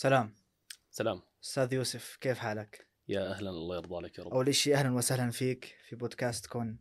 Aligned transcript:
سلام 0.00 0.34
سلام 0.90 1.22
أستاذ 1.44 1.72
يوسف 1.72 2.16
كيف 2.20 2.38
حالك؟ 2.38 2.88
يا 3.08 3.30
أهلا 3.30 3.50
الله 3.50 3.76
يرضى 3.76 3.96
عليك 3.96 4.18
يا 4.18 4.24
رب 4.24 4.32
أول 4.32 4.54
شيء 4.54 4.74
أهلا 4.74 4.94
وسهلا 4.94 5.30
فيك 5.30 5.76
في 5.88 5.96
بودكاست 5.96 6.46
كون 6.46 6.78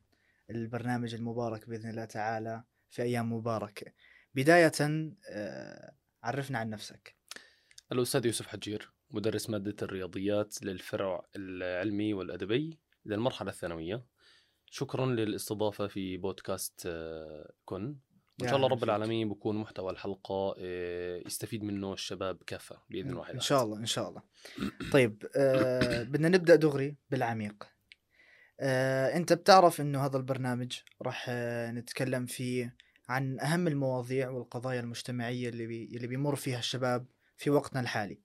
البرنامج 0.50 1.14
المبارك 1.14 1.70
بإذن 1.70 1.90
الله 1.90 2.06
تعالى 2.06 2.64
في 2.90 3.02
أيام 3.02 3.34
مباركه. 3.34 3.92
بداية 4.36 4.72
آه، 5.30 5.92
عرفنا 6.24 6.60
عن 6.60 6.70
نفسك. 6.70 7.16
الأستاذ 7.92 8.26
يوسف 8.26 8.48
حجير 8.48 8.92
مدرس 9.12 9.50
مادة 9.50 9.76
الرياضيات 9.82 10.64
للفرع 10.64 11.26
العلمي 11.36 12.14
والأدبي 12.14 12.80
للمرحلة 13.06 13.50
الثانوية. 13.50 14.06
شكرا 14.66 15.06
للاستضافة 15.06 15.88
في 15.88 16.18
بودكاست 16.18 16.84
آه، 16.86 17.52
كن 17.66 17.96
وان 18.42 18.50
شاء 18.50 18.58
الله 18.58 18.68
رب 18.68 18.84
العالمين 18.84 19.30
بكون 19.30 19.58
محتوى 19.58 19.92
الحلقة 19.92 20.56
آه، 20.60 21.22
يستفيد 21.26 21.64
منه 21.64 21.94
الشباب 21.94 22.38
كافه 22.48 22.82
بإذن 22.90 23.10
الله 23.10 23.32
إن 23.34 23.40
شاء 23.40 23.64
الله 23.64 23.78
إن 23.78 23.86
شاء 23.86 24.10
الله. 24.10 24.22
طيب 24.92 25.28
آه 25.36 26.04
بدنا 26.12 26.30
نبدأ 26.30 26.56
دغري 26.56 26.96
بالعميق. 27.10 27.68
آه 28.60 29.18
أنت 29.18 29.34
بتعرف 29.34 29.82
إنه 29.82 30.06
هذا 30.06 30.18
البرنامج 30.18 30.80
راح 31.02 31.26
آه 31.30 31.72
نتكلم 31.72 32.26
فيه 32.26 32.76
عن 33.10 33.40
أهم 33.40 33.68
المواضيع 33.68 34.30
والقضايا 34.30 34.80
المجتمعية 34.80 35.50
اللي 35.50 35.68
بي 35.68 35.86
اللي 35.96 36.08
بيمر 36.08 36.36
فيها 36.36 36.60
الشباب 36.60 37.06
في 37.38 37.50
وقتنا 37.50 37.80
الحالي. 37.82 38.20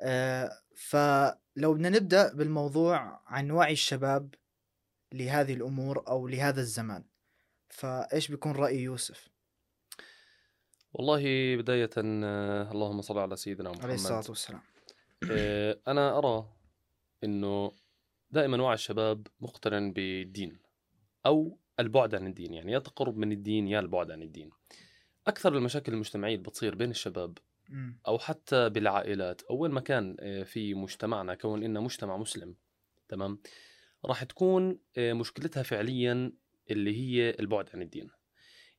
آه 0.00 0.50
فلو 0.76 1.74
بدنا 1.74 1.88
نبدأ 1.88 2.34
بالموضوع 2.34 3.20
عن 3.26 3.50
وعي 3.50 3.72
الشباب 3.72 4.34
لهذه 5.12 5.54
الأمور 5.54 6.08
أو 6.08 6.28
لهذا 6.28 6.60
الزمان. 6.60 7.09
فإيش 7.70 8.28
بيكون 8.28 8.52
رأي 8.52 8.82
يوسف؟ 8.82 9.28
والله 10.92 11.56
بداية 11.56 11.90
آه، 11.98 12.72
اللهم 12.72 13.00
صل 13.00 13.18
على 13.18 13.36
سيدنا 13.36 13.70
محمد. 13.70 13.84
عليه 13.84 13.94
الصلاة 13.94 14.24
والسلام. 14.28 14.60
آه، 15.30 15.80
أنا 15.88 16.18
أرى 16.18 16.48
أنه 17.24 17.72
دائما 18.30 18.62
وعي 18.62 18.74
الشباب 18.74 19.26
مقترن 19.40 19.92
بالدين 19.92 20.58
أو 21.26 21.58
البعد 21.80 22.14
عن 22.14 22.26
الدين 22.26 22.54
يعني 22.54 22.72
يا 22.72 22.78
تقرب 22.78 23.16
من 23.16 23.32
الدين 23.32 23.68
يا 23.68 23.80
البعد 23.80 24.10
عن 24.10 24.22
الدين. 24.22 24.50
أكثر 25.26 25.56
المشاكل 25.56 25.92
المجتمعية 25.92 26.34
اللي 26.34 26.48
بتصير 26.48 26.74
بين 26.74 26.90
الشباب 26.90 27.38
أو 28.06 28.18
حتى 28.18 28.68
بالعائلات 28.68 29.42
أو 29.42 29.56
وين 29.56 29.72
ما 29.72 29.80
كان 29.80 30.16
آه، 30.20 30.42
في 30.42 30.74
مجتمعنا 30.74 31.34
كون 31.34 31.62
إنه 31.62 31.80
مجتمع 31.80 32.16
مسلم 32.16 32.54
تمام؟ 33.08 33.38
راح 34.04 34.24
تكون 34.24 34.78
مشكلتها 34.98 35.62
فعليا 35.62 36.32
اللي 36.70 36.96
هي 36.96 37.30
البعد 37.40 37.68
عن 37.74 37.82
الدين. 37.82 38.10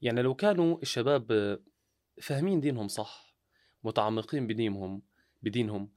يعني 0.02 0.22
لو 0.22 0.36
كانوا 0.36 0.78
الشباب 0.82 1.58
فاهمين 2.22 2.60
دينهم 2.60 2.88
صح 2.88 3.36
متعمقين 3.84 4.48
بدينهم 4.48 5.02
بدينهم 5.42 5.92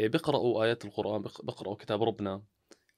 آه، 0.00 0.06
بيقرأوا 0.06 0.64
آيات 0.64 0.84
القرآن 0.84 1.22
بيقرأوا 1.22 1.74
كتاب 1.74 2.02
ربنا 2.02 2.42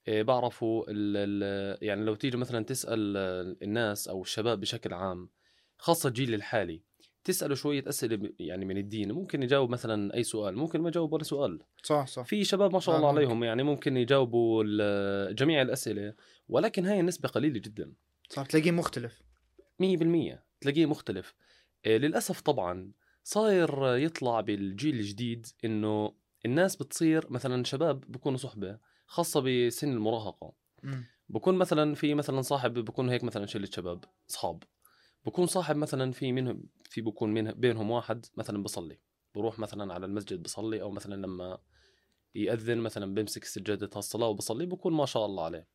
آه، 0.08 0.22
بعرفوا 0.22 0.84
ال 0.88 1.16
ال 1.16 1.78
يعني 1.82 2.04
لو 2.04 2.14
تيجي 2.14 2.36
مثلا 2.36 2.64
تسأل 2.64 3.16
الناس 3.62 4.08
أو 4.08 4.22
الشباب 4.22 4.60
بشكل 4.60 4.94
عام 4.94 5.30
خاصة 5.78 6.08
الجيل 6.08 6.34
الحالي 6.34 6.82
تسأله 7.24 7.54
شوية 7.54 7.84
أسئلة 7.88 8.32
يعني 8.38 8.64
من 8.64 8.76
الدين 8.76 9.12
ممكن 9.12 9.42
يجاوب 9.42 9.70
مثلا 9.70 10.14
أي 10.14 10.22
سؤال 10.22 10.56
ممكن 10.56 10.80
ما 10.80 10.88
يجاوب 10.88 11.12
ولا 11.12 11.22
سؤال. 11.22 11.58
صح 11.82 12.06
صح. 12.06 12.22
في 12.22 12.44
شباب 12.44 12.72
ما 12.72 12.80
شاء 12.80 12.96
الله 12.96 13.08
عليهم 13.08 13.44
يعني 13.44 13.62
ممكن 13.62 13.96
يجاوبوا 13.96 14.64
جميع 15.32 15.62
الأسئلة 15.62 16.14
ولكن 16.48 16.86
هاي 16.86 17.00
النسبة 17.00 17.28
قليلة 17.28 17.58
جدا. 17.58 17.92
صح. 18.32 18.46
تلاقيه 18.46 18.70
مختلف. 18.70 19.22
100% 19.78 20.44
تلاقيه 20.60 20.86
مختلف. 20.86 21.34
آه، 21.86 21.96
للأسف 21.96 22.40
طبعا 22.40 22.92
صاير 23.24 23.96
يطلع 23.96 24.40
بالجيل 24.40 24.94
الجديد 24.94 25.46
إنه 25.64 26.14
الناس 26.46 26.76
بتصير 26.76 27.32
مثلا 27.32 27.64
شباب 27.64 28.00
بكونوا 28.00 28.38
صحبة 28.38 28.78
خاصة 29.06 29.40
بسن 29.40 29.92
المراهقة. 29.92 30.52
بكون 31.28 31.54
مثلا 31.54 31.94
في 31.94 32.14
مثلا 32.14 32.42
صاحب 32.42 32.74
بكون 32.74 33.08
هيك 33.08 33.24
مثلا 33.24 33.46
شلة 33.46 33.68
شباب 33.72 34.04
اصحاب 34.30 34.62
بكون 35.26 35.46
صاحب 35.46 35.76
مثلا 35.76 36.12
في 36.12 36.32
منهم 36.32 36.62
في 36.84 37.00
بكون 37.00 37.34
من 37.34 37.50
بينهم 37.52 37.90
واحد 37.90 38.26
مثلا 38.36 38.62
بصلي. 38.62 38.98
بروح 39.34 39.58
مثلا 39.58 39.94
على 39.94 40.06
المسجد 40.06 40.42
بصلي 40.42 40.82
أو 40.82 40.90
مثلا 40.90 41.14
لما 41.14 41.58
يأذن 42.34 42.78
مثلا 42.78 43.14
بمسك 43.14 43.44
سجادة 43.44 43.90
الصلاة 43.96 44.28
وبصلي 44.28 44.66
بكون 44.66 44.92
ما 44.92 45.06
شاء 45.06 45.26
الله 45.26 45.44
عليه. 45.44 45.68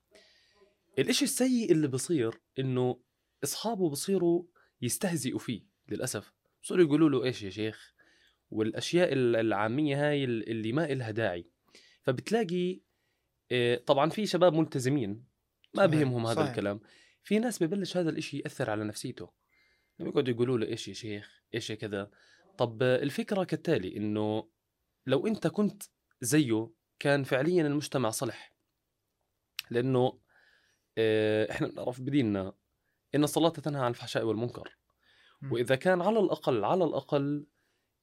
الإشي 1.00 1.26
السيء 1.26 1.72
اللي 1.72 1.88
بصير 1.88 2.42
إنه 2.60 3.02
أصحابه 3.44 3.90
بصيروا 3.90 4.44
يستهزئوا 4.82 5.40
فيه 5.40 5.62
للأسف. 5.90 6.34
صاروا 6.62 6.84
يقولوا 6.84 7.10
له 7.10 7.24
إيش 7.24 7.44
يا 7.44 7.50
شيخ؟ 7.50 7.94
والأشياء 8.50 9.10
العامية 9.14 10.10
هاي 10.10 10.24
اللي 10.24 10.72
ما 10.72 10.92
إلها 10.92 11.12
داعي. 11.12 11.50
فبتلاقي 12.02 12.80
آه، 13.52 13.76
طبعا 13.76 14.10
في 14.10 14.26
شباب 14.26 14.54
ملتزمين 14.54 15.26
ما 15.74 15.86
بهمهم 15.86 16.26
هذا 16.26 16.36
صحيح. 16.36 16.50
الكلام. 16.50 16.80
في 17.24 17.40
ناس 17.40 17.64
ببلش 17.64 17.98
هذا 17.98 18.10
الإشي 18.10 18.38
يأثر 18.38 18.70
على 18.70 18.84
نفسيته. 18.84 19.30
بيقعدوا 20.00 20.34
يقولوا 20.34 20.58
له 20.58 20.68
إيش 20.68 20.88
يا 20.88 20.94
شيخ؟ 20.94 21.42
إيش 21.54 21.70
يا 21.70 21.76
كذا؟ 21.76 22.12
طب 22.58 22.84
الفكرة 22.84 23.44
كالتالي 23.44 23.98
إنه 23.98 24.50
لو 25.06 25.28
أنت 25.28 25.48
كنت 25.48 25.84
زيه 26.22 26.70
كان 27.00 27.24
فعليا 27.24 27.68
المجتمع 27.68 28.10
صلح. 28.10 28.54
لأنه 29.72 30.00
آه، 30.00 30.20
إحنا 31.52 31.68
بنعرف 31.68 32.02
بديننا 32.02 32.54
إن 33.16 33.24
الصلاة 33.24 33.50
تنهى 33.50 33.82
عن 33.82 33.90
الفحشاء 33.90 34.24
والمنكر. 34.24 34.78
وإذا 35.52 35.76
كان 35.76 36.02
على 36.02 36.20
الأقل 36.20 36.66
على 36.66 36.84
الأقل 36.84 37.46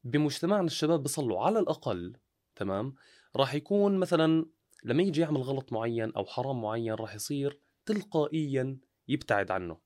بمجتمعنا 0.04 0.66
الشباب 0.66 1.02
بيصلوا 1.02 1.40
على 1.40 1.58
الأقل 1.58 2.16
تمام 2.56 2.94
راح 3.36 3.54
يكون 3.54 3.98
مثلا 3.98 4.46
لما 4.84 5.02
يجي 5.02 5.20
يعمل 5.20 5.42
غلط 5.42 5.72
معين 5.72 6.12
أو 6.12 6.24
حرام 6.24 6.62
معين 6.62 6.94
راح 6.94 7.14
يصير 7.14 7.58
تلقائيا 7.86 8.78
يبتعد 9.08 9.50
عنه. 9.50 9.78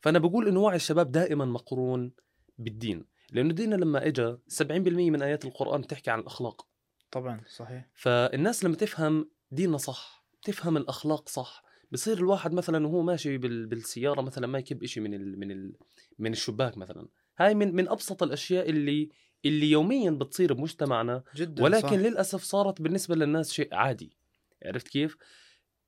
فأنا 0.00 0.18
بقول 0.18 0.48
إنه 0.48 0.60
وعي 0.60 0.76
الشباب 0.76 1.12
دائما 1.12 1.44
مقرون 1.44 2.12
بالدين. 2.58 3.04
لأنه 3.32 3.54
ديننا 3.54 3.74
لما 3.74 4.06
اجى 4.06 4.36
70% 4.48 5.10
من 5.10 5.22
آيات 5.22 5.44
القرآن 5.44 5.80
بتحكي 5.80 6.10
عن 6.10 6.20
الأخلاق. 6.20 6.66
طبعا 7.10 7.40
صحيح. 7.48 7.88
فالناس 7.94 8.64
لما 8.64 8.76
تفهم 8.76 9.30
ديننا 9.50 9.76
صح 9.76 10.24
تفهم 10.42 10.76
الأخلاق 10.76 11.28
صح 11.28 11.63
بصير 11.94 12.18
الواحد 12.18 12.54
مثلا 12.54 12.86
وهو 12.86 13.02
ماشي 13.02 13.38
بالسيارة 13.38 14.20
مثلا 14.20 14.46
ما 14.46 14.58
يكب 14.58 14.84
شيء 14.84 15.02
من 15.02 15.14
ال 15.14 15.38
من 15.38 15.50
ال 15.50 15.72
من 16.18 16.32
الشباك 16.32 16.78
مثلا 16.78 17.08
هاي 17.38 17.54
من 17.54 17.74
من 17.74 17.88
أبسط 17.88 18.22
الأشياء 18.22 18.70
اللي 18.70 19.08
اللي 19.44 19.70
يوميا 19.70 20.10
بتصير 20.10 20.52
بمجتمعنا 20.52 21.22
جدا 21.36 21.62
ولكن 21.62 21.88
صح. 21.88 21.94
للأسف 21.94 22.42
صارت 22.42 22.82
بالنسبة 22.82 23.14
للناس 23.14 23.52
شيء 23.52 23.74
عادي 23.74 24.16
عرفت 24.64 24.88
كيف؟ 24.88 25.16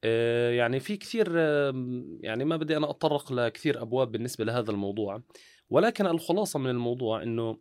آه 0.04 0.50
يعني 0.50 0.80
في 0.80 0.96
كثير 0.96 1.26
آه 1.30 1.72
يعني 2.20 2.44
ما 2.44 2.56
بدي 2.56 2.76
أنا 2.76 2.90
اتطرق 2.90 3.32
لكثير 3.32 3.82
أبواب 3.82 4.12
بالنسبة 4.12 4.44
لهذا 4.44 4.70
الموضوع 4.70 5.22
ولكن 5.70 6.06
الخلاصة 6.06 6.58
من 6.58 6.70
الموضوع 6.70 7.22
إنه 7.22 7.58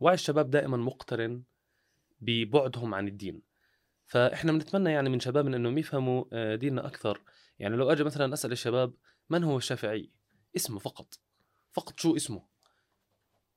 وعي 0.00 0.14
الشباب 0.14 0.50
دائما 0.50 0.76
مقترن 0.76 1.42
ببعدهم 2.20 2.94
عن 2.94 3.08
الدين 3.08 3.42
فإحنا 4.06 4.52
بنتمنى 4.52 4.92
يعني 4.92 5.08
من 5.08 5.20
شبابنا 5.20 5.56
إنهم 5.56 5.78
يفهموا 5.78 6.24
آه، 6.32 6.54
ديننا 6.54 6.86
أكثر. 6.86 7.22
يعني 7.58 7.76
لو 7.76 7.92
اجى 7.92 8.04
مثلا 8.04 8.34
أسأل 8.34 8.52
الشباب 8.52 8.94
من 9.30 9.44
هو 9.44 9.56
الشافعي؟ 9.56 10.10
اسمه 10.56 10.78
فقط. 10.78 11.14
فقط 11.72 12.00
شو 12.00 12.16
اسمه؟ 12.16 12.46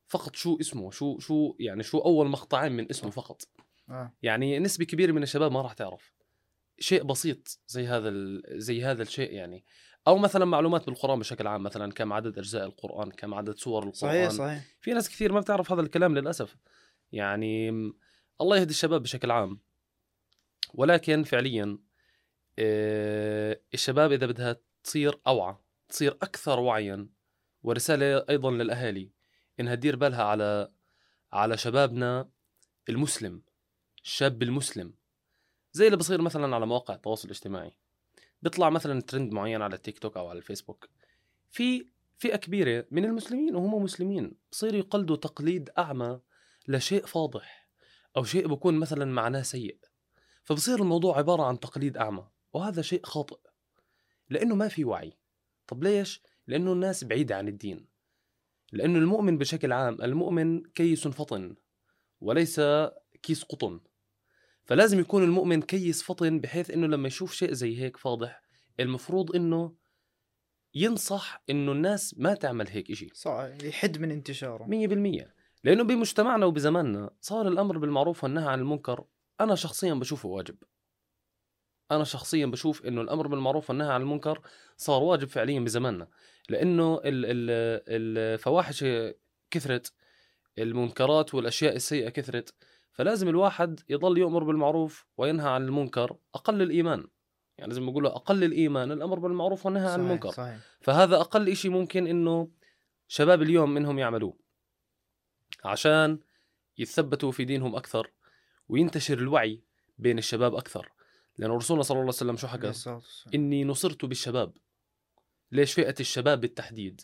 فقط 0.07 0.35
شو 0.35 0.57
اسمه؟ 0.61 0.91
شو 0.91 1.19
شو 1.19 1.55
يعني 1.59 1.83
شو 1.83 1.97
أول 1.97 2.27
مقطعين 2.27 2.71
من 2.71 2.89
اسمه 2.89 3.11
فقط؟ 3.11 3.41
آه. 3.89 4.13
يعني 4.21 4.59
نسبة 4.59 4.85
كبيرة 4.85 5.11
من 5.11 5.23
الشباب 5.23 5.51
ما 5.51 5.61
راح 5.61 5.73
تعرف. 5.73 6.13
شيء 6.79 7.03
بسيط 7.03 7.59
زي 7.67 7.87
هذا 7.87 8.11
زي 8.47 8.83
هذا 8.83 9.01
الشيء 9.01 9.33
يعني. 9.33 9.65
أو 10.07 10.17
مثلا 10.17 10.45
معلومات 10.45 10.85
بالقرآن 10.85 11.19
بشكل 11.19 11.47
عام 11.47 11.63
مثلا 11.63 11.91
كم 11.91 12.13
عدد 12.13 12.37
أجزاء 12.37 12.65
القرآن 12.65 13.11
كم 13.11 13.33
عدد 13.33 13.55
سور 13.55 13.83
القرآن. 13.83 13.93
صحيح 13.93 14.29
صحيح. 14.29 14.63
في 14.81 14.93
ناس 14.93 15.09
كثير 15.09 15.33
ما 15.33 15.39
بتعرف 15.39 15.71
هذا 15.71 15.81
الكلام 15.81 16.17
للأسف. 16.17 16.55
يعني 17.11 17.69
الله 18.41 18.57
يهدي 18.57 18.69
الشباب 18.69 19.03
بشكل 19.03 19.31
عام. 19.31 19.59
ولكن 20.73 21.23
فعليا 21.23 21.77
آه، 22.59 23.59
الشباب 23.73 24.11
إذا 24.11 24.25
بدها 24.25 24.55
تصير 24.83 25.19
أوعى 25.27 25.55
تصير 25.89 26.11
أكثر 26.11 26.59
وعيا 26.59 27.09
ورسالة 27.63 28.25
أيضا 28.29 28.51
للأهالي 28.51 29.11
إنها 29.59 29.75
تدير 29.75 29.95
بالها 29.95 30.23
على 30.23 30.71
على 31.33 31.57
شبابنا 31.57 32.29
المسلم 32.89 33.41
الشاب 34.03 34.43
المسلم. 34.43 34.93
زي 35.73 35.85
اللي 35.85 35.97
بصير 35.97 36.21
مثلا 36.21 36.55
على 36.55 36.65
مواقع 36.65 36.93
التواصل 36.93 37.25
الاجتماعي. 37.25 37.71
بيطلع 38.41 38.69
مثلا 38.69 39.01
ترند 39.01 39.31
معين 39.31 39.61
على 39.61 39.75
التيك 39.75 39.99
توك 39.99 40.17
أو 40.17 40.27
على 40.27 40.37
الفيسبوك. 40.37 40.89
في 41.49 41.85
فئة 42.17 42.35
كبيرة 42.35 42.85
من 42.91 43.05
المسلمين 43.05 43.55
وهم 43.55 43.83
مسلمين 43.83 44.33
بصيروا 44.51 44.79
يقلدوا 44.79 45.15
تقليد 45.15 45.69
أعمى 45.77 46.19
لشيء 46.67 47.05
فاضح 47.05 47.69
أو 48.17 48.23
شيء 48.23 48.47
بكون 48.47 48.79
مثلا 48.79 49.05
معناه 49.05 49.41
سيء. 49.41 49.77
فبصير 50.49 50.81
الموضوع 50.81 51.17
عبارة 51.17 51.43
عن 51.43 51.59
تقليد 51.59 51.97
أعمى 51.97 52.27
وهذا 52.53 52.81
شيء 52.81 53.05
خاطئ 53.05 53.37
لأنه 54.29 54.55
ما 54.55 54.67
في 54.67 54.85
وعي. 54.85 55.13
طب 55.67 55.83
ليش؟ 55.83 56.23
لأنه 56.47 56.73
الناس 56.73 57.03
بعيدة 57.03 57.37
عن 57.37 57.47
الدين. 57.47 57.87
لأنه 58.71 58.99
المؤمن 58.99 59.37
بشكل 59.37 59.71
عام 59.71 60.01
المؤمن 60.01 60.63
كيس 60.63 61.07
فطن 61.07 61.55
وليس 62.21 62.61
كيس 63.23 63.43
قطن. 63.43 63.79
فلازم 64.65 64.99
يكون 64.99 65.23
المؤمن 65.23 65.61
كيس 65.61 66.03
فطن 66.03 66.39
بحيث 66.39 66.71
إنه 66.71 66.87
لما 66.87 67.07
يشوف 67.07 67.33
شيء 67.33 67.53
زي 67.53 67.81
هيك 67.81 67.97
فاضح 67.97 68.41
المفروض 68.79 69.35
إنه 69.35 69.75
ينصح 70.73 71.43
إنه 71.49 71.71
الناس 71.71 72.15
ما 72.17 72.33
تعمل 72.33 72.67
هيك 72.69 72.91
إشي. 72.91 73.09
صح 73.13 73.49
يحد 73.63 73.97
من 73.97 74.11
انتشاره. 74.11 74.65
100% 74.65 75.27
لأنه 75.63 75.83
بمجتمعنا 75.83 76.45
وبزماننا 76.45 77.09
صار 77.21 77.47
الأمر 77.47 77.77
بالمعروف 77.77 78.23
والنهي 78.23 78.47
عن 78.47 78.59
المنكر 78.59 79.05
أنا 79.41 79.55
شخصيا 79.55 79.93
بشوفه 79.93 80.29
واجب. 80.29 80.55
أنا 81.91 82.03
شخصيا 82.03 82.45
بشوف 82.45 82.85
إنه 82.85 83.01
الأمر 83.01 83.27
بالمعروف 83.27 83.69
والنهي 83.69 83.93
عن 83.93 84.01
المنكر 84.01 84.41
صار 84.77 85.03
واجب 85.03 85.27
فعليا 85.27 85.59
بزماننا. 85.59 86.07
لأنه 86.49 86.95
ال- 86.95 87.25
ال- 87.25 87.83
الفواحش 87.87 88.85
كثرت 89.51 89.93
المنكرات 90.57 91.33
والأشياء 91.33 91.75
السيئة 91.75 92.09
كثرت. 92.09 92.53
فلازم 92.91 93.29
الواحد 93.29 93.79
يضل 93.89 94.17
يؤمر 94.17 94.43
بالمعروف 94.43 95.05
وينهى 95.17 95.49
عن 95.49 95.65
المنكر 95.65 96.17
أقل 96.35 96.61
الإيمان. 96.61 97.07
يعني 97.57 97.73
زي 97.73 97.81
ما 97.81 98.07
أقل 98.07 98.43
الإيمان 98.43 98.91
الأمر 98.91 99.19
بالمعروف 99.19 99.65
والنهي 99.65 99.91
عن 99.91 99.99
المنكر. 99.99 100.31
صحيح. 100.31 100.57
فهذا 100.81 101.15
أقل 101.19 101.55
شيء 101.55 101.71
ممكن 101.71 102.07
إنه 102.07 102.51
شباب 103.07 103.41
اليوم 103.41 103.73
منهم 103.73 103.99
يعملوه. 103.99 104.37
عشان 105.65 106.19
يتثبتوا 106.77 107.31
في 107.31 107.45
دينهم 107.45 107.75
أكثر 107.75 108.11
وينتشر 108.69 109.17
الوعي 109.17 109.61
بين 109.97 110.17
الشباب 110.17 110.55
أكثر. 110.55 110.91
لأنه 111.37 111.55
رسولنا 111.55 111.83
صلى 111.83 111.95
الله 111.95 112.01
عليه 112.01 112.09
وسلم 112.09 112.37
شو 112.37 112.47
حكى. 112.47 112.67
إني 113.35 113.63
نصرت 113.63 114.05
بالشباب. 114.05 114.53
ليش 115.51 115.73
فئة 115.73 115.95
الشباب 115.99 116.41
بالتحديد؟ 116.41 117.01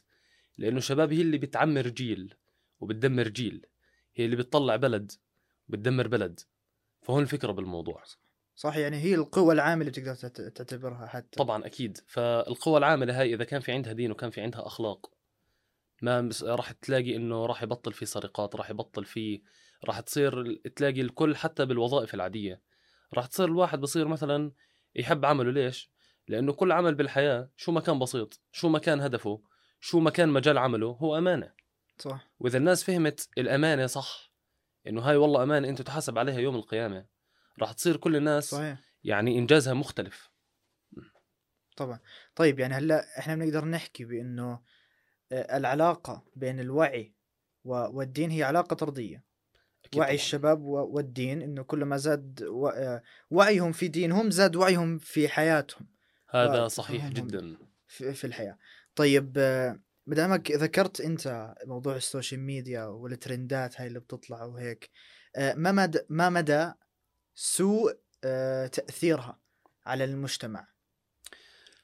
لأنه 0.58 0.78
الشباب 0.78 1.14
هي 1.14 1.22
اللي 1.22 1.38
بتعمر 1.38 1.88
جيل 1.88 2.34
وبتدمر 2.80 3.28
جيل. 3.28 3.66
هي 4.16 4.26
اللي 4.26 4.36
بتطلع 4.36 4.76
بلد 4.76 5.12
وبتدمر 5.70 6.08
بلد. 6.08 6.40
فهون 7.02 7.24
الفكرة 7.24 7.52
بالموضوع. 7.52 8.04
صح 8.56 8.78
يعني 8.78 8.98
هي 8.98 9.16
القوة 9.16 9.54
العاملة 9.54 9.90
بتقدر 9.90 10.16
تعت- 10.16 10.42
تعتبرها 10.42 11.08
حتى. 11.08 11.38
طبعا 11.38 11.66
أكيد. 11.66 11.98
فالقوى 12.08 12.78
العامله 12.78 13.22
هاي 13.22 13.34
إذا 13.34 13.44
كان 13.44 13.62
في 13.62 13.72
عندها 13.72 13.94
دين 13.94 14.12
وكان 14.12 14.30
في 14.30 14.42
عندها 14.42 14.68
أخلاق 14.68 15.12
ما 16.02 16.30
راح 16.44 16.72
تلاقي 16.72 17.16
إنه 17.16 17.46
راح 17.46 17.64
يبطل 17.64 17.94
في 17.94 18.06
سرقات 18.06 18.56
راح 18.56 18.70
يبطل 18.70 19.06
في 19.06 19.42
راح 19.84 20.00
تصير 20.00 20.62
تلاقي 20.76 21.02
الكل 21.02 21.36
حتى 21.36 21.66
بالوظائف 21.66 22.14
العادية. 22.14 22.62
راح 23.14 23.26
تصير 23.26 23.46
الواحد 23.46 23.80
بصير 23.80 24.08
مثلا 24.08 24.52
يحب 24.96 25.26
عمله 25.26 25.52
ليش؟ 25.52 25.92
لأنه 26.28 26.54
كل 26.54 26.72
عمل 26.72 26.96
بالحياة 26.96 27.50
شو 27.58 27.72
ما 27.72 27.82
كان 27.82 28.00
بسيط 28.00 28.42
شو 28.52 28.70
ما 28.70 28.80
كان 28.80 29.02
هدفه 29.02 29.42
شو 29.80 30.00
ما 30.00 30.10
كان 30.10 30.30
مجال 30.30 30.58
عمله 30.58 30.88
هو 30.88 31.18
أمانة. 31.18 31.54
صح. 31.98 32.28
وإذا 32.40 32.58
الناس 32.58 32.84
فهمت 32.84 33.30
الأمانة 33.38 33.86
صح 33.86 34.34
إنه 34.88 35.02
هاي 35.02 35.16
والله 35.16 35.44
أمانة 35.44 35.70
أنت 35.70 35.82
تحاسب 35.82 36.18
عليها 36.18 36.40
يوم 36.40 36.56
القيامة 36.56 37.06
راح 37.60 37.72
تصير 37.72 37.98
كل 37.98 38.16
الناس 38.16 38.50
صحيح. 38.50 38.80
يعني 39.04 39.38
إنجازها 39.38 39.74
مختلف. 39.74 40.30
طبعا. 41.78 42.00
طيب 42.36 42.60
يعني 42.60 42.74
هلأ 42.74 43.20
إحنا 43.20 43.36
بنقدر 43.36 43.66
نحكي 43.66 44.06
بإنه 44.06 44.62
آه، 45.32 45.58
العلاقة 45.58 46.26
بين 46.36 46.60
الوعي 46.60 47.16
والدين 47.64 48.32
هي 48.32 48.44
علاقة 48.44 48.74
طردية. 48.76 49.24
أكيد 49.96 50.00
وعي 50.00 50.08
طبعاً. 50.08 50.16
الشباب 50.16 50.62
والدين 50.62 51.42
إنه 51.42 51.64
كل 51.64 51.86
ما 51.86 51.98
زاد 51.98 52.44
وعيهم 53.32 53.72
في 53.72 53.88
دينهم 53.88 54.32
زاد 54.32 54.56
وعيهم 54.56 54.98
في 54.98 55.28
حياتهم. 55.28 55.88
هذا 56.30 56.68
صحيح 56.68 57.08
جدا. 57.08 57.58
في, 57.88 58.28
الحياة. 58.28 58.58
طيب 58.96 59.34
آه، 59.38 59.80
مدامك 60.08 60.52
ذكرت 60.52 61.02
أنت 61.02 61.56
موضوع 61.66 61.96
ال 61.96 62.02
social 62.02 62.40
media 62.42 62.84
وال 62.84 63.08
trendات 63.08 63.82
هاي 63.82 63.88
اللي 63.88 64.00
بتطلع 64.00 64.44
وهيك 64.44 64.90
ما 65.38 65.72
مدى 65.72 66.00
ما 66.10 66.30
مدى 66.30 66.72
سوء 67.36 67.94
تأثيرها 68.72 69.40
على 69.86 70.04
المجتمع؟ 70.04 70.68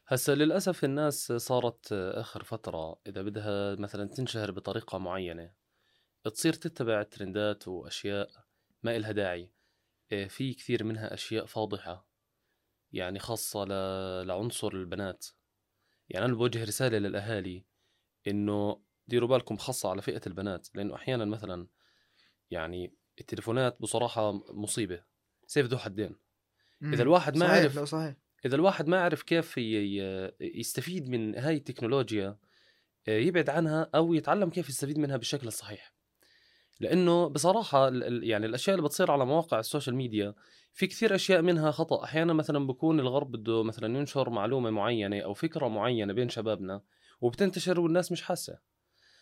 هسا 0.07 0.35
للأسف 0.35 0.83
الناس 0.83 1.31
صارت 1.31 1.93
آخر 1.93 2.43
فترة 2.43 2.99
إذا 3.07 3.21
بدها 3.21 3.75
مثلا 3.75 4.09
تنشهر 4.09 4.51
بطريقة 4.51 4.97
معينة 4.97 5.51
تصير 6.29 6.53
تتبع 6.53 7.03
ترندات 7.03 7.67
وأشياء 7.67 8.29
ما 8.83 8.95
إلها 8.95 9.11
داعي. 9.11 9.51
إيه، 10.11 10.27
في 10.27 10.53
كثير 10.53 10.83
منها 10.83 11.13
أشياء 11.13 11.45
فاضحة 11.45 12.07
يعني 12.91 13.19
خاصة 13.19 13.65
ل- 13.65 14.27
لعنصر 14.27 14.73
البنات. 14.73 15.27
يعني 16.09 16.25
أنا 16.25 16.33
بوجه 16.33 16.63
رسالة 16.63 16.97
للأهالي 16.97 17.65
إنه 18.27 18.81
ديروا 19.07 19.29
بالكم 19.29 19.57
خاصة 19.57 19.89
على 19.89 20.01
فئة 20.01 20.21
البنات 20.27 20.75
لأنه 20.75 20.95
أحيانا 20.95 21.25
مثلا 21.25 21.67
يعني 22.51 22.95
التليفونات 23.19 23.81
بصراحة 23.81 24.31
مصيبة. 24.53 25.03
سيف 25.47 25.65
ذو 25.65 25.77
حدين. 25.77 26.15
إذا 26.83 27.03
الواحد 27.03 27.37
ما 27.37 27.47
صحيح 27.47 27.61
عرف 27.61 27.79
صحيح. 27.79 28.15
إذا 28.45 28.55
الواحد 28.55 28.87
ما 28.87 29.01
عرف 29.01 29.23
كيف 29.23 29.57
يستفيد 30.41 31.09
من 31.09 31.35
هاي 31.35 31.55
التكنولوجيا 31.55 32.37
آه، 33.07 33.11
يبعد 33.19 33.49
عنها 33.49 33.89
أو 33.95 34.13
يتعلم 34.13 34.49
كيف 34.49 34.69
يستفيد 34.69 34.97
منها 34.97 35.17
بالشكل 35.17 35.47
الصحيح. 35.47 35.93
لأنه 36.81 37.27
بصراحة 37.27 37.89
يعني 38.03 38.45
الأشياء 38.45 38.75
اللي 38.75 38.87
بتصير 38.87 39.11
على 39.11 39.25
مواقع 39.25 39.59
ال 39.59 39.64
social 39.64 39.95
media 39.95 40.33
في 40.73 40.87
كثير 40.87 41.15
أشياء 41.15 41.41
منها 41.41 41.71
خطأ. 41.71 42.03
أحيانا 42.03 42.33
مثلا 42.33 42.67
بكون 42.67 42.99
الغرب 42.99 43.31
بده 43.31 43.63
مثلا 43.63 43.97
ينشر 43.97 44.29
معلومة 44.29 44.69
معينة 44.69 45.19
أو 45.19 45.33
فكرة 45.33 45.67
معينة 45.67 46.13
بين 46.13 46.29
شبابنا 46.29 46.81
وبتنتشر 47.21 47.79
والناس 47.79 48.11
مش 48.11 48.21
حاسة. 48.21 48.59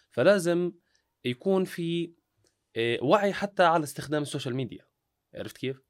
فلازم 0.10 0.72
يكون 1.26 1.64
في 1.64 2.14
آه، 2.76 3.00
وعي 3.02 3.34
حتى 3.34 3.64
على 3.64 3.84
استخدام 3.84 4.22
ال 4.22 4.27
social 4.27 4.56
media. 4.56 4.86
عرفت 5.36 5.58
كيف؟ 5.58 5.82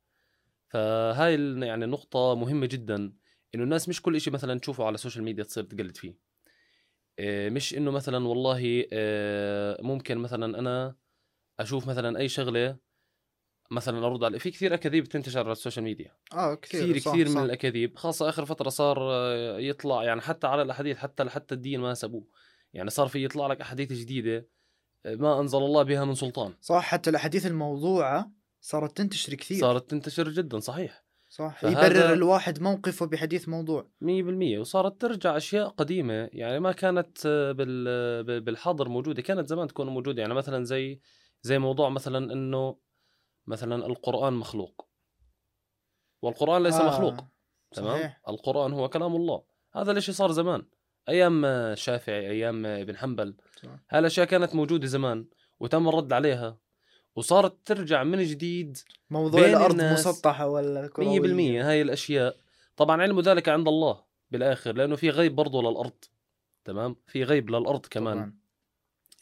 فهاي 0.67 1.33
يعني 1.59 1.85
نقطة 1.85 2.35
مهمة 2.35 2.65
جدا 2.65 3.13
إنه 3.55 3.63
الناس 3.63 3.89
مش 3.89 4.01
كل 4.01 4.21
شيء 4.21 4.33
مثلا 4.33 4.59
تشوفه 4.59 4.85
على 4.85 4.95
ال 4.95 4.99
social 4.99 5.23
media 5.23 5.43
تصير 5.43 5.63
تقلد 5.63 5.97
فيه. 5.97 6.15
إيه، 7.19 7.49
مش 7.49 7.73
إنه 7.73 7.91
مثلا 7.91 8.27
والله 8.27 8.57
إيه، 8.57 9.77
ممكن 9.81 10.17
مثلا 10.17 10.59
أنا 10.59 10.95
أشوف 11.59 11.87
مثلا 11.87 12.19
أي 12.19 12.29
شغلة 12.29 12.77
مثلا 13.71 14.05
أرد 14.05 14.23
على 14.23 14.39
في 14.39 14.51
كثير 14.51 14.73
أكاذيب 14.73 15.05
تنتشر 15.05 15.39
على 15.39 15.51
ال 15.51 15.56
social 15.56 15.85
media. 15.85 16.11
آه 16.33 16.55
كثير 16.55 16.81
كثير 16.81 16.99
صح 16.99 17.11
كثير 17.11 17.27
صح. 17.27 17.35
من 17.35 17.43
الأكاذيب 17.45 17.97
خاصة 17.97 18.29
آخر 18.29 18.45
فترة 18.45 18.69
صار 18.69 18.97
آه، 19.01 19.59
يطلع 19.59 20.03
يعني 20.03 20.21
حتى 20.21 20.47
على 20.47 20.61
الأحاديث 20.61 20.97
حتى 20.97 21.23
لحتى 21.23 21.55
الدين 21.55 21.79
ما 21.79 21.93
سبوه 21.93 22.23
يعني 22.73 22.89
صار 22.89 23.07
في 23.07 23.25
يطلع 23.25 23.47
لك 23.47 23.61
أحاديث 23.61 23.93
جديدة 23.93 24.47
آه، 25.05 25.15
ما 25.15 25.39
أنزل 25.39 25.57
الله 25.57 25.83
بها 25.83 26.05
من 26.05 26.15
سلطان. 26.15 26.53
صح 26.61 26.83
حتى 26.83 27.09
الأحاديث 27.09 27.45
الموضوعة 27.45 28.31
صارت 28.61 28.97
تنتشر 28.97 29.33
كثير. 29.33 29.59
صارت 29.59 29.89
تنتشر 29.89 30.29
جدا 30.29 30.59
صحيح. 30.59 31.03
صح 31.29 31.63
يبرر 31.63 32.13
الواحد 32.13 32.61
موقفه 32.61 33.05
بحديث 33.05 33.49
موضوع. 33.49 33.89
مية 34.01 34.23
بالمية. 34.23 34.59
وصارت 34.59 35.01
ترجع 35.01 35.37
أشياء 35.37 35.67
قديمة 35.67 36.29
يعني 36.33 36.59
ما 36.59 36.71
كانت 36.71 37.17
آه، 37.25 37.51
بالحاضر 38.39 38.89
موجودة. 38.89 39.21
كانت 39.21 39.47
زمان 39.47 39.67
تكون 39.67 39.87
موجودة 39.87 40.21
يعني 40.21 40.33
مثلا 40.33 40.63
زي 40.63 40.99
زي 41.41 41.59
موضوع 41.59 41.89
مثلا 41.89 42.33
إنه 42.33 42.75
مثلا 43.47 43.85
القرآن 43.85 44.33
مخلوق. 44.33 44.87
والقرآن 46.21 46.63
ليس 46.63 46.75
آه، 46.75 46.87
مخلوق 46.87 47.23
تمام؟ 47.71 47.97
صحيح. 47.97 48.21
القرآن 48.29 48.73
هو 48.73 48.89
كلام 48.89 49.15
الله. 49.15 49.43
هذا 49.73 49.91
الإشي 49.91 50.11
صار 50.11 50.31
زمان. 50.31 50.65
أيام 51.09 51.45
آه، 51.45 51.73
الشافعي 51.73 52.29
أيام 52.29 52.65
آه، 52.65 52.81
ابن 52.81 52.97
حنبل. 52.97 53.37
الأشياء 53.93 54.25
كانت 54.25 54.55
موجودة 54.55 54.87
زمان 54.87 55.25
وتم 55.59 55.89
الرد 55.89 56.13
عليها. 56.13 56.57
وصارت 57.15 57.57
ترجع 57.65 58.03
من 58.03 58.23
جديد 58.23 58.77
موضوع 59.09 59.41
بين 59.41 59.49
الأرض 59.49 59.71
الناس 59.71 60.07
مسطحة 60.07 60.47
ولا 60.47 60.87
كروية. 60.87 61.09
مية 61.09 61.19
بالمية. 61.19 61.69
هاي 61.69 61.81
الأشياء. 61.81 62.37
طبعا 62.75 63.01
علم 63.01 63.19
ذلك 63.19 63.49
عند 63.49 63.67
الله 63.67 64.03
بالآخر 64.31 64.75
لأنه 64.75 64.95
في 64.95 65.09
غيب 65.09 65.35
برضو 65.35 65.61
للأرض 65.61 66.03
تمام؟ 66.65 66.95
في 67.07 67.23
غيب 67.23 67.49
للأرض 67.49 67.85
كمان. 67.85 68.15
طبعاً. 68.17 68.39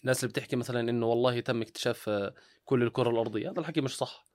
الناس 0.07 0.23
اللي 0.23 0.31
بتحكي 0.31 0.55
مثلا 0.55 0.79
إنه 0.89 1.05
والله 1.05 1.39
تم 1.39 1.61
اكتشاف 1.61 2.09
آه، 2.09 2.33
كل 2.65 2.83
الكرة 2.83 3.09
الأرضية 3.09 3.51
هذا 3.51 3.59
الحكي 3.59 3.81
مش 3.81 3.97
صح. 3.97 4.25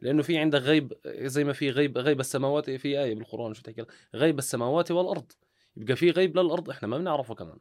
لأنه 0.00 0.22
في 0.22 0.38
عندك 0.38 0.60
غيب 0.60 0.92
زي 1.06 1.44
ما 1.44 1.52
في 1.52 1.70
غيب 1.70 1.98
غيب 1.98 2.20
السماوات 2.20 2.70
في 2.70 3.00
آية 3.02 3.14
بالقرآن 3.14 3.54
شو 3.54 3.60
بتحكي 3.62 3.84
غيب 4.14 4.38
السماوات 4.38 4.90
والأرض. 4.90 5.32
يبقى 5.76 5.96
في 5.96 6.10
غيب 6.10 6.38
للأرض 6.38 6.70
إحنا 6.70 6.88
ما 6.88 6.98
بنعرفه 6.98 7.34
كمان. 7.34 7.58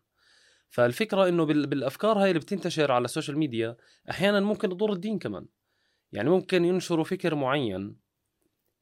فالفكرة 0.70 1.28
إنه 1.28 1.44
بال- 1.46 1.68
بالأفكار 1.68 2.18
هاي 2.24 2.30
اللي 2.30 2.40
بتنتشر 2.40 2.92
على 2.92 3.06
ال 3.06 3.10
social 3.10 3.38
media 3.38 3.78
أحيانا 4.10 4.40
ممكن 4.40 4.70
تضر 4.70 4.94
الدين 4.94 5.20
كمان. 5.20 5.46
يعني 6.12 6.30
ممكن 6.30 6.66
ينشروا 6.66 7.04
فكر 7.04 7.36
معين 7.36 7.96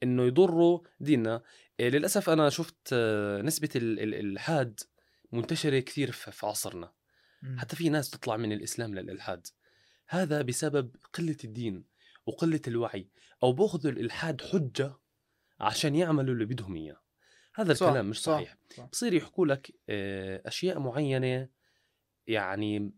إنه 0.04 0.24
يضروا 0.24 0.80
ديننا. 1.00 1.42
للأسف 1.80 2.30
أنا 2.30 2.50
شفت 2.50 2.90
آه، 2.94 3.42
نسبة 3.42 3.70
ال- 3.76 4.00
ال- 4.00 4.16
الالحاد 4.16 4.80
منتشرة 5.32 5.80
كثير 5.80 6.12
في 6.12 6.46
عصرنا. 6.46 6.95
حتى 7.58 7.76
في 7.76 7.90
ناس 7.90 8.10
تطلع 8.10 8.38
من 8.38 8.52
الإسلام 8.52 8.96
للإلحاد. 8.96 9.48
هذا 10.08 10.42
بسبب 10.42 10.96
قلة 11.14 11.38
الدين 11.44 11.84
وقلة 12.26 12.62
الوعي 12.68 13.08
أو 13.44 13.54
باخذوا 13.54 13.92
الإلحاد 13.92 14.42
حجة 14.42 14.94
عشان 15.60 15.96
يعملوا 15.96 16.34
اللي 16.34 16.46
بدهم 16.46 16.76
إياه. 16.76 17.02
هذا 17.56 17.74
صح، 17.74 17.88
الكلام 17.88 18.10
مش 18.10 18.22
صح، 18.24 18.34
صحيح. 18.34 18.58
صح. 18.76 18.86
بصير 18.92 19.14
يحكوا 19.14 19.46
لك 19.46 19.72
آه، 19.90 20.42
أشياء 20.46 20.80
معينة 20.80 21.50
يعني 22.28 22.92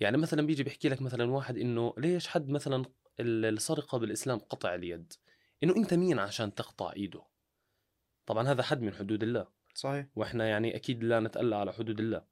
يعني 0.00 0.16
مثلا 0.16 0.46
بيجي 0.46 0.62
بيحكي 0.62 0.88
لك 0.88 1.02
مثلا 1.02 1.30
واحد 1.30 1.58
إنه 1.58 1.94
ليش 1.98 2.28
حد 2.28 2.48
مثلا 2.48 2.84
ال- 3.20 3.44
السرقة 3.44 3.98
بالإسلام 3.98 4.38
قطع 4.38 4.74
اليد؟ 4.74 5.12
إنه 5.62 5.76
أنت 5.76 5.94
مين 5.94 6.18
عشان 6.18 6.54
تقطع 6.54 6.92
إيده؟ 6.92 7.22
طبعا 8.26 8.48
هذا 8.48 8.62
حد 8.62 8.82
من 8.82 8.94
حدود 8.94 9.22
الله. 9.22 9.48
صحيح. 9.74 10.06
وإحنا 10.16 10.48
يعني 10.48 10.76
أكيد 10.76 11.04
لا 11.04 11.20
نتألى 11.20 11.56
على 11.56 11.72
حدود 11.72 12.00
الله. 12.00 12.24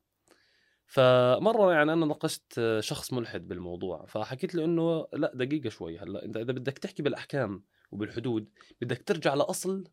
فمرة 0.86 1.72
يعني 1.72 1.92
أنا 1.92 2.06
ناقشت 2.06 2.60
شخص 2.80 3.12
ملحد 3.12 3.48
بالموضوع 3.48 4.04
فحكيت 4.06 4.54
له 4.54 4.64
إنه 4.64 5.06
لأ 5.12 5.32
دقيقة 5.34 5.68
شوي 5.68 5.98
هلأ 5.98 6.24
أنت 6.24 6.36
إذا 6.36 6.52
بدك 6.52 6.78
تحكي 6.78 7.02
بالأحكام 7.02 7.62
وبالحدود 7.92 8.48
بدك 8.80 9.02
ترجع 9.02 9.34
لأصل 9.34 9.84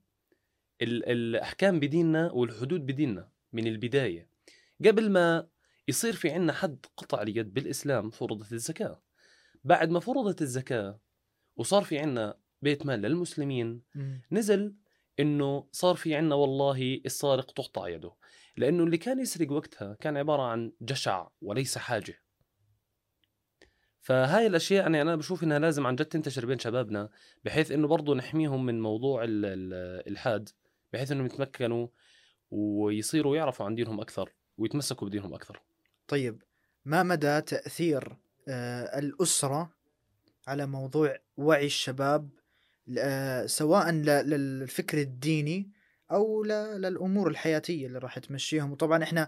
ال- 0.82 1.06
الأحكام 1.06 1.80
بديننا 1.80 2.32
والحدود 2.32 2.86
بديننا 2.86 3.30
من 3.54 3.68
البداية 3.68 4.28
قبل 4.86 5.12
ما 5.12 5.48
يصير 5.88 6.14
في 6.14 6.30
عنا 6.30 6.54
حد 6.54 6.86
قطع 6.98 7.22
اليد 7.22 7.54
بالإسلام 7.54 8.10
فرضت 8.10 8.54
الزكاة 8.54 9.02
بعد 9.64 9.90
ما 9.90 10.00
فرضت 10.00 10.42
الزكاة 10.42 11.00
وصار 11.56 11.84
في 11.84 12.00
عنا 12.00 12.38
بيت 12.62 12.86
مال 12.86 13.02
للمسلمين. 13.02 13.82
نزل 14.32 14.76
إنه 15.22 15.68
صار 15.72 15.96
في 15.96 16.16
عنا 16.16 16.36
والله 16.36 17.02
السارق 17.06 17.52
تقطع 17.52 17.88
يده. 17.88 18.12
لأنه 18.58 18.84
اللي 18.84 18.98
كان 18.98 19.20
يسرق 19.20 19.52
وقتها 19.52 19.94
كان 19.94 20.18
عبارة 20.18 20.42
عن 20.42 20.72
جشع 20.82 21.28
وليس 21.42 21.78
حاجة. 21.78 22.22
فهاي 24.00 24.48
الأشياء 24.48 24.82
يعني 24.82 25.02
أنا 25.02 25.16
بشوف 25.16 25.44
إنها 25.44 25.60
لازم 25.60 25.88
عن 25.88 25.96
جد 25.96 26.06
تنتشر 26.06 26.46
بين 26.46 26.60
شبابنا 26.60 27.10
بحيث 27.44 27.72
إنه 27.72 27.88
برضه 27.88 28.16
نحميهم 28.16 28.66
من 28.66 28.82
موضوع 28.82 29.24
ال- 29.24 29.46
ال- 29.46 29.74
الالحاد 30.08 30.50
بحيث 30.94 31.12
إنهم 31.12 31.26
يتمكنوا 31.26 31.88
ويصيروا 32.52 33.36
يعرفوا 33.36 33.66
عن 33.66 33.76
دينهم 33.76 34.02
أكثر 34.02 34.34
ويتمسكوا 34.58 35.08
بدينهم 35.08 35.34
أكثر. 35.34 35.62
طيب 36.08 36.44
ما 36.86 37.04
مدى 37.04 37.42
تأثير 37.42 38.18
آه، 38.48 39.00
الأسرة 39.00 39.72
على 40.48 40.66
موضوع 40.66 41.18
وعي 41.38 41.66
الشباب 41.66 42.30
سواء 43.46 43.92
للفكر 43.92 44.98
الديني 44.98 45.72
أو 46.12 46.44
ل- 46.44 46.82
للأمور 46.82 47.28
الحياتية 47.30 47.88
اللي 47.88 48.00
راح 48.00 48.20
تمشيهم. 48.20 48.72
وطبعا 48.72 49.04
إحنا 49.04 49.28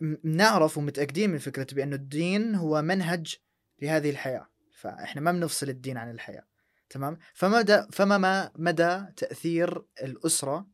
م- 0.00 0.16
نعرف 0.24 0.78
ومتأكدين 0.78 1.30
من 1.30 1.38
فكرة 1.38 1.66
بأنه 1.74 1.96
الدين 1.96 2.54
هو 2.54 2.82
منهج 2.82 3.36
لهذه 3.82 4.10
الحياة. 4.10 4.46
فإحنا 4.72 5.20
ما 5.20 5.32
بنفصل 5.32 5.68
الدين 5.68 5.96
عن 5.96 6.10
الحياة. 6.10 6.44
تمام؟ 6.90 7.18
فمدى 7.34 7.82
فما 7.92 8.18
ما 8.18 8.50
مدى 8.56 9.00
تأثير 9.16 9.84
الأسرة 10.02 10.66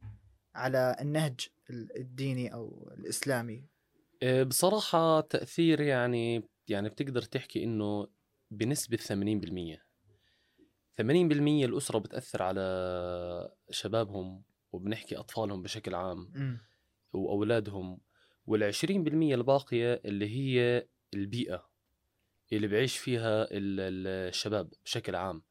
على 0.55 0.97
النهج 1.01 1.49
ال- 1.71 1.97
الديني 1.97 2.55
أو 2.55 2.91
الإسلامي؟ 2.99 3.65
إيه، 4.23 4.43
بصراحة 4.43 5.21
تأثير 5.21 5.81
يعني 5.81 6.49
يعني 6.69 6.89
بتقدر 6.89 7.23
تحكي 7.23 7.65
إنه 7.65 8.07
بنسبة 8.51 8.97
80% 8.97 9.83
80% 11.01 11.03
الأسرة 11.65 11.99
بتأثر 11.99 12.43
على 12.43 13.53
شبابهم 13.71 14.43
وبنحكي 14.73 15.17
أطفالهم 15.17 15.63
بشكل 15.63 15.95
عام 15.95 16.31
مم. 16.35 16.59
وأولادهم 17.13 17.99
والعشرين 18.47 19.05
بالمية 19.05 19.35
الباقية 19.35 20.01
اللي 20.05 20.29
هي 20.29 20.87
البيئة 21.15 21.69
اللي 22.53 22.69
بعيش 22.69 22.99
فيها 22.99 23.43
ال- 23.43 23.81
ال- 23.81 24.29
الشباب 24.29 24.71
بشكل 24.85 25.15
عام. 25.15 25.43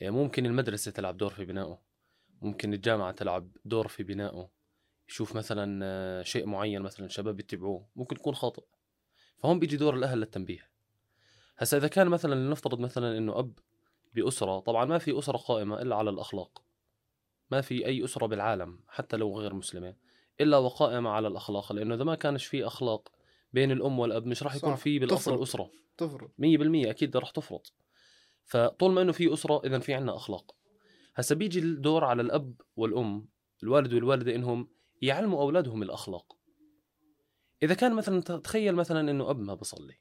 يعني 0.00 0.14
ممكن 0.14 0.46
المدرسة 0.46 0.90
تلعب 0.90 1.16
دور 1.16 1.30
في 1.30 1.44
بنائه 1.44 1.80
ممكن 2.42 2.74
الجامعة 2.74 3.12
تلعب 3.12 3.50
دور 3.64 3.88
في 3.88 4.02
بنائه. 4.02 4.50
يشوف 5.08 5.36
مثلا 5.36 6.22
شيء 6.22 6.46
معين 6.46 6.82
مثلا 6.82 7.06
الشباب 7.06 7.40
يتبعوه 7.40 7.88
ممكن 7.96 8.16
يكون 8.16 8.34
خاطئ. 8.34 8.62
فهون 9.38 9.58
بيجي 9.58 9.76
دور 9.76 9.94
الأهل 9.94 10.18
للتنبيه. 10.18 10.70
هسا 11.58 11.76
إذا 11.76 11.88
كان 11.88 12.08
مثلا 12.08 12.34
لنفترض 12.34 12.80
مثلا 12.80 13.18
إنه 13.18 13.38
أب 13.38 13.58
بأسرة 14.22 14.58
طبعا 14.58 14.84
ما 14.84 14.98
في 14.98 15.18
أسرة 15.18 15.36
قائمة 15.36 15.82
إلا 15.82 15.96
على 15.96 16.10
الأخلاق. 16.10 16.62
ما 17.50 17.60
في 17.60 17.86
أي 17.86 18.04
أسرة 18.04 18.26
بالعالم 18.26 18.80
حتى 18.88 19.16
لو 19.16 19.40
غير 19.40 19.54
مسلمة 19.54 19.96
إلا 20.40 20.56
وقائمة 20.56 21.10
على 21.10 21.28
الأخلاق 21.28 21.72
لأنه 21.72 21.94
إذا 21.94 22.04
ما 22.04 22.14
كانش 22.14 22.46
في 22.46 22.66
أخلاق 22.66 23.12
بين 23.52 23.70
الأم 23.72 23.98
والأب 23.98 24.26
مش 24.26 24.42
راح 24.42 24.54
يكون. 24.54 24.74
في 24.74 24.98
بالأصل 24.98 25.30
تفرض. 25.30 25.42
أسرة. 25.42 25.70
تفرض. 25.96 26.30
100% 26.38 26.90
أكيد 26.90 27.16
راح 27.16 27.30
تفرط 27.30 27.72
فطول 28.44 28.92
ما 28.92 29.02
إنه 29.02 29.12
في 29.12 29.32
أسرة 29.32 29.62
إذا 29.64 29.78
في 29.78 29.94
عنا 29.94 30.16
أخلاق. 30.16 30.54
هسا 31.14 31.34
بيجي 31.34 31.58
الدور 31.58 32.04
على 32.04 32.22
الأب 32.22 32.60
والأم 32.76 33.28
الوالد 33.62 33.94
والوالدة 33.94 34.34
إنهم 34.34 34.68
يعلموا 35.02 35.42
أولادهم 35.42 35.82
الأخلاق. 35.82 36.36
إذا 37.62 37.74
كان 37.74 37.94
مثلا 37.94 38.20
تخيل 38.20 38.74
مثلا 38.74 39.10
إنه 39.10 39.30
أب 39.30 39.38
ما 39.38 39.54
بصلي. 39.54 39.98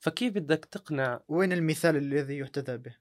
فكيف 0.00 0.34
بدك 0.34 0.64
تقنع 0.64 1.20
وين 1.28 1.52
المثال 1.52 1.96
الذي 1.96 2.38
يحتذى 2.38 2.76
به؟ 2.76 2.94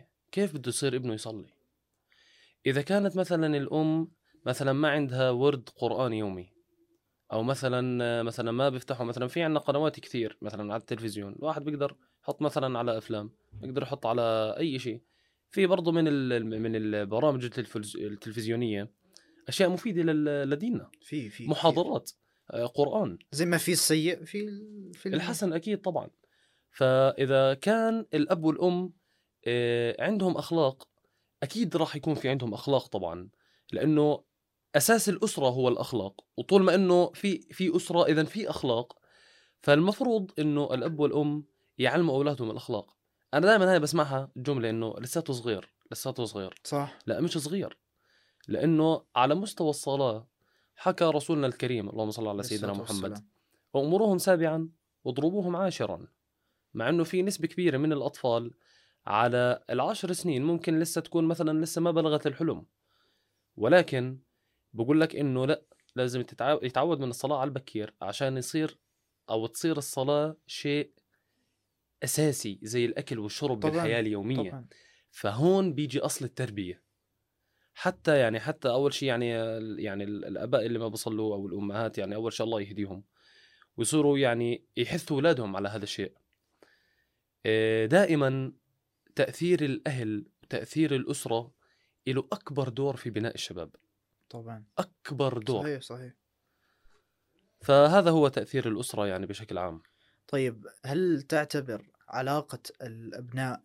100% 0.00 0.06
كيف 0.32 0.54
بده 0.54 0.68
يصير 0.68 0.96
ابنه 0.96 1.14
يصلي؟ 1.14 1.46
إذا 2.66 2.82
كانت 2.82 3.16
مثلا 3.16 3.56
الأم 3.56 4.08
مثلا 4.46 4.72
ما 4.72 4.88
عندها 4.90 5.30
ورد 5.30 5.68
قرآن 5.76 6.12
يومي 6.12 6.52
أو 7.32 7.42
مثلا 7.42 8.22
مثلا 8.22 8.50
ما 8.52 8.68
بيفتحوا 8.68 9.06
مثلا 9.06 9.26
في 9.28 9.42
عندنا 9.42 9.60
قنوات 9.60 10.00
كثير 10.00 10.38
مثلا 10.42 10.72
على 10.72 10.80
التلفزيون 10.80 11.32
الواحد 11.32 11.64
بيقدر 11.64 11.96
يحط 12.22 12.42
مثلا 12.42 12.78
على 12.78 12.98
أفلام 12.98 13.30
يقدر 13.62 13.82
يحط 13.82 14.06
على 14.06 14.54
أي 14.58 14.78
شيء. 14.78 15.00
في 15.50 15.66
برضه 15.66 15.92
من 15.92 16.04
ال 16.08 16.46
من 16.62 16.76
البرامج 16.76 17.44
التلفز- 17.44 17.96
التلفزيونية 17.96 18.90
أشياء 19.48 19.68
مفيدة 19.70 20.02
لل- 20.02 20.50
لديننا. 20.50 20.90
في 21.02 21.28
في 21.30 21.48
محاضرات 21.48 22.10
آه، 22.50 22.66
قرآن. 22.66 23.18
زي 23.32 23.46
ما 23.46 23.56
في 23.56 23.72
السيء 23.72 24.24
في 24.24 24.46
في 24.94 25.06
ال- 25.08 25.14
الحسن 25.14 25.52
أكيد 25.52 25.80
طبعا. 25.80 26.10
فإذا 26.76 27.54
كان 27.54 28.06
الأب 28.14 28.44
والأم 28.44 28.92
آه، 29.46 29.96
عندهم 30.04 30.36
أخلاق 30.36 30.88
أكيد 31.42 31.76
راح 31.76 31.96
يكون 31.96 32.14
في 32.14 32.28
عندهم 32.28 32.54
أخلاق 32.54 32.86
طبعا 32.86 33.28
لأنه 33.72 34.24
أساس 34.76 35.08
الأسرة 35.08 35.46
هو 35.46 35.68
الأخلاق 35.68 36.24
وطول 36.36 36.62
ما 36.62 36.74
إنه 36.74 37.10
في 37.12 37.38
في 37.38 37.76
أسرة 37.76 38.06
اذا 38.06 38.24
في 38.24 38.50
أخلاق 38.50 38.98
فالمفروض 39.62 40.30
إنه 40.38 40.74
الأب 40.74 41.00
والأم 41.00 41.44
يعلموا 41.78 42.14
أولادهم 42.14 42.50
الأخلاق. 42.50 42.96
أنا 43.34 43.46
دائما 43.46 43.72
هاي 43.72 43.80
بسمعها 43.80 44.30
جملة 44.36 44.70
إنه 44.70 44.94
لساته 44.98 45.32
صغير 45.32 45.74
لساته 45.92 46.24
صغير. 46.24 46.54
صح. 46.64 46.98
لا 47.06 47.20
مش 47.20 47.38
صغير 47.38 47.78
لأنه 48.48 49.02
على 49.16 49.34
مستوى 49.34 49.70
الصلاة 49.70 50.28
حكى 50.76 51.04
رسولنا 51.04 51.46
الكريم 51.46 51.88
اللهم 51.90 52.10
صل 52.10 52.28
على 52.28 52.42
سيدنا 52.42 52.72
محمد 52.72 53.10
والسلام. 53.10 53.28
وأمروهم 53.74 54.18
سابعا 54.18 54.68
واضربوهم 55.04 55.56
عاشرا. 55.56 56.15
مع 56.76 56.88
إنه 56.88 57.04
في 57.04 57.22
نسبة 57.22 57.48
كبيرة 57.48 57.78
من 57.78 57.92
الأطفال 57.92 58.50
على 59.06 59.64
العشر 59.70 60.12
سنين 60.12 60.44
ممكن 60.44 60.78
لسه 60.78 61.00
تكون 61.00 61.24
مثلا 61.24 61.60
لسه 61.64 61.80
ما 61.80 61.90
بلغت 61.90 62.26
الحلم. 62.26 62.66
ولكن 63.56 64.18
بقول 64.72 65.00
لك 65.00 65.16
إنه 65.16 65.46
لأ 65.46 65.62
لازم 65.96 66.24
يتعود 66.40 67.00
من 67.00 67.08
الصلاة 67.08 67.38
على 67.38 67.48
البكير 67.48 67.94
عشان 68.02 68.36
يصير 68.36 68.78
أو 69.30 69.46
تصير 69.46 69.76
الصلاة 69.76 70.36
شيء 70.46 70.92
أساسي 72.04 72.58
زي 72.62 72.84
الأكل 72.84 73.18
والشرب 73.18 73.60
طبعاً، 73.60 73.72
بالحياة 73.72 74.00
اليومية. 74.00 74.50
طبعا. 74.50 74.66
فهون 75.10 75.74
بيجي 75.74 76.00
أصل 76.00 76.24
التربية. 76.24 76.82
حتى 77.74 78.18
يعني 78.18 78.40
حتى 78.40 78.68
أول 78.68 78.94
شيء 78.94 79.08
يعني 79.08 79.28
يعني 79.82 80.04
الأباء 80.04 80.66
اللي 80.66 80.78
ما 80.78 80.88
بصلوا 80.88 81.34
أو 81.34 81.46
الأمهات 81.46 81.98
يعني 81.98 82.14
أول 82.14 82.32
شيء 82.32 82.46
الله 82.46 82.60
يهديهم 82.60 83.04
ويصيروا 83.76 84.18
يعني 84.18 84.64
يحثوا 84.76 85.16
أولادهم 85.16 85.56
على 85.56 85.68
هذا 85.68 85.82
الشيء. 85.82 86.12
دائما 87.86 88.52
تأثير 89.16 89.64
الأهل 89.64 90.26
تاثير 90.48 90.94
الأسرة 90.94 91.52
له 92.06 92.28
أكبر 92.32 92.68
دور 92.68 92.96
في 92.96 93.10
بناء 93.10 93.34
الشباب. 93.34 93.70
طبعا. 94.30 94.64
أكبر 94.78 95.38
دور. 95.38 95.62
صحيح 95.62 95.80
صحيح. 95.82 96.12
فهذا 97.60 98.10
هو 98.10 98.28
تأثير 98.28 98.68
الأسرة 98.68 99.06
يعني 99.06 99.26
بشكل 99.26 99.58
عام. 99.58 99.82
طيب 100.28 100.66
هل 100.84 101.22
تعتبر 101.22 101.86
علاقة 102.08 102.58
الأبناء 102.82 103.62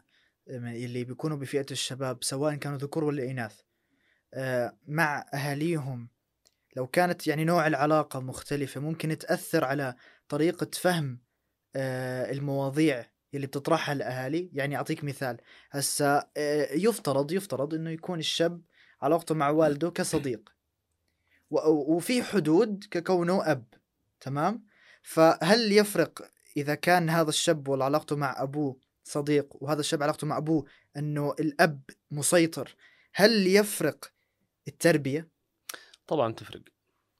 اللي 0.47 1.03
بيكونوا 1.03 1.37
بفئة 1.37 1.65
الشباب 1.71 2.23
سواء 2.23 2.55
كانوا 2.55 2.77
ذكور 2.77 3.03
ولا 3.03 3.31
إناث 3.31 3.61
آه، 4.33 4.77
مع 4.87 5.25
أهاليهم؟ 5.33 6.09
لو 6.75 6.87
كانت 6.87 7.27
يعني 7.27 7.43
نوع 7.43 7.67
العلاقة 7.67 8.19
مختلفة 8.19 8.81
ممكن 8.81 9.17
تأثر 9.17 9.65
على 9.65 9.95
طريقة 10.29 10.69
فهم 10.73 11.19
آه، 11.75 12.31
المواضيع 12.31 13.10
اللي 13.33 13.47
بتطرحها 13.47 13.93
الأهالي 13.93 14.49
يعني 14.53 14.75
أعطيك 14.75 15.03
مثال. 15.03 15.37
هسا 15.71 16.29
آه، 16.37 16.73
يفترض 16.73 17.31
يفترض 17.31 17.73
إنه 17.73 17.89
يكون 17.89 18.19
الشاب 18.19 18.61
علاقته 19.01 19.35
مع 19.35 19.49
والده 19.49 19.89
كصديق. 19.89 20.49
وفي 21.67 22.23
حدود 22.23 22.85
ككونه 22.91 23.51
أب. 23.51 23.65
تمام؟ 24.19 24.65
فهل 25.03 25.71
يفرق 25.71 26.31
إذا 26.57 26.75
كان 26.75 27.09
هذا 27.09 27.29
الشاب 27.29 27.67
وعلاقته 27.67 28.15
مع 28.15 28.43
أبوه 28.43 28.79
صديق 29.03 29.63
وهذا 29.63 29.79
الشاب 29.79 30.03
علاقته 30.03 30.27
مع 30.27 30.37
أبوه 30.37 30.65
أنه 30.97 31.35
الأب 31.39 31.81
مسيطر 32.11 32.75
هل 33.13 33.47
يفرق 33.47 34.11
التربية؟ 34.67 35.27
طبعا 36.07 36.33
تفرق. 36.33 36.61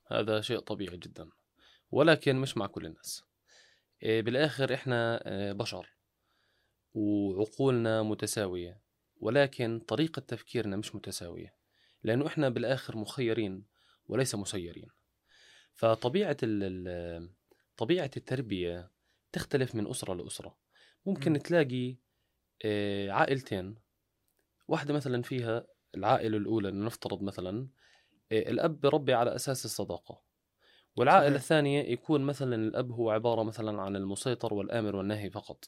هذا 0.08 0.42
شيء 0.42 0.60
طبيعي 0.60 0.98
جدا. 0.98 1.30
ولكن 1.92 2.36
مش 2.36 2.58
مع 2.58 2.68
كل 2.68 2.86
الناس. 2.86 3.24
إيه، 4.04 4.22
بالآخر 4.22 4.74
إحنا 4.74 5.22
آه، 5.26 5.52
بشر. 5.52 5.90
وعقولنا 6.94 8.04
متساوية 8.04 8.82
ولكن 9.18 9.80
طريقة 9.80 10.20
تفكيرنا 10.20 10.78
مش 10.78 10.96
متساوية 10.96 11.56
لأنه 12.04 12.28
إحنا 12.28 12.50
بالآخر 12.50 12.98
مخيرين 12.98 13.66
وليس 14.08 14.36
مسيرين 14.36 14.88
فطبيعة 15.74 16.38
ال- 16.44 17.30
طبيعة 17.78 18.12
التربية 18.18 18.92
تختلف 19.32 19.76
من 19.76 19.88
أسرة 19.88 20.14
لأسرة 20.14 20.58
ممكن 21.06 21.32
مم. 21.32 21.38
تلاقي 21.38 21.96
آه، 22.66 23.10
عائلتين 23.12 23.76
واحدة 24.68 24.94
مثلا 24.94 25.22
فيها 25.22 25.68
العائلة 25.96 26.38
الأولى 26.38 26.72
نفترض 26.72 27.22
مثلا 27.24 27.68
آه، 28.32 28.50
الأب 28.50 28.82
بربي 28.82 29.14
على 29.14 29.36
أساس 29.36 29.66
الصداقة 29.66 30.22
والعائلة 30.96 31.28
صحيح. 31.30 31.42
الثانية 31.42 31.82
يكون 31.84 32.22
مثلا 32.22 32.56
الأب 32.56 32.92
هو 32.92 33.10
عبارة 33.12 33.44
مثلا 33.44 33.82
عن 33.82 33.96
المسيطر 33.96 34.54
والآمر 34.54 34.96
والناهي 34.96 35.30
فقط 35.30 35.66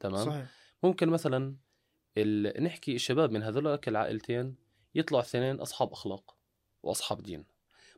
تمام 0.00 0.26
صحيح 0.26 0.46
ممكن 0.82 1.08
مثلا 1.08 1.56
ال... 2.18 2.62
نحكي 2.64 2.94
الشباب 2.94 3.30
من 3.32 3.42
هذولك 3.42 3.88
العائلتين 3.88 4.56
يطلعوا 4.94 5.22
اثنين 5.22 5.60
أصحاب 5.60 5.92
أخلاق 5.92 6.36
وأصحاب 6.82 7.22
دين. 7.22 7.44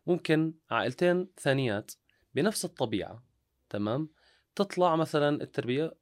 ممكن 0.07 0.55
عائلتين 0.71 1.29
ثانيات 1.41 1.93
بنفس 2.35 2.65
الطبيعة 2.65 3.25
تمام؟ 3.71 4.09
تطلع 4.55 4.97
مثلا 4.97 5.43
التربية 5.43 5.95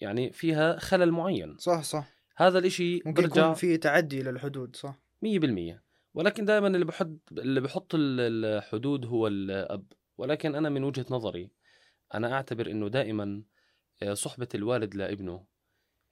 يعني 0.00 0.32
فيها 0.32 0.78
خلل 0.78 1.10
معين. 1.12 1.56
صح 1.58 1.82
صح. 1.82 2.08
هذا 2.36 2.58
الإشي 2.58 2.94
ممكن 3.06 3.22
برجع 3.22 3.42
يكون 3.42 3.54
في 3.54 3.76
تعدي 3.76 4.22
للحدود 4.22 4.76
صح. 4.76 4.94
100% 5.24 5.80
ولكن 6.14 6.44
دائما 6.44 6.66
اللي 6.68 6.84
بحط 6.84 7.18
اللي 7.32 7.60
بحط 7.60 7.94
ال- 7.94 8.44
الحدود 8.44 9.06
هو 9.06 9.26
الأب. 9.26 9.92
ولكن 10.18 10.54
أنا 10.54 10.68
من 10.68 10.84
وجهة 10.84 11.06
نظري 11.10 11.50
أنا 12.14 12.32
أعتبر 12.32 12.70
إنه 12.70 12.88
دائما 12.88 13.42
آه، 14.02 14.14
صحبة 14.14 14.48
الوالد 14.54 14.94
لابنه 14.94 15.44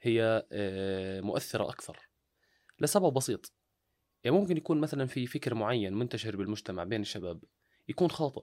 هي 0.02 0.46
آه، 0.52 1.20
مؤثرة 1.20 1.68
أكثر 1.70 1.98
لسبب 2.80 3.12
بسيط. 3.12 3.52
يعني 4.24 4.36
ممكن 4.36 4.56
يكون 4.56 4.80
مثلا 4.80 5.06
في 5.06 5.26
فكر 5.26 5.54
معين 5.54 5.94
منتشر 5.94 6.36
بالمجتمع 6.36 6.84
بين 6.84 7.00
الشباب 7.00 7.44
يكون 7.88 8.10
خاطئ. 8.10 8.42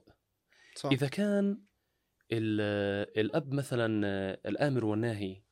صح. 0.74 0.90
إذا 0.92 1.08
كان 1.08 1.60
ال- 2.32 3.20
الأب 3.20 3.54
مثلا 3.54 4.06
آه، 4.06 4.40
الآمر 4.46 4.84
والناهي 4.84 5.42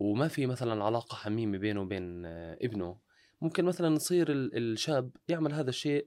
وما 0.00 0.28
في 0.28 0.46
مثلا 0.46 0.84
علاقة 0.84 1.14
حميمة 1.16 1.58
بينه 1.58 1.80
وبين 1.80 2.26
آه، 2.26 2.58
ابنه 2.62 2.98
ممكن 3.40 3.64
مثلا 3.64 3.94
يصير 3.96 4.32
ال- 4.32 4.56
الشاب 4.72 5.10
يعمل 5.28 5.52
هذا 5.52 5.70
الشيء 5.70 6.06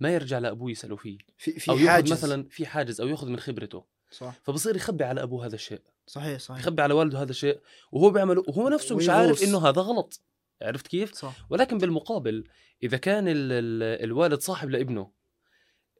ما 0.00 0.14
يرجع 0.14 0.38
لأبوه 0.38 0.70
يسأله 0.70 0.96
فيه. 0.96 1.18
في 1.38 1.52
في 1.58 1.70
يأخذ 1.70 1.86
حاجز. 1.86 2.12
مثلا 2.12 2.48
في 2.48 2.66
حاجز 2.66 3.00
أو 3.00 3.08
يأخذ 3.08 3.28
من 3.28 3.38
خبرته. 3.38 3.84
صح. 4.10 4.40
فبصير 4.42 4.76
يخبي 4.76 5.04
على 5.04 5.22
أبوه 5.22 5.46
هذا 5.46 5.54
الشيء. 5.54 5.82
صحيح 6.06 6.38
صحيح. 6.38 6.60
يخبي 6.60 6.82
على 6.82 6.94
والده 6.94 7.22
هذا 7.22 7.30
الشيء 7.30 7.60
وهو 7.92 8.10
بيعمله 8.10 8.44
وهو 8.48 8.68
نفسه 8.68 8.96
مش 8.96 9.08
عارف. 9.08 9.42
إنه 9.42 9.68
هذا 9.68 9.82
غلط. 9.82 10.20
عرفت 10.62 10.86
كيف؟ 10.86 11.14
صح. 11.14 11.46
ولكن 11.50 11.78
بالمقابل 11.78 12.44
إذا 12.82 12.96
كان 12.96 13.28
ال 13.28 13.52
ال 13.52 13.82
الوالد 14.04 14.40
صاحب 14.40 14.70
لابنه 14.70 15.10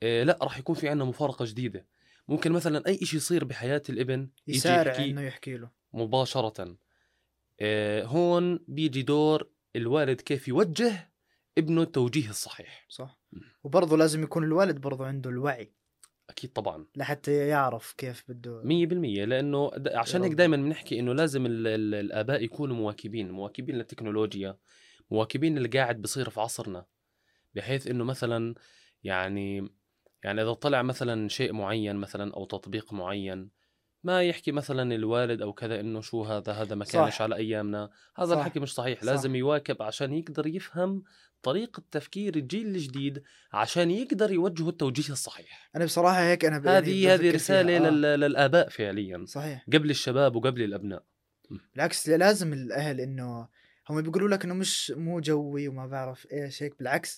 إيه 0.02 0.22
لا 0.22 0.38
راح 0.42 0.58
يكون 0.58 0.74
في 0.74 0.88
عندنا 0.88 1.04
مفارقة 1.04 1.44
جديدة. 1.44 1.86
ممكن 2.28 2.52
مثلا 2.52 2.86
أي 2.86 2.98
شيء 2.98 3.16
يصير 3.16 3.44
بحياة 3.44 3.82
الابن 3.88 4.28
يجي 4.46 4.58
يسارع 4.58 4.92
يحكي 4.92 5.10
إنه 5.10 5.22
يحكي 5.22 5.56
له. 5.56 5.70
مباشرة. 5.92 6.76
إيه 7.60 8.04
هون 8.04 8.64
بيجي 8.68 9.02
دور 9.02 9.48
الوالد 9.76 10.20
كيف 10.20 10.48
يوجه 10.48 11.12
ابنه 11.58 11.82
التوجيه 11.82 12.30
الصحيح. 12.30 12.86
صح. 12.88 13.18
وبرضه 13.64 13.96
لازم 13.96 14.22
يكون 14.22 14.44
الوالد 14.44 14.80
برضه 14.80 15.06
عنده 15.06 15.30
الوعي. 15.30 15.72
أكيد 16.30 16.52
طبعا. 16.52 16.86
لحتى 16.96 17.32
يعرف 17.32 17.94
كيف 17.98 18.24
بده. 18.28 18.62
100% 18.62 19.24
لأنه 19.24 19.70
عشان 19.86 20.22
هيك. 20.22 20.32
دائما 20.32 20.56
بنحكي 20.56 21.00
إنه 21.00 21.12
لازم 21.12 21.46
ال 21.46 21.66
ال 21.66 21.94
الآباء 21.94 22.42
يكونوا 22.44 22.76
مواكبين 22.76 23.30
مواكبين 23.30 23.76
للتكنولوجيا 23.76 24.56
مواكبين 25.10 25.56
اللي 25.56 25.68
قاعد 25.68 26.02
بصير 26.02 26.30
في 26.30 26.40
عصرنا. 26.40 26.84
بحيث 27.54 27.86
إنه 27.86 28.04
مثلا 28.04 28.54
يعني 29.02 29.68
يعني 30.24 30.42
إذا 30.42 30.52
طلع 30.52 30.82
مثلا 30.82 31.28
شيء 31.28 31.52
معين 31.52 31.96
مثلا 31.96 32.34
أو 32.34 32.44
تطبيق 32.44 32.92
معين 32.92 33.50
ما 34.04 34.22
يحكي 34.22 34.52
مثلا 34.52 34.94
الوالد 34.94 35.42
أو 35.42 35.52
كذا 35.52 35.80
إنه 35.80 36.00
شو 36.00 36.22
هذا 36.24 36.52
هذا 36.52 36.74
ما 36.74 36.84
كانش 36.84 37.14
صح. 37.14 37.22
على 37.22 37.36
أيامنا 37.36 37.90
هذا 38.16 38.26
صح. 38.34 38.38
الحكي 38.38 38.60
مش 38.60 38.74
صحيح 38.74 39.00
صح. 39.00 39.06
لازم 39.06 39.34
يواكب 39.34 39.82
عشان 39.82 40.12
يقدر 40.12 40.46
يفهم 40.46 41.02
طريقة 41.42 41.82
تفكير 41.90 42.36
الجيل 42.36 42.66
الجديد 42.66 43.22
عشان 43.52 43.90
يقدر 43.90 44.32
يوجهه 44.32 44.68
التوجيه 44.68 45.12
الصحيح 45.12 45.70
أنا 45.76 45.84
بصراحة 45.84 46.20
هيك 46.20 46.44
أنا 46.44 46.58
ب- 46.58 46.64
يعني 46.66 46.78
هذه 46.86 47.14
هذه 47.14 47.30
رسالة. 47.34 47.76
آه. 47.76 47.90
لل- 47.90 48.20
للآباء 48.20 48.68
فعليا 48.68 49.24
صحيح 49.28 49.64
قبل 49.72 49.90
الشباب 49.90 50.36
وقبل 50.36 50.62
الأبناء 50.62 51.02
بالعكس 51.74 52.08
لازم 52.08 52.52
الأهل 52.52 53.00
إنه 53.00 53.48
هم 53.90 54.02
بيقولوا 54.02 54.28
لك 54.28 54.44
إنه 54.44 54.54
مش 54.54 54.90
مو 54.96 55.20
جوي 55.20 55.68
وما 55.68 55.86
بعرف 55.86 56.26
إيش 56.32 56.62
هيك 56.62 56.78
بالعكس 56.78 57.16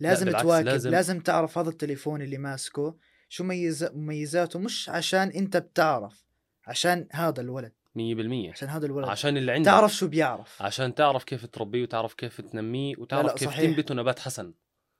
لازم 0.00 0.26
بالعكس، 0.26 0.42
تواكب 0.44 0.66
لازم- 0.66 0.90
لازم... 0.90 1.20
تعرف 1.20 1.58
هذا 1.58 1.68
التليفون 1.70 2.22
اللي 2.22 2.38
ماسكه 2.38 2.96
شو 3.28 3.44
ميز... 3.44 3.84
مميزاته 3.84 4.58
مش 4.58 4.88
عشان 4.88 5.28
أنت 5.28 5.56
بتعرف 5.56 6.23
عشان 6.66 7.08
هذا 7.12 7.40
الولد. 7.40 7.72
100% 7.94 8.50
عشان 8.50 8.68
هذا 8.68 8.86
الولد. 8.86 9.08
عشان 9.08 9.36
اللي 9.36 9.52
عندك. 9.52 9.66
تعرف 9.66 9.94
شو 9.94 10.08
بيعرف. 10.08 10.62
عشان 10.62 10.94
تعرف 10.94 11.24
كيف 11.24 11.46
تربيه 11.46 11.82
وتعرف 11.82 12.14
كيف 12.14 12.40
تنميه 12.40 12.94
وتعرف 12.98 13.26
لا، 13.26 13.34
كيف 13.34 13.48
صحيح. 13.48 13.70
تنبته 13.70 13.94
نبات 13.94 14.18
حسن. 14.18 14.54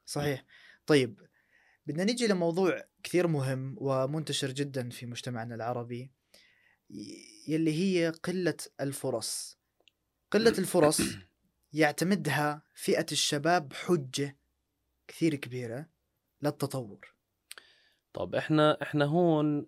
صحيح. 0.06 0.44
طيب 0.86 1.20
بدنا 1.86 2.04
نيجي 2.04 2.26
لموضوع 2.26 2.84
كثير 3.02 3.26
مهم 3.26 3.76
ومنتشر 3.78 4.50
جدا 4.50 4.90
في 4.90 5.06
مجتمعنا 5.06 5.54
العربي 5.54 6.10
يلي 7.48 7.72
هي 7.72 8.10
قلة 8.10 8.56
الفرص. 8.80 9.58
قلة 10.30 10.54
الفرص 10.58 11.00
يعتمدها 11.72 12.62
فئة 12.74 13.06
الشباب 13.12 13.72
حجة 13.72 14.36
كثير 15.08 15.34
كبيرة 15.34 15.86
للتطور. 16.42 17.13
طب 18.14 18.34
إحنا 18.34 18.82
إحنا 18.82 19.04
هون 19.04 19.60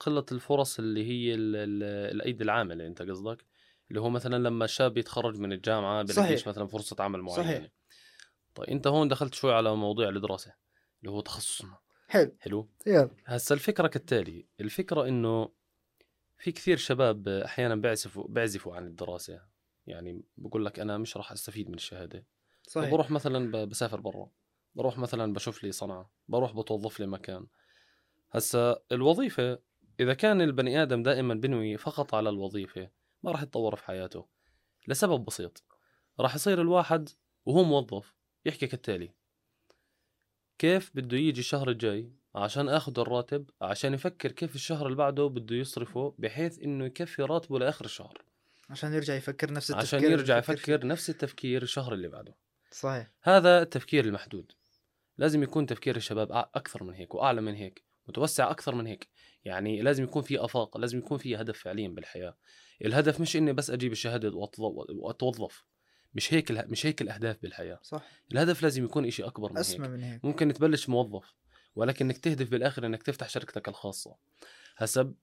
قلة 0.00 0.24
الفرص 0.32 0.78
اللي 0.78 1.04
هي 1.06 1.34
ال- 1.34 1.56
ال- 1.56 2.14
الأيدي 2.14 2.44
العامله 2.44 2.86
أنت 2.86 3.02
قصدك 3.02 3.44
اللي 3.88 4.00
هو 4.00 4.10
مثلا 4.10 4.36
لما 4.48 4.66
شاب 4.66 4.98
يتخرج 4.98 5.38
من 5.38 5.52
الجامعة 5.52 6.02
بلاقيش. 6.02 6.48
مثلا 6.48 6.66
فرصة 6.66 6.96
عمل 7.00 7.22
معينة. 7.22 7.42
صحيح. 7.42 7.68
طيب 8.54 8.68
أنت 8.68 8.86
هون 8.86 9.08
دخلت 9.08 9.34
شوي 9.34 9.52
على 9.54 9.76
موضوع 9.76 10.08
الدراسة 10.08 10.54
اللي 11.00 11.10
هو 11.10 11.20
تخصصنا. 11.20 11.78
حلو. 12.08 12.36
حلو؟ 12.40 12.68
يلا. 12.86 13.10
هسا 13.24 13.54
الفكرة 13.54 13.86
كالتالي 13.88 14.46
الفكرة 14.60 15.08
إنه 15.08 15.48
في 16.38 16.52
كثير 16.52 16.76
شباب 16.76 17.28
أحيانا 17.28 17.76
بيعزفوا 17.76 18.24
بيعزفوا 18.28 18.76
عن 18.76 18.86
الدراسة. 18.86 19.40
يعني 19.86 20.22
بقول 20.36 20.64
لك 20.64 20.80
أنا 20.80 20.98
مش 20.98 21.16
راح 21.16 21.32
أستفيد 21.32 21.68
من 21.68 21.74
الشهادة. 21.74 22.26
صحيح. 22.62 22.90
بروح 22.90 23.10
مثلا 23.10 23.64
بسافر 23.64 24.00
برا. 24.00 24.30
بروح 24.78 24.98
مثلا 24.98 25.32
بشوف 25.32 25.64
لي 25.64 25.72
صنعة 25.72 26.10
بروح 26.28 26.52
بتوظف 26.52 27.00
لي 27.00 27.06
مكان. 27.06 27.46
هسا 28.32 28.78
الوظيفة 28.92 29.58
إذا 30.00 30.14
كان 30.14 30.40
البني 30.40 30.82
آدم 30.82 31.02
دائما 31.02 31.34
بنوي 31.34 31.76
فقط 31.76 32.14
على 32.14 32.28
الوظيفة 32.28 32.90
ما 33.22 33.30
راح 33.30 33.42
يتطور 33.42 33.76
في 33.76 33.84
حياته 33.84 34.26
لسبب 34.88 35.24
بسيط. 35.24 35.64
راح 36.20 36.34
يصير 36.34 36.60
الواحد 36.60 37.08
وهو 37.46 37.64
موظف 37.64 38.14
يحكي 38.46 38.66
كالتالي. 38.66 39.14
كيف 40.58 40.90
بده 40.94 41.16
يجي 41.16 41.40
الشهر 41.40 41.70
الجاي 41.70 42.12
عشان 42.34 42.68
آخذ 42.68 43.00
الراتب 43.00 43.50
عشان 43.62 43.94
يفكر 43.94 44.32
كيف 44.32 44.54
الشهر 44.54 44.86
اللي 44.86 44.96
بعده 44.96 45.26
بده 45.26 45.56
يصرفه 45.56 46.14
بحيث 46.18 46.58
إنه 46.58 46.84
يكفي 46.84 47.22
راتبه 47.22 47.58
لآخر 47.58 47.84
الشهر. 47.84 48.24
عشان 48.70 48.94
يرجع 48.94 49.14
يفكر 49.14 49.52
نفس 49.52 49.70
التفكير 49.70 49.98
عشان 49.98 50.12
يرجع 50.12 50.38
يفكر 50.38 50.78
فيه. 50.78 50.86
نفس 50.86 51.10
التفكير 51.10 51.62
الشهر 51.62 51.94
اللي 51.94 52.08
بعده. 52.08 52.36
صحيح. 52.70 53.10
هذا 53.22 53.62
التفكير 53.62 54.04
المحدود. 54.04 54.52
لازم 55.18 55.42
يكون 55.42 55.66
تفكير 55.66 55.96
الشباب 55.96 56.32
أكثر 56.32 56.84
من 56.84 56.94
هيك 56.94 57.14
وأعلى 57.14 57.40
من 57.40 57.54
هيك 57.54 57.82
متوسع 58.08 58.50
أكثر 58.50 58.74
من 58.74 58.86
هيك. 58.86 59.08
يعني 59.44 59.82
لازم 59.82 60.04
يكون 60.04 60.22
في 60.22 60.38
آفاق 60.44 60.78
لازم 60.78 60.98
يكون 60.98 61.18
في 61.18 61.36
هدف 61.36 61.58
فعليا 61.58 61.88
بالحياة. 61.88 62.36
الهدف 62.84 63.20
مش 63.20 63.36
إني 63.36 63.52
بس 63.52 63.70
أجيب 63.70 63.92
الشهادة 63.92 64.30
وأتض- 64.30 64.90
وأتوظف. 64.90 65.64
مش 66.14 66.34
هيك 66.34 66.50
اله- 66.50 66.64
مش 66.68 66.86
هيك 66.86 67.02
الأهداف 67.02 67.42
بالحياة. 67.42 67.78
صح. 67.82 68.02
الهدف 68.32 68.62
لازم 68.62 68.84
يكون 68.84 69.04
إشي 69.06 69.22
أكبر 69.24 69.52
من 69.52 69.58
أسمى 69.58 69.86
هيك. 69.86 69.92
من 69.94 70.02
هيك. 70.02 70.24
ممكن 70.24 70.52
تبلش 70.52 70.88
موظف 70.88 71.34
ولكن 71.76 72.04
إنك 72.04 72.18
تهدف 72.18 72.50
بالآخر 72.50 72.86
إنك 72.86 73.02
تفتح 73.02 73.28
شركتك 73.28 73.68
الخاصة. 73.68 74.16
هسا 74.76 75.14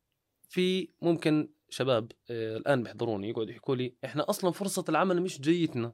في 0.50 0.90
ممكن 1.02 1.50
شباب 1.70 2.12
آه، 2.30 2.58
الآن 2.58 2.84
بيحضروني 2.84 3.30
يقعدوا 3.30 3.52
يحكوا 3.52 3.76
لي 3.76 3.96
إحنا 4.06 4.30
أصلا 4.30 4.52
فرصة 4.52 4.86
العمل 4.90 5.22
مش 5.22 5.42
جيتنا. 5.42 5.94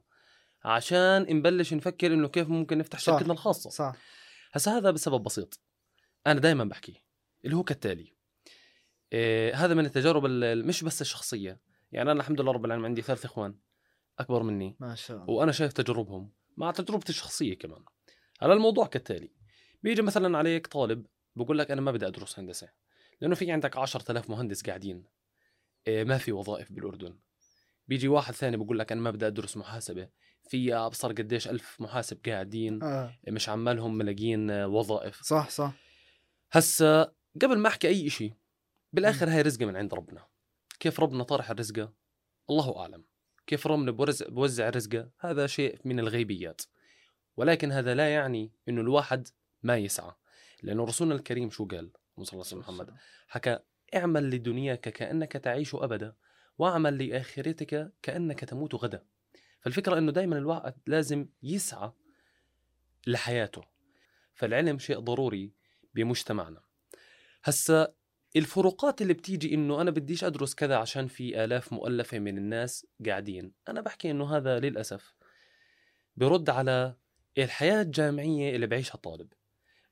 عشان 0.64 1.26
نبلش 1.36 1.74
نفكر 1.74 2.06
إنه 2.14 2.28
كيف 2.28 2.48
ممكن 2.48 2.78
نفتح 2.78 2.98
صح. 2.98 3.04
شركتنا 3.06 3.32
الخاصة. 3.32 3.70
صح. 3.70 3.92
هسا 4.52 4.70
هذا 4.78 4.90
بسبب 4.90 5.22
بسيط. 5.22 5.60
أنا 6.26 6.40
دائما 6.40 6.64
بحكي 6.64 7.02
اللي 7.44 7.56
هو 7.56 7.62
كالتالي 7.62 8.12
آه، 9.12 9.52
هذا 9.54 9.74
من 9.74 9.84
التجارب 9.86 10.26
ال- 10.26 10.66
مش 10.66 10.84
بس 10.84 11.00
الشخصية. 11.00 11.60
يعني 11.92 12.10
أنا 12.12 12.20
الحمد 12.20 12.40
لله 12.40 12.52
رب 12.52 12.64
العالمين 12.64 12.86
عندي 12.86 13.02
ثلاث 13.02 13.24
إخوان 13.24 13.58
أكبر 14.18 14.42
مني. 14.42 14.76
ما 14.80 14.94
شاء 14.94 15.16
الله. 15.16 15.30
وأنا 15.30 15.52
شايف 15.52 15.72
تجربهم 15.72 16.32
مع 16.56 16.70
تجربتي 16.70 17.10
الشخصية 17.10 17.54
كمان. 17.58 17.84
على 18.42 18.52
الموضوع 18.52 18.86
كالتالي 18.86 19.30
بيجي 19.82 20.02
مثلا 20.02 20.38
عليك 20.38 20.66
طالب 20.66 21.06
بقول 21.36 21.58
لك 21.58 21.70
أنا 21.70 21.80
ما 21.80 21.92
بدي 21.92 22.06
أدرس 22.06 22.38
هندسة 22.38 22.68
لأنه 23.20 23.34
في 23.34 23.52
عندك 23.52 23.76
10000 23.76 24.30
مهندس 24.30 24.62
قاعدين 24.66 25.04
إيه، 25.86 26.04
ما 26.04 26.18
في 26.18 26.32
وظائف 26.32 26.72
بالأردن. 26.72 27.18
بيجي 27.88 28.08
واحد 28.08 28.34
ثاني 28.34 28.56
بقول 28.56 28.78
لك 28.78 28.92
أنا 28.92 29.00
ما 29.00 29.10
بدي 29.10 29.26
أدرس 29.26 29.56
محاسبة 29.56 30.08
في 30.48 30.74
أبصر 30.74 31.12
قديش 31.12 31.48
ألف 31.48 31.80
محاسب 31.80 32.20
قاعدين 32.26 32.82
آه. 32.82 33.18
مش 33.28 33.48
عمالهم 33.48 33.98
ملاقيين 33.98 34.50
وظائف. 34.50 35.22
صح 35.22 35.50
صح. 35.50 35.72
هسا 36.52 37.12
قبل 37.42 37.58
ما 37.58 37.68
أحكي 37.68 37.88
أي 37.88 38.10
شيء 38.10 38.32
بالآخر 38.92 39.28
هاي 39.30 39.42
رزقة 39.42 39.66
من 39.66 39.76
عند 39.76 39.94
ربنا. 39.94 40.26
كيف 40.80 41.00
ربنا 41.00 41.22
طرح 41.22 41.50
الرزقة؟ 41.50 41.92
الله 42.50 42.78
أعلم. 42.78 43.04
كيف 43.46 43.66
ربنا 43.66 43.90
بوزع 44.28 44.70
رزقه 44.70 45.10
هذا 45.18 45.46
شيء 45.46 45.78
من 45.84 46.00
الغيبيات. 46.00 46.62
ولكن 47.36 47.72
هذا 47.72 47.94
لا 47.94 48.08
يعني 48.08 48.52
إنه 48.68 48.80
الواحد 48.80 49.28
ما 49.62 49.76
يسعى. 49.76 50.12
لأنه 50.62 50.84
رسولنا 50.84 51.14
الكريم 51.14 51.50
شو 51.50 51.66
قال؟ 51.66 51.90
صلى 52.14 52.18
الله 52.18 52.30
عليه 52.32 52.38
وسلم 52.40 52.58
محمد 52.58 52.90
حكى 53.28 53.58
اعمل 53.94 54.30
لدنياك 54.30 54.80
كأنك 54.80 55.32
تعيش 55.32 55.74
أبدا. 55.74 56.14
واعمل 56.62 57.08
لآخرتك 57.08 57.92
كأنك 58.02 58.40
تموت 58.40 58.74
غدا. 58.74 59.04
فالفكرة 59.60 59.98
إنه 59.98 60.12
دائما 60.12 60.38
الواحد 60.38 60.74
لازم 60.86 61.28
يسعى 61.42 61.92
لحياته. 63.06 63.62
فالعلم 64.34 64.78
شيء 64.78 64.98
ضروري 64.98 65.52
بمجتمعنا. 65.94 66.62
هسا 67.44 67.94
الفروقات 68.36 69.02
اللي 69.02 69.14
بتيجي 69.14 69.54
إنه 69.54 69.80
أنا 69.80 69.90
بديش 69.90 70.24
أدرس 70.24 70.54
كذا 70.54 70.76
عشان 70.76 71.06
في 71.06 71.44
آلاف 71.44 71.72
مؤلفة 71.72 72.18
من 72.18 72.38
الناس 72.38 72.86
قاعدين. 73.06 73.52
أنا 73.68 73.80
بحكي 73.80 74.10
إنه 74.10 74.36
هذا 74.36 74.58
للأسف 74.60 75.14
برد 76.16 76.50
على 76.50 76.96
الحياة 77.38 77.82
الجامعية 77.82 78.54
اللي 78.54 78.66
بعيشها 78.66 78.94
الطالب. 78.94 79.32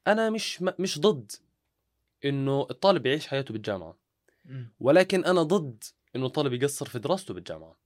أنا 0.06 0.30
مش 0.30 0.62
مش 0.62 1.00
ضد 1.00 1.33
إنه 2.24 2.66
الطالب 2.70 3.06
يعيش 3.06 3.26
حياته 3.26 3.52
بالجامعة. 3.52 3.98
ولكن 4.80 5.24
أنا 5.24 5.42
ضد 5.42 5.85
إنه 6.16 6.27
الطالب 6.27 6.53
يقصر 6.53 6.87
في 6.87 6.99
دراسته 6.99 7.35
بالجامعة. 7.35 7.79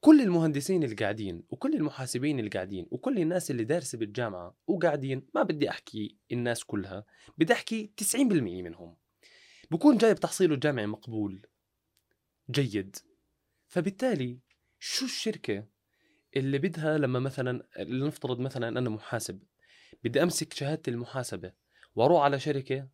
كل 0.00 0.20
المهندسين 0.20 0.82
اللي 0.82 0.94
قاعدين 0.94 1.42
وكل 1.50 1.74
المحاسبين 1.74 2.38
اللي 2.38 2.50
قاعدين 2.50 2.86
وكل 2.90 3.18
الناس 3.18 3.50
اللي 3.50 3.64
دارسة 3.64 3.98
بالجامعة 3.98 4.56
وقاعدين 4.66 5.26
ما 5.34 5.42
بدي 5.42 5.70
أحكي 5.70 6.16
الناس 6.32 6.64
كلها 6.64 7.04
بدي 7.38 7.52
أحكي 7.52 7.92
90% 7.96 8.16
منهم. 8.62 8.96
بكون 9.70 9.98
جايب 9.98 10.16
تحصيله 10.16 10.54
الجامعي 10.54 10.86
مقبول. 10.86 11.46
جيد. 12.50 12.96
فبالتالي 13.68 14.38
شو 14.78 15.04
الشركة 15.04 15.66
اللي 16.36 16.58
بدها 16.58 16.98
لما 16.98 17.18
مثلا 17.18 17.66
لنفترض 17.78 18.40
مثلا 18.40 18.68
أنا 18.68 18.90
محاسب 18.90 19.42
بدي 20.04 20.22
أمسك 20.22 20.52
شهادة 20.52 20.82
المحاسبة 20.88 21.52
وأروح 21.94 22.22
على 22.22 22.40
شركة 22.40 22.88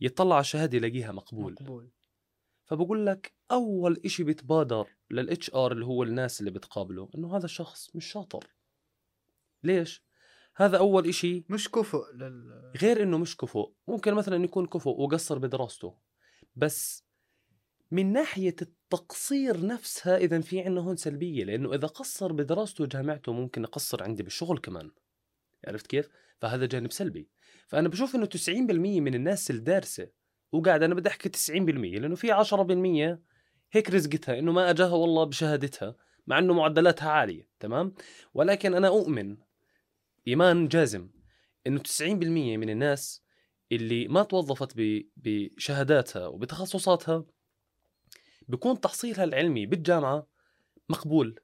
يطلع 0.00 0.34
على 0.34 0.40
الشهادة 0.40 0.76
يلاقيها 0.76 1.12
مقبول. 1.12 1.52
مقبول. 1.52 1.90
فبقول 2.68 3.06
لك 3.06 3.32
أول 3.50 4.00
إشي 4.04 4.24
بتبادر 4.24 4.88
للاتش 5.10 5.54
ار 5.54 5.72
اللي 5.72 5.84
هو 5.86 6.02
الناس 6.02 6.40
اللي 6.40 6.50
بتقابله 6.50 7.08
إنه 7.14 7.36
هذا 7.36 7.44
الشخص 7.44 7.96
مش 7.96 8.06
شاطر. 8.06 8.46
ليش؟ 9.62 10.04
هذا 10.56 10.78
أول 10.78 11.08
إشي 11.08 11.44
مش 11.48 11.70
كفؤ 11.70 12.12
لل 12.12 12.72
غير 12.82 13.02
إنه 13.02 13.18
مش 13.18 13.36
كفؤ. 13.36 13.72
ممكن 13.88 14.14
مثلا 14.14 14.44
يكون 14.44 14.66
كفؤ 14.66 15.00
وقصر 15.00 15.38
بدراسته 15.38 15.94
بس 16.56 17.04
من 17.90 18.12
ناحية 18.12 18.56
التقصير 18.62 19.66
نفسها 19.66 20.16
إذا 20.16 20.40
في 20.40 20.60
عندنا 20.60 20.80
هون 20.80 20.96
سلبية 20.96 21.44
لأنه 21.44 21.74
إذا 21.74 21.86
قصر 21.86 22.32
بدراسته 22.32 22.84
وجامعته 22.84 23.32
ممكن 23.32 23.62
يقصر 23.62 24.02
عندي 24.02 24.22
بالشغل 24.22 24.58
كمان. 24.58 24.90
عرفت 25.66 25.86
كيف؟ 25.86 26.08
فهذا 26.40 26.66
جانب 26.66 26.92
سلبي. 26.92 27.28
فأنا 27.66 27.88
بشوف 27.88 28.14
إنه 28.14 28.26
90% 28.26 29.00
من 29.00 29.14
الناس 29.14 29.50
الدارسة 29.50 30.08
وقاعد 30.52 30.82
أنا 30.82 30.94
بدي 30.94 31.08
أحكي 31.08 31.28
90% 31.28 31.52
لأنه 31.52 32.14
في 32.14 32.34
10% 33.16 33.18
هيك 33.72 33.90
رزقتها 33.90 34.38
إنه 34.38 34.52
ما 34.52 34.70
أجاها 34.70 34.92
والله 34.92 35.24
بشهادتها 35.24 35.96
مع 36.26 36.38
إنه 36.38 36.54
معدلاتها 36.54 37.10
عالية 37.10 37.48
تمام؟ 37.60 37.94
ولكن 38.34 38.74
أنا 38.74 38.88
أؤمن 38.88 39.36
إيمان 40.28 40.68
جازم 40.68 41.10
إنه 41.66 41.80
90% 41.80 42.02
من 42.02 42.70
الناس 42.70 43.22
اللي 43.72 44.08
ما 44.08 44.22
توظفت 44.22 44.72
بشهاداتها 45.16 46.26
وبتخصصاتها 46.26 47.24
بيكون 48.48 48.80
تحصيلها 48.80 49.24
العلمي 49.24 49.66
بالجامعة 49.66 50.26
مقبول 50.88 51.40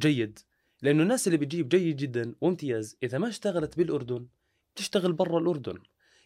جيد 0.00 0.38
لأنه 0.82 1.02
الناس 1.02 1.26
اللي 1.26 1.38
بتجيب 1.38 1.68
جيد 1.68 1.96
جدا 1.96 2.34
وامتياز 2.40 2.96
إذا 3.02 3.18
ما 3.18 3.28
اشتغلت 3.28 3.76
بالأردن 3.76 4.28
تشتغل 4.74 5.12
برا 5.12 5.38
الأردن 5.38 5.78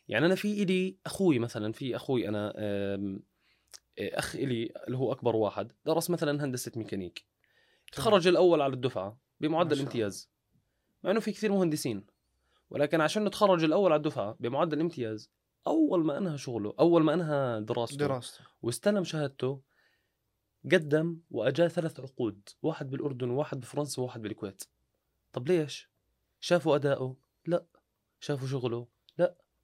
يعني 0.08 0.26
أنا 0.26 0.34
في 0.34 0.62
إلي 0.62 0.96
أخوي 1.06 1.38
مثلا 1.38 1.72
في 1.72 1.96
أخوي 1.96 2.28
أنا 2.28 2.52
آم، 2.56 3.22
آه، 3.98 4.18
أخ 4.18 4.36
إلي 4.36 4.72
اللي 4.86 4.98
هو 4.98 5.12
أكبر 5.12 5.36
واحد 5.36 5.72
درس 5.86 6.10
مثلا 6.10 6.44
هندسة 6.44 6.72
ميكانيك. 6.76 7.24
تخرج 7.92 8.26
الأول 8.26 8.60
على 8.62 8.74
الدفعة 8.74 9.08
ما 9.08 9.16
بمعدل. 9.40 9.80
امتياز. 9.80 10.30
مع 11.04 11.10
إنه 11.10 11.20
في 11.20 11.32
كثير 11.32 11.52
مهندسين. 11.52 12.06
ولكن 12.70 13.00
عشان 13.00 13.24
نتخرج 13.24 13.64
الأول 13.64 13.92
على 13.92 13.98
الدفعة 13.98 14.36
بمعدل 14.40 14.80
امتياز 14.80 15.30
أول 15.66 16.04
ما 16.04 16.18
أنهى 16.18 16.38
شغله 16.38 16.74
أول 16.80 17.02
ما 17.02 17.14
أنهى 17.14 17.60
دراسته 17.60 17.96
دراسته. 17.96 18.44
واستلم 18.62 19.04
شهادته 19.04 19.60
قدم 20.72 21.18
واجاه 21.30 21.68
ثلاث 21.68 22.00
عقود 22.00 22.48
واحد 22.62 22.90
بالأردن 22.90 23.30
وواحد 23.30 23.60
بفرنسا 23.60 24.02
وواحد 24.02 24.22
بالكويت. 24.22 24.64
طب 25.32 25.48
ليش؟ 25.48 25.90
شافوا 26.40 26.76
أداؤه؟ 26.76 27.16
لا. 27.46 27.66
شافوا 28.20 28.48
شغله؟ 28.48 28.86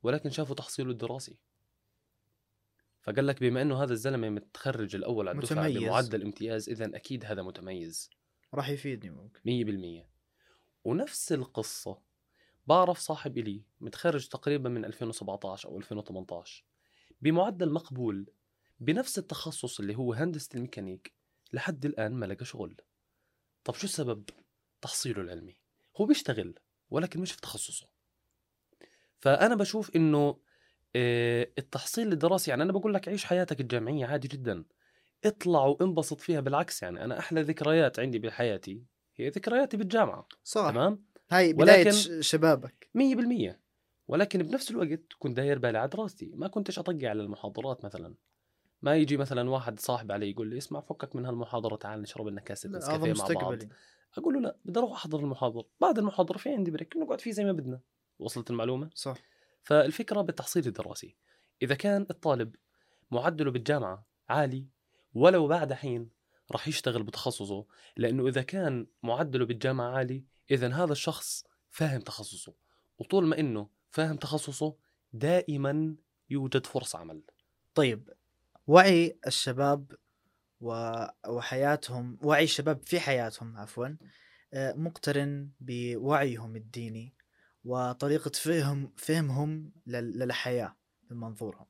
ولكن 0.03 0.31
شافوا 0.31 0.55
تحصيله 0.55 0.91
الدراسي. 0.91 1.39
فقال 3.03 3.27
لك 3.27 3.41
بما 3.41 3.63
إنه 3.63 3.83
هذا 3.83 3.93
الزلمة 3.93 4.29
متخرج 4.29 4.95
الأول 4.97 5.29
على 5.29 5.39
الدفعة. 5.39 5.69
بمعدل 5.69 6.23
امتياز 6.23 6.69
اذا 6.69 6.97
أكيد 6.97 7.25
هذا 7.25 7.43
متميز. 7.43 8.11
راح 8.55 8.69
يفيدني 8.69 9.11
ممكن. 9.11 9.41
100% 9.45 10.07
ونفس 10.85 11.33
القصة 11.33 11.99
بعرف 12.67 12.99
صاحب 12.99 13.39
إلي 13.39 13.63
متخرج 13.81 14.29
تقريبا 14.29 14.69
من 14.69 14.85
2017 14.85 15.69
أو 15.69 15.79
2018 15.79 16.65
بمعدل 17.21 17.73
مقبول 17.73 18.31
بنفس 18.81 19.19
التخصص 19.19 19.81
اللي 19.81 19.97
هو 19.97 20.13
هندسة 20.13 20.49
الميكانيك 20.55 21.13
لحد 21.53 21.85
الآن 21.85 22.15
ما 22.15 22.27
لقى 22.27 22.45
شغل. 22.45 22.77
طب 23.65 23.75
شو 23.75 23.87
السبب؟ 23.87 24.25
تحصيله 24.81 25.23
العلمي. 25.23 25.57
هو 25.97 26.07
بيشتغل 26.07 26.59
ولكن 26.91 27.21
مش 27.21 27.33
في 27.33 27.41
تخصصه. 27.41 27.89
فأنا 29.23 29.55
بشوف 29.55 29.97
إنه 29.97 30.37
آه، 30.97 31.49
التحصيل 31.59 32.13
الدراسي 32.13 32.51
يعني 32.51 32.63
أنا 32.63 32.73
بقول 32.73 32.95
لك 32.95 33.09
عيش 33.09 33.25
حياتك 33.25 33.61
الجامعية 33.61 34.07
عادي 34.07 34.29
جدا. 34.29 34.65
اطلع 35.25 35.65
وانبسط 35.65 36.21
فيها 36.21 36.41
بالعكس 36.41 36.83
يعني 36.83 37.05
أنا 37.05 37.19
أحلى 37.19 37.43
ذكريات 37.43 37.99
عندي 37.99 38.19
بحياتي 38.19 38.83
هي 39.17 39.29
ذكرياتي 39.29 39.77
بالجامعة 39.77 40.29
صح. 40.45 40.71
تمام؟ 40.71 41.05
هاي 41.31 41.53
بداية 41.53 41.91
شبابك. 42.21 42.89
100% 42.95 43.59
ولكن 44.09 44.43
بنفس 44.43 44.71
الوقت 44.71 45.01
كنت 45.19 45.37
داير 45.37 45.59
بالي 45.59 45.79
على 45.79 45.89
دراستي 45.89 46.33
ما 46.35 46.49
كنتش 46.49 46.79
أطقع 46.79 47.09
على 47.09 47.23
المحاضرات 47.23 47.85
مثلا. 47.85 48.15
ما 48.83 48.97
يجي 48.97 49.17
مثلا 49.17 49.51
واحد 49.51 49.81
صاحب 49.81 50.13
علي 50.13 50.31
يقول 50.31 50.47
لي 50.51 50.59
اسمع 50.59 50.81
فكك 50.81 51.17
من 51.17 51.27
هالمحاضرة 51.27 51.77
تعال 51.77 52.03
نشرب 52.03 52.27
لنا 52.27 52.41
كاسه 52.41 52.69
نسكافيه 52.71 53.13
مع 53.13 53.41
بعض. 53.43 53.59
أقول 54.19 54.35
له 54.35 54.41
لا 54.41 54.57
بدي 54.65 54.79
أروح 54.79 54.93
أحضر 54.93 55.19
المحاضرة. 55.21 55.67
بعد 55.81 55.99
المحاضرة 55.99 56.39
في 56.39 56.51
عندي 56.51 56.71
بريك 56.71 56.97
نقعد 56.97 57.21
فيه 57.21 57.33
زي 57.33 57.45
ما 57.45 57.53
بدنا. 57.53 57.81
وصلت 58.23 58.51
المعلومة؟ 58.51 58.91
صح. 58.95 59.17
فالفكرة 59.63 60.21
بالتحصيل 60.21 60.67
الدراسي. 60.67 61.17
إذا 61.63 61.75
كان 61.75 62.07
الطالب 62.11 62.57
معدله 63.11 63.51
بالجامعة 63.51 64.07
عالي 64.29 64.67
ولو 65.15 65.49
بعد 65.49 65.73
حين 65.73 66.11
راح 66.53 66.69
يشتغل 66.69 67.03
بتخصصه 67.03 67.67
لأنه 67.97 68.29
إذا 68.29 68.43
كان 68.43 68.87
معدله 69.03 69.47
بالجامعة 69.47 69.97
عالي 69.97 70.25
إذا 70.51 70.75
هذا 70.75 70.93
الشخص 70.93 71.45
فاهم 71.71 72.01
تخصصه 72.01 72.55
وطول 72.99 73.27
ما 73.27 73.39
إنه 73.39 73.69
فاهم 73.91 74.17
تخصصه 74.17 74.77
دائما 75.13 75.97
يوجد 76.31 76.67
فرص 76.67 76.97
عمل. 76.97 77.23
طيب 77.75 78.13
وعي 78.67 79.19
الشباب 79.27 79.93
وحياتهم 81.29 82.19
وعي 82.23 82.45
الشباب 82.45 82.83
في 82.87 83.01
حياتهم 83.01 83.57
عفوا 83.57 83.89
آه، 84.55 84.73
مقترن 84.73 85.51
بوعيهم 85.61 86.57
الديني. 86.57 87.15
وطريقة 87.65 88.31
فهم 88.31 88.93
فهمهم 88.97 89.73
لل- 89.87 90.19
للحياة 90.19 90.77
من 91.11 91.17
منظورهم 91.17 91.67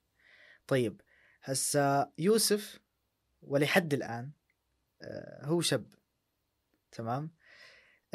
طيب 0.66 1.00
هسا 1.42 2.12
يوسف 2.18 2.78
ولحد 3.42 3.94
الآن 3.94 4.32
آه، 5.02 5.44
هو 5.46 5.60
شاب 5.60 5.94
تمام؟ 6.92 7.30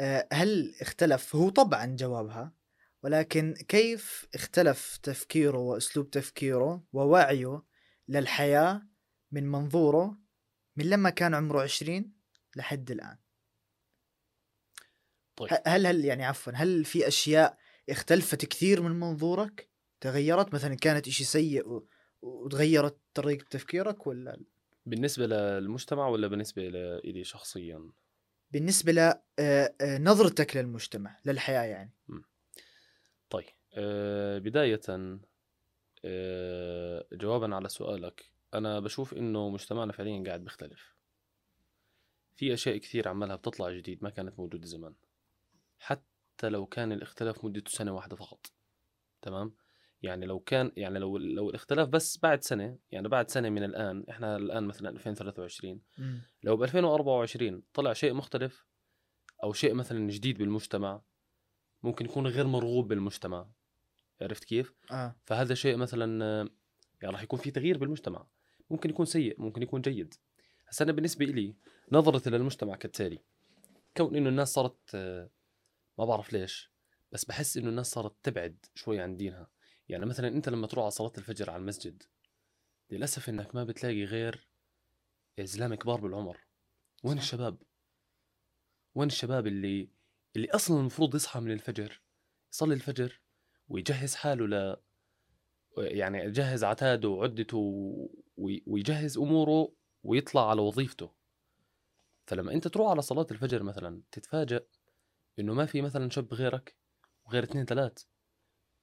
آه، 0.00 0.28
هل 0.32 0.74
اختلف؟ 0.80 1.36
هو 1.36 1.48
طبعا 1.50 1.86
جوابها 1.86 2.52
ولكن 3.02 3.54
كيف 3.68 4.26
اختلف 4.34 4.96
تفكيره 5.02 5.58
وأسلوب 5.58 6.10
تفكيره 6.10 6.84
ووعيه 6.92 7.62
للحياة 8.08 8.82
من 9.32 9.44
منظوره 9.50 10.18
من 10.76 10.84
لما 10.90 11.10
كان 11.10 11.34
عمره 11.34 11.62
20 11.62 12.12
لحد 12.56 12.90
الآن؟ 12.90 13.18
طيب. 15.36 15.48
هل 15.66 15.86
هل 15.86 16.04
يعني 16.04 16.24
عفوا 16.24 16.52
هل 16.52 16.84
في 16.84 17.08
أشياء 17.08 17.58
اختلفت 17.88 18.44
كثير 18.44 18.82
من 18.82 19.00
منظورك؟ 19.00 19.68
تغيرت؟ 20.00 20.54
مثلا 20.54 20.74
كانت 20.74 21.08
إشي 21.08 21.24
سيء 21.24 21.68
و- 21.68 21.86
وتغيرت 22.22 22.98
طريقة 23.14 23.44
تفكيرك 23.50 24.06
ولا 24.06 24.40
بالنسبة 24.86 25.26
للمجتمع 25.26 26.08
ولا 26.08 26.26
بالنسبة 26.26 26.68
لإلي 26.68 27.24
شخصيا؟ 27.24 27.90
بالنسبة 28.50 29.18
لنظرتك 29.80 30.56
للمجتمع 30.56 31.18
للحياة 31.24 31.62
يعني. 31.62 31.92
طيب 33.30 33.44
آه، 33.74 34.38
بداية 34.38 34.80
آه، 36.04 37.06
جوابا 37.12 37.54
على 37.54 37.68
سؤالك. 37.68 38.24
أنا 38.54 38.80
بشوف 38.80 39.14
إنه 39.14 39.48
مجتمعنا 39.50 39.92
فعليا 39.92 40.24
قاعد 40.26 40.44
بيختلف. 40.44 40.94
في 42.36 42.54
أشياء 42.54 42.76
كثير 42.76 43.08
عمالها 43.08 43.36
بتطلع 43.36 43.70
جديد 43.70 44.04
ما 44.04 44.10
كانت 44.10 44.38
موجودة 44.38 44.66
زمان. 44.66 44.94
حتى 45.78 46.02
لو 46.44 46.66
كان 46.66 46.92
الاختلاف 46.92 47.44
مدته 47.44 47.70
سنة 47.70 47.92
واحدة 47.92 48.16
فقط. 48.16 48.46
تمام؟ 49.22 49.54
يعني 50.02 50.26
لو 50.26 50.40
كان 50.40 50.72
يعني 50.76 50.98
لو 50.98 51.16
لو 51.18 51.50
الاختلاف 51.50 51.88
بس 51.88 52.18
بعد 52.22 52.42
سنة 52.42 52.78
يعني 52.90 53.08
بعد 53.08 53.30
سنة 53.30 53.48
من 53.48 53.64
الآن 53.64 54.04
إحنا 54.10 54.36
الآن 54.36 54.64
مثلا 54.64 54.90
2023 54.90 55.80
مم. 55.98 56.22
لو 56.42 56.56
ب 56.56 56.62
2024 56.62 57.62
طلع 57.74 57.92
شيء 57.92 58.12
مختلف 58.12 58.66
أو 59.44 59.52
شيء 59.52 59.74
مثلا 59.74 60.10
جديد 60.10 60.38
بالمجتمع 60.38 61.02
ممكن 61.82 62.04
يكون 62.04 62.26
غير 62.26 62.46
مرغوب 62.46 62.88
بالمجتمع. 62.88 63.48
عرفت 64.20 64.44
كيف؟ 64.44 64.74
آه. 64.90 65.16
فهذا 65.24 65.54
شيء 65.54 65.76
مثلا 65.76 66.24
آه، 66.24 66.48
يعني 67.02 67.12
راح 67.14 67.22
يكون 67.22 67.38
في 67.38 67.50
تغيير 67.50 67.78
بالمجتمع. 67.78 68.26
ممكن 68.70 68.90
يكون 68.90 69.06
سيء 69.06 69.40
ممكن 69.40 69.62
يكون 69.62 69.80
جيد. 69.80 70.14
هسا 70.68 70.84
أنا 70.84 70.92
بالنسبة 70.92 71.24
لي 71.24 71.56
نظرتي 71.92 72.30
للمجتمع 72.30 72.76
كالتالي. 72.76 73.18
كون 73.96 74.16
إنه 74.16 74.28
الناس 74.28 74.52
صارت 74.52 74.78
آه، 74.94 75.30
ما 75.98 76.04
بعرف 76.04 76.32
ليش 76.32 76.72
بس 77.12 77.24
بحس 77.24 77.56
إنه 77.56 77.68
الناس 77.68 77.90
صارت 77.90 78.16
تبعد 78.22 78.66
شوي 78.74 79.00
عن 79.00 79.16
دينها. 79.16 79.50
يعني 79.88 80.06
مثلا 80.06 80.28
أنت 80.28 80.48
لما 80.48 80.66
تروح 80.66 80.82
على 80.82 80.90
صلاة 80.90 81.12
الفجر 81.18 81.50
على 81.50 81.60
المسجد 81.60 82.02
للأسف 82.90 83.28
إنك 83.28 83.54
ما 83.54 83.64
بتلاقي 83.64 84.04
غير 84.04 84.48
زلام 85.40 85.74
كبار 85.74 86.00
بالعمر. 86.00 86.40
وين. 87.04 87.18
الشباب؟ 87.18 87.62
وين 88.94 89.08
الشباب 89.08 89.46
اللي 89.46 89.90
اللي 90.36 90.50
أصلا 90.50 90.80
المفروض 90.80 91.14
يصحى 91.14 91.40
من 91.40 91.50
الفجر؟ 91.52 92.02
يصلي 92.52 92.74
الفجر 92.74 93.20
ويجهز 93.68 94.14
حاله 94.14 94.46
ل 94.46 94.76
يعني 95.78 96.18
يجهز 96.18 96.64
عتاده 96.64 97.08
وعدته 97.08 97.56
وي- 98.36 98.64
ويجهز 98.66 99.18
أموره 99.18 99.72
ويطلع 100.02 100.50
على 100.50 100.60
وظيفته. 100.60 101.12
فلما 102.26 102.52
أنت 102.52 102.68
تروح 102.68 102.90
على 102.90 103.02
صلاة 103.02 103.26
الفجر 103.30 103.62
مثلا 103.62 104.02
تتفاجأ 104.12 104.66
إنه 105.40 105.54
ما 105.54 105.66
في 105.66 105.82
مثلا 105.82 106.10
شاب 106.10 106.34
غيرك 106.34 106.76
وغير 107.26 107.42
اثنين 107.42 107.64
ثلاث 107.64 108.04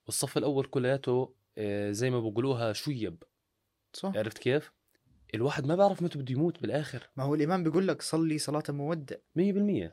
والصف 0.06 0.38
الأول 0.38 0.66
كلياته 0.66 1.36
آه، 1.58 1.92
زي 1.92 2.10
ما 2.10 2.20
بقولوها 2.20 2.74
شيب 2.74 3.24
صح. 3.94 4.16
عرفت 4.16 4.38
كيف؟ 4.38 4.72
الواحد 5.36 5.66
ما 5.66 5.76
بيعرف 5.76 6.02
متى 6.02 6.18
بده 6.20 6.32
يموت 6.32 6.62
بالآخر. 6.62 7.10
ما 7.18 7.24
هو 7.24 7.36
الإمام 7.36 7.64
بيقول 7.64 7.88
لك 7.88 8.02
صلي 8.02 8.38
صلاة 8.38 8.64
مودع. 8.70 9.16
100% 9.36 9.92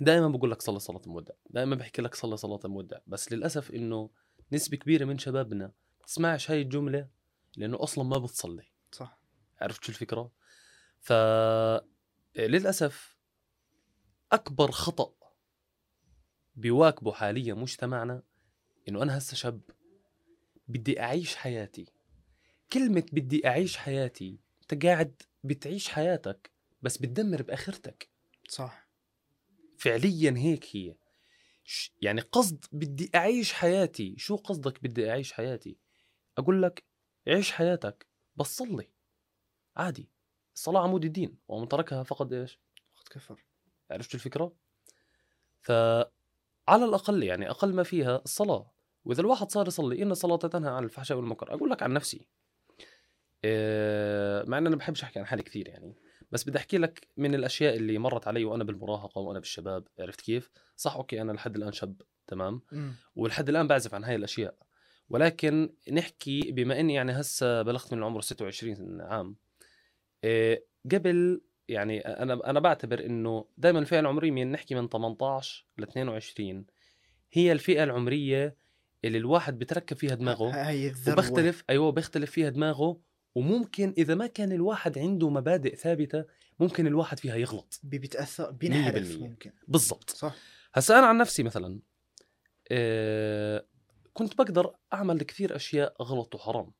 دائما 0.00 0.28
بقول 0.28 0.50
لك 0.50 0.62
صلي 0.62 0.78
صلاة 0.78 1.00
المودع 1.06 1.34
دائما 1.50 1.76
بحكي 1.76 2.02
لك 2.02 2.14
صلي 2.14 2.36
صلاة 2.36 2.60
المودع 2.64 2.98
بس 3.06 3.32
للأسف 3.32 3.70
إنه 3.70 4.10
نسبة 4.52 4.76
كبيرة 4.76 5.04
من 5.04 5.18
شبابنا 5.18 5.72
تسمعش 6.06 6.50
هاي 6.50 6.62
الجملة 6.62 7.08
لأنه 7.56 7.82
أصلا 7.82 8.04
ما 8.04 8.18
بتصلي. 8.18 8.64
صح. 8.92 9.18
عرفت 9.60 9.84
شو 9.84 9.92
الفكرة؟ 9.92 10.30
ف 11.00 11.12
للأسف 12.36 13.16
أكبر 14.32 14.70
خطأ 14.70 15.12
بيواكبه 16.56 17.12
حاليا 17.12 17.54
مجتمعنا 17.54 18.22
إنه 18.88 19.02
أنا 19.02 19.18
هسه 19.18 19.34
شاب 19.34 19.60
بدي 20.68 21.00
أعيش 21.00 21.36
حياتي. 21.36 21.86
كلمة 22.72 23.06
بدي 23.12 23.46
أعيش 23.46 23.76
حياتي 23.76 24.38
أنت 24.62 24.84
قاعد 24.84 25.22
بتعيش 25.44 25.88
حياتك 25.88 26.50
بس 26.82 26.96
بتدمر 26.96 27.42
بآخرتك. 27.42 28.08
صح. 28.48 28.88
فعليا 29.78 30.34
هيك 30.36 30.76
هي. 30.76 30.96
يعني 32.02 32.20
قصد 32.20 32.64
بدي 32.72 33.10
أعيش 33.14 33.52
حياتي. 33.52 34.14
شو 34.18 34.36
قصدك 34.36 34.82
بدي 34.82 35.10
أعيش 35.10 35.32
حياتي؟ 35.32 35.76
أقول 36.38 36.62
لك 36.62 36.84
عيش 37.28 37.52
حياتك 37.52 38.06
بس 38.36 38.56
صلي. 38.56 38.88
عادي. 39.76 40.08
الصلاة 40.54 40.82
عمود 40.82 41.04
الدين 41.04 41.38
ومن 41.48 41.68
تركها 41.68 42.02
فقد 42.02 42.32
إيش؟ 42.32 42.60
وقت 42.96 43.08
كفر. 43.08 43.44
عرفت 43.90 44.14
الفكرة؟ 44.14 44.52
فعلى 46.66 46.84
الأقل 46.84 47.22
يعني 47.22 47.50
أقل 47.50 47.74
ما 47.74 47.82
فيها 47.82 48.22
الصلاة. 48.24 48.72
وإذا 49.04 49.20
الواحد 49.20 49.50
صار 49.50 49.66
يصلي 49.66 50.02
إن 50.02 50.10
الصلاة 50.10 50.36
تنهى 50.36 50.70
عن 50.70 50.84
الفحشاء 50.84 51.18
والمنكر. 51.18 51.54
أقول 51.54 51.70
لك 51.70 51.82
عن 51.82 51.92
نفسي. 51.92 52.26
إيه، 53.44 54.44
مع 54.48 54.58
إن 54.58 54.66
أنا 54.66 54.76
بحبش 54.76 55.02
أحكي 55.02 55.18
عن 55.18 55.26
حالي 55.26 55.42
كثير 55.42 55.68
يعني. 55.68 55.94
بس 56.32 56.44
بدي 56.48 56.58
أحكي 56.58 56.78
لك 56.78 57.08
من 57.16 57.34
الأشياء 57.34 57.76
اللي 57.76 57.98
مرت 57.98 58.28
علي 58.28 58.44
وأنا 58.44 58.64
بالمراهقة 58.64 59.18
وأنا 59.18 59.38
بالشباب. 59.38 59.88
عرفت 59.98 60.20
كيف؟ 60.20 60.50
صح 60.76 60.96
أوكي 60.96 61.20
أنا 61.20 61.32
لحد 61.32 61.56
الآن 61.56 61.72
شاب 61.72 62.02
تمام؟ 62.26 62.62
مم. 62.72 62.94
ولحد 63.16 63.48
الآن 63.48 63.66
بعزف 63.66 63.94
عن 63.94 64.04
هاي 64.04 64.16
الأشياء. 64.16 64.54
ولكن 65.08 65.74
نحكي 65.92 66.52
بما 66.52 66.80
إني 66.80 66.94
يعني 66.94 67.12
هسه 67.12 67.62
بلغت 67.62 67.92
من 67.92 67.98
العمر 67.98 68.20
26 68.20 69.00
عام. 69.00 69.36
إيه، 70.24 70.66
قبل 70.92 71.40
يعني 71.68 72.00
أنا 72.00 72.50
أنا 72.50 72.60
بعتبر 72.60 73.04
إنه 73.06 73.44
دائما 73.58 73.78
الفئة 73.78 74.00
العمرية 74.00 74.30
من 74.30 74.52
نحكي 74.52 74.74
من 74.74 74.88
18 74.88 75.66
ل 75.78 75.82
22 75.82 76.66
هي 77.32 77.52
الفئة 77.52 77.84
العمرية 77.84 78.56
اللي 79.04 79.18
الواحد 79.18 79.58
بتركب 79.58 79.96
فيها 79.96 80.14
دماغه 80.14 80.68
هاي 80.68 80.86
الذروة. 80.86 81.14
وبختلف 81.18 81.64
أيوه 81.70 81.92
بيختلف 81.92 82.30
فيها 82.30 82.48
دماغه 82.48 83.00
وممكن 83.34 83.94
إذا 83.98 84.14
ما 84.14 84.26
كان 84.26 84.52
الواحد 84.52 84.98
عنده 84.98 85.30
مبادئ 85.30 85.76
ثابتة 85.76 86.24
ممكن 86.60 86.86
الواحد 86.86 87.18
فيها 87.20 87.36
يغلط. 87.36 87.80
بي- 87.82 87.98
بيتاثر 87.98 88.50
بينحرف 88.50 88.94
100%. 89.16 89.16
ممكن. 89.28 89.52
بالضبط. 89.68 90.10
صح. 90.10 90.34
هسا 90.74 90.98
أنا 90.98 91.06
عن 91.06 91.18
نفسي 91.18 91.42
مثلا 91.42 91.80
آه 92.70 93.66
كنت 94.12 94.38
بقدر 94.38 94.74
أعمل 94.92 95.22
كثير 95.22 95.56
أشياء 95.56 96.02
غلط 96.02 96.34
وحرام. 96.34 96.72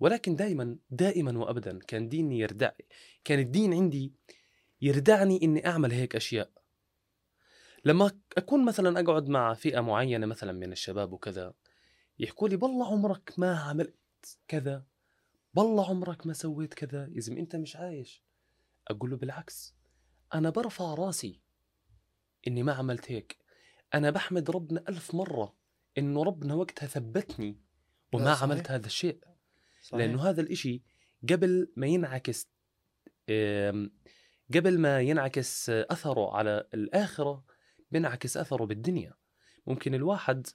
ولكن 0.00 0.36
دائما 0.36 0.76
دائما 0.90 1.38
وابدا 1.38 1.78
كان 1.78 2.08
ديني 2.08 2.38
يردع 2.38 2.70
كان 3.24 3.38
الدين 3.38 3.74
عندي 3.74 4.14
يردعني 4.82 5.42
إني 5.42 5.66
أعمل 5.66 5.92
هيك 5.92 6.16
أشياء. 6.16 6.50
لما 7.84 8.10
أكون 8.36 8.64
مثلا 8.64 9.00
أقعد 9.00 9.28
مع 9.28 9.54
فئة 9.54 9.80
معينة 9.80 10.26
مثلا 10.26 10.52
من 10.52 10.72
الشباب 10.72 11.12
وكذا 11.12 11.54
يحكوا 12.18 12.48
لي 12.48 12.56
بالله 12.56 12.92
عمرك 12.92 13.32
ما 13.38 13.58
عملت 13.58 14.38
كذا 14.48 14.84
بالله 15.54 15.88
عمرك 15.90 16.26
ما 16.26 16.32
سويت 16.32 16.74
كذا 16.74 17.08
يا 17.12 17.20
زلمة 17.20 17.40
أنت 17.40 17.56
مش 17.56 17.76
عايش. 17.76 18.24
أقول 18.88 19.10
له 19.10 19.16
بالعكس 19.16 19.74
أنا 20.34 20.50
برفع 20.50 20.94
راسي 20.94 21.40
إني 22.48 22.62
ما 22.62 22.72
عملت 22.72 23.10
هيك. 23.12 23.38
أنا 23.94 24.10
بحمد 24.10 24.50
ربنا 24.50 24.84
ألف 24.88 25.14
مرة 25.14 25.54
إنه 25.98 26.22
ربنا 26.22 26.54
وقتها 26.54 26.86
ثبتني 26.86 27.60
وما 28.12 28.24
لا، 28.24 28.34
صحيح. 28.34 28.42
عملت 28.42 28.70
هذا 28.70 28.86
الشيء. 28.86 29.29
صحيح. 29.80 30.00
لأنه 30.00 30.28
هذا 30.28 30.40
الإشي 30.40 30.82
قبل 31.30 31.72
ما 31.76 31.86
ينعكس 31.86 32.50
قبل 34.54 34.78
ما 34.78 35.00
ينعكس 35.00 35.70
أثره 35.70 36.36
على 36.36 36.64
الآخرة 36.74 37.44
بينعكس 37.90 38.36
أثره 38.36 38.64
بالدنيا 38.64 39.14
ممكن 39.66 39.94
الواحد 39.94 40.46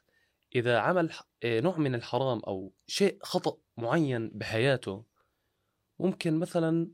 إذا 0.56 0.78
عمل 0.78 1.10
آه، 1.44 1.60
نوع 1.60 1.78
من 1.78 1.96
الحرام 1.96 2.40
أو 2.40 2.74
شيء 2.88 3.18
خطأ 3.22 3.58
معين 3.78 4.30
بحياته 4.30 5.04
ممكن 6.00 6.40
مثلا 6.40 6.88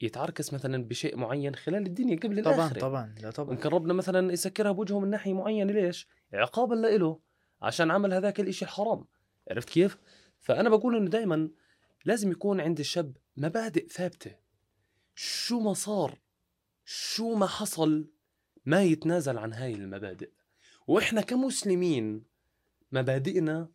يتعركس 0.00 0.54
مثلا 0.54 0.84
بشيء 0.84 1.16
معين 1.16 1.54
خلال 1.54 1.86
الدنيا 1.86 2.16
قبل 2.16 2.42
طبعا 2.42 2.54
الآخرة 2.54 2.80
طبعا 2.80 3.14
لا 3.22 3.30
طبعا 3.30 3.50
ممكن 3.50 3.68
ربنا 3.68 3.92
مثلا 3.92 4.32
يسكرها 4.32 4.72
بوجهه 4.72 5.00
من 5.00 5.10
ناحية 5.10 5.32
معينة 5.32 5.72
ليش؟ 5.72 6.08
عقابا 6.32 6.74
لإله 6.74 7.20
عشان 7.62 7.90
عمل 7.90 8.14
هذاك 8.14 8.40
الإشي 8.40 8.64
الحرام 8.64 9.04
عرفت 9.50 9.70
كيف؟ 9.70 9.98
فأنا 10.40 10.68
بقول 10.68 10.96
إنه 10.96 11.10
دائما 11.10 11.50
لازم 12.04 12.30
يكون 12.30 12.60
عند 12.60 12.78
الشاب 12.78 13.16
مبادئ 13.36 13.88
ثابتة 13.88 14.36
شو 15.14 15.60
ما 15.60 15.74
صار 15.74 16.18
شو 16.84 17.34
ما 17.34 17.46
حصل 17.46 18.10
ما 18.66 18.82
يتنازل 18.82 19.38
عن 19.38 19.52
هاي 19.52 19.74
المبادئ 19.74 20.30
وإحنا 20.86 21.20
كمسلمين 21.20 22.24
مبادئنا 22.92 23.68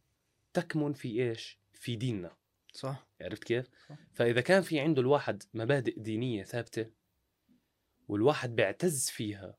تكمن 0.53 0.93
في 0.93 1.23
إيش؟ 1.23 1.59
في 1.73 1.95
ديننا 1.95 2.35
صح 2.73 3.07
عرفت 3.21 3.43
كيف؟ 3.43 3.69
صح. 3.89 3.97
فإذا 4.13 4.41
كان 4.41 4.61
في 4.61 4.79
عنده 4.79 5.01
الواحد 5.01 5.43
مبادئ 5.53 5.99
دينية 5.99 6.43
ثابتة 6.43 6.89
والواحد 8.07 8.55
بيعتز 8.55 9.09
فيها 9.09 9.57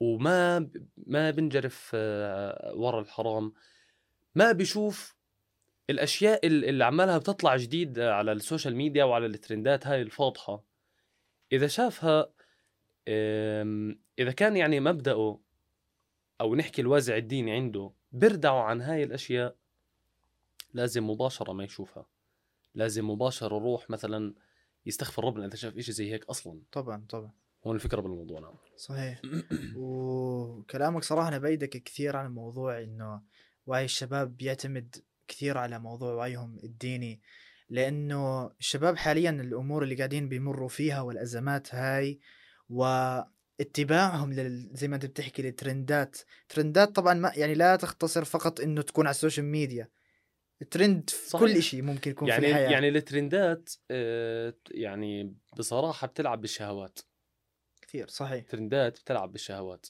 وما 0.00 0.70
ما 0.96 1.30
بنجرف 1.30 1.90
آه، 1.94 2.74
ورا 2.74 3.00
الحرام 3.00 3.52
ما 4.34 4.52
بيشوف 4.52 5.16
الأشياء 5.90 6.46
ال- 6.46 6.64
اللي 6.64 6.84
عمالها 6.84 7.18
بتطلع 7.18 7.56
جديد 7.56 7.98
على 7.98 8.32
ال 8.32 8.38
social 8.38 8.76
media 8.76 9.04
وعلى 9.04 9.26
الترندات 9.26 9.86
هاي 9.86 10.02
الفاضحة. 10.02 10.62
إذا 11.52 11.66
شافها 11.66 12.30
إذا 14.18 14.32
كان 14.36 14.56
يعني 14.56 14.80
مبدأه 14.80 15.40
أو 16.40 16.54
نحكي 16.54 16.82
الوازع 16.82 17.16
الديني 17.16 17.52
عنده 17.52 17.90
بردعوا 18.12 18.60
عن 18.60 18.80
هاي 18.80 19.02
الأشياء 19.02 19.56
لازم 20.74 21.10
مباشرة 21.10 21.52
ما 21.52 21.64
يشوفها. 21.64 22.06
لازم 22.74 23.10
مباشره 23.10 23.56
يروح 23.56 23.90
مثلا 23.90 24.34
يستغفر 24.86 25.24
ربنا 25.24 25.46
إذا 25.46 25.56
شاف 25.56 25.72
شيء 25.78 25.94
زي 25.94 26.12
هيك 26.12 26.24
أصلا. 26.24 26.60
طبعا 26.72 27.04
طبعا. 27.08 27.30
هون 27.66 27.74
الفكرة 27.74 28.00
بالموضوع 28.00 28.40
نعم. 28.40 28.54
صحيح. 28.76 29.20
وكلامك 29.76 31.04
صراحة 31.04 31.28
أنا 31.28 31.38
بأيدك 31.38 31.82
كثير 31.82 32.16
عن 32.16 32.34
موضوع 32.34 32.82
إنه 32.82 33.22
وعي 33.66 33.84
الشباب 33.84 34.36
بيعتمد 34.36 34.96
كثير 35.28 35.58
على 35.58 35.78
موضوع 35.78 36.14
وعيهم 36.14 36.58
الديني 36.64 37.20
لأنه 37.68 38.50
الشباب 38.60 38.96
حاليا 38.96 39.30
الأمور 39.30 39.82
اللي 39.82 39.94
قاعدين 39.94 40.28
بيمروا 40.28 40.68
فيها 40.68 41.00
والأزمات 41.00 41.74
هاي 41.74 42.20
واتباعهم 42.68 44.32
لل... 44.32 44.70
زي 44.72 44.88
ما 44.88 44.94
أنت 44.96 45.06
بتحكي 45.06 45.42
للترندات 45.42 46.16
ترندات 46.48 46.88
طبعا 46.88 47.14
ما 47.14 47.32
يعني 47.36 47.54
لا 47.54 47.76
تختصر 47.76 48.24
فقط 48.24 48.60
إنه 48.60 48.82
تكون 48.82 49.06
على 49.06 49.14
ال 49.14 49.19
social 49.19 49.46
media. 49.46 49.88
trend 50.70 51.10
في 51.10 51.30
صحيح. 51.30 51.52
كل 51.52 51.62
شيء 51.62 51.82
ممكن 51.82 52.10
يكون 52.10 52.28
يعني 52.28 52.40
في 52.40 52.48
الحياة. 52.48 52.70
يعني 52.70 52.88
الترندات 52.88 53.70
آه، 53.90 54.54
يعني 54.70 55.36
بصراحة 55.58 56.06
بتلعب 56.06 56.40
بالشهوات. 56.40 56.98
كثير 57.82 58.08
صحيح. 58.08 58.44
ترندات 58.44 59.00
بتلعب 59.00 59.32
بالشهوات. 59.32 59.86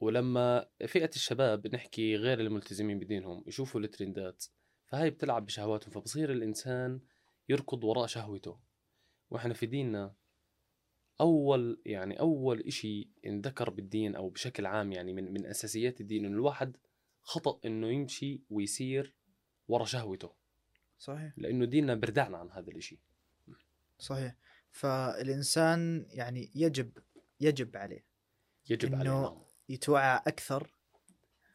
ولما 0.00 0.66
فئة 0.86 1.10
الشباب 1.14 1.66
نحكي 1.66 2.16
غير 2.16 2.40
الملتزمين 2.40 2.98
بدينهم 2.98 3.44
يشوفوا 3.46 3.80
الترندات 3.80 4.44
فهاي 4.86 5.10
بتلعب 5.10 5.46
بشهواتهم 5.46 5.90
فبصير 5.90 6.32
الإنسان 6.32 7.00
يركض 7.48 7.84
وراء 7.84 8.06
شهوته. 8.06 8.58
وإحنا 9.30 9.54
في 9.54 9.66
ديننا 9.66 10.14
أول 11.20 11.82
يعني 11.86 12.20
أول 12.20 12.60
إشي 12.60 13.08
انذكر 13.26 13.70
بالدين 13.70 14.16
أو 14.16 14.28
بشكل 14.28 14.66
عام 14.66 14.92
يعني 14.92 15.12
من 15.12 15.32
من 15.32 15.46
أساسيات 15.46 16.00
الدين 16.00 16.24
إنه 16.24 16.34
الواحد 16.34 16.76
خطأ 17.22 17.60
إنه 17.64 17.88
يمشي 17.88 18.42
ويسير 18.50 19.14
ورا 19.68 19.84
شهوته. 19.84 20.32
صحيح. 20.98 21.32
لأنه 21.36 21.64
ديننا 21.64 21.94
بردعنا 21.94 22.38
عن 22.38 22.50
هذا 22.50 22.70
الإشي. 22.70 22.98
صحيح. 23.98 24.36
فالإنسان 24.70 26.06
يعني 26.08 26.50
يجب 26.54 26.98
يجب 27.40 27.76
عليه 27.76 28.04
يجب 28.70 28.88
إنه 28.88 28.98
علينا 28.98 29.49
يتوعى 29.70 30.22
أكثر 30.26 30.70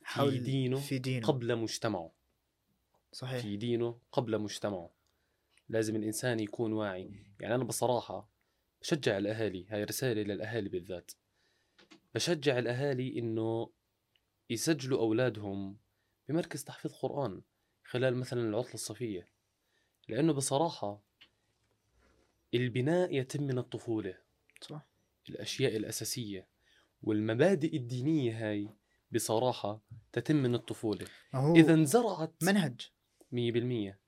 في 0.06 0.40
دينه 0.40 0.78
في 0.80 1.00
دينه. 1.00 1.28
قبل 1.28 1.56
مجتمعه. 1.56 2.12
صحيح. 3.12 3.42
في 3.42 3.58
دينه 3.58 4.00
قبل 4.12 4.40
مجتمعه. 4.40 4.90
لازم 5.70 5.96
الإنسان 5.96 6.40
يكون 6.40 6.74
واعي. 6.74 7.12
يعني 7.40 7.56
أنا 7.56 7.64
بصراحة 7.64 8.30
بشجع 8.82 9.18
الأهالي 9.18 9.68
هاي 9.70 9.84
رسالة 9.84 10.22
للأهالي 10.22 10.70
بالذات. 10.70 11.12
بشجع 12.16 12.60
الأهالي 12.60 13.20
إنه 13.20 13.72
يسجلوا 14.50 15.00
أولادهم 15.00 15.78
بمركز 16.30 16.64
تحفيظ 16.64 16.94
قرآن 16.94 17.42
خلال 17.84 18.16
مثلا 18.18 18.42
العطلة 18.42 18.74
الصيفية. 18.74 19.30
لأنه 20.08 20.34
بصراحة 20.34 21.02
البناء 22.54 23.16
يتم 23.16 23.44
من 23.44 23.58
الطفولة. 23.58 24.18
صح. 24.62 24.86
الأشياء 25.30 25.76
الأساسية. 25.76 26.55
والمبادئ 27.06 27.76
الدينية 27.78 28.50
هاي 28.50 28.70
بصراحة 29.12 29.82
تتم 30.14 30.36
من 30.36 30.56
هو 31.36 31.56
إذا 31.56 31.74
انزرعت 31.74 32.34
منهج. 32.44 32.82
مية 33.32 33.52
بالمية. 33.52 34.00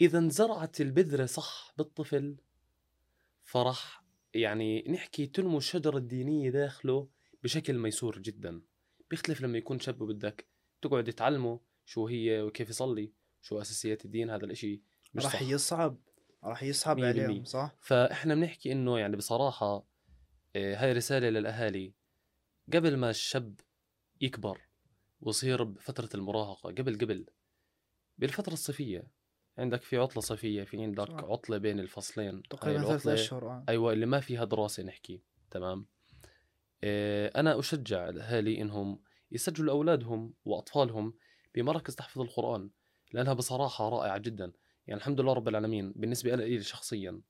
إذا 0.00 0.18
انزرعت 0.18 0.80
البذرة 0.80 1.26
صح 1.26 1.74
بالطفل 1.78 2.36
فرح 3.42 4.04
يعني 4.34 4.84
نحكي 4.88 5.26
تنمو 5.26 5.58
الشجرة 5.58 5.96
الدينية 5.98 6.50
داخله 6.50 7.08
بشكل 7.42 7.78
ميسور 7.78 8.18
جدا. 8.18 8.62
بيختلف 9.10 9.40
لما 9.40 9.58
يكون 9.58 9.78
شاب 9.78 10.00
وبدك 10.00 10.46
تقعد 10.82 11.12
تعلمه 11.12 11.60
شو 11.84 12.06
هي 12.06 12.42
وكيف 12.42 12.70
يصلي 12.70 13.12
شو 13.42 13.60
أساسيات 13.60 14.04
الدين 14.04 14.30
هذا 14.30 14.44
الإشي 14.44 14.82
مش 15.14 15.24
راح 15.24 15.42
يصعب 15.42 15.96
راح 16.44 16.62
يصعب 16.62 17.00
عليهم. 17.00 17.44
صح؟ 17.44 17.74
فإحنا 17.80 18.34
بنحكي 18.34 18.72
إنه 18.72 18.98
يعني 18.98 19.16
بصراحة 19.16 19.86
آه، 20.56 20.74
هاي 20.76 20.92
رسالة 20.92 21.28
للأهالي. 21.28 21.92
قبل 22.72 22.96
ما 22.96 23.10
الشاب 23.10 23.60
يكبر 24.20 24.60
ويصير 25.20 25.62
بفترة 25.64 26.08
المراهقة 26.14 26.70
قبل 26.70 26.98
قبل 26.98 27.26
بالفترة 28.18 28.52
الصيفية. 28.52 29.06
عندك 29.58 29.82
في 29.82 29.96
عطلة 29.96 30.22
صيفية 30.22 30.64
في 30.64 30.82
عندك 30.82 31.08
صح. 31.08 31.24
عطلة 31.24 31.58
بين 31.58 31.80
الفصلين. 31.80 32.42
تقريبا 32.42 32.82
ثلاث 32.82 33.06
أشهر 33.06 33.50
آه. 33.50 33.64
أيوه 33.68 33.92
اللي 33.92 34.06
ما 34.06 34.20
فيها 34.20 34.44
دراسة 34.44 34.82
نحكي. 34.82 35.22
تمام؟ 35.50 35.86
إيه 36.82 37.26
أنا 37.26 37.58
أشجع 37.58 38.08
الأهالي 38.08 38.60
إنهم 38.60 39.02
يسجلوا 39.30 39.74
اولادهم 39.74 40.34
وأطفالهم 40.44 41.14
بمراكز 41.54 41.94
تحفيظ 41.94 42.22
القرآن 42.22 42.70
لأنها 43.12 43.32
بصراحة 43.32 43.88
رائعة 43.88 44.18
جدا. 44.18 44.52
يعني 44.86 45.00
الحمد 45.00 45.20
لله 45.20 45.32
رب 45.32 45.48
العالمين 45.48 45.92
بالنسبة 45.96 46.34
لي 46.34 46.62
شخصيا 46.62 47.20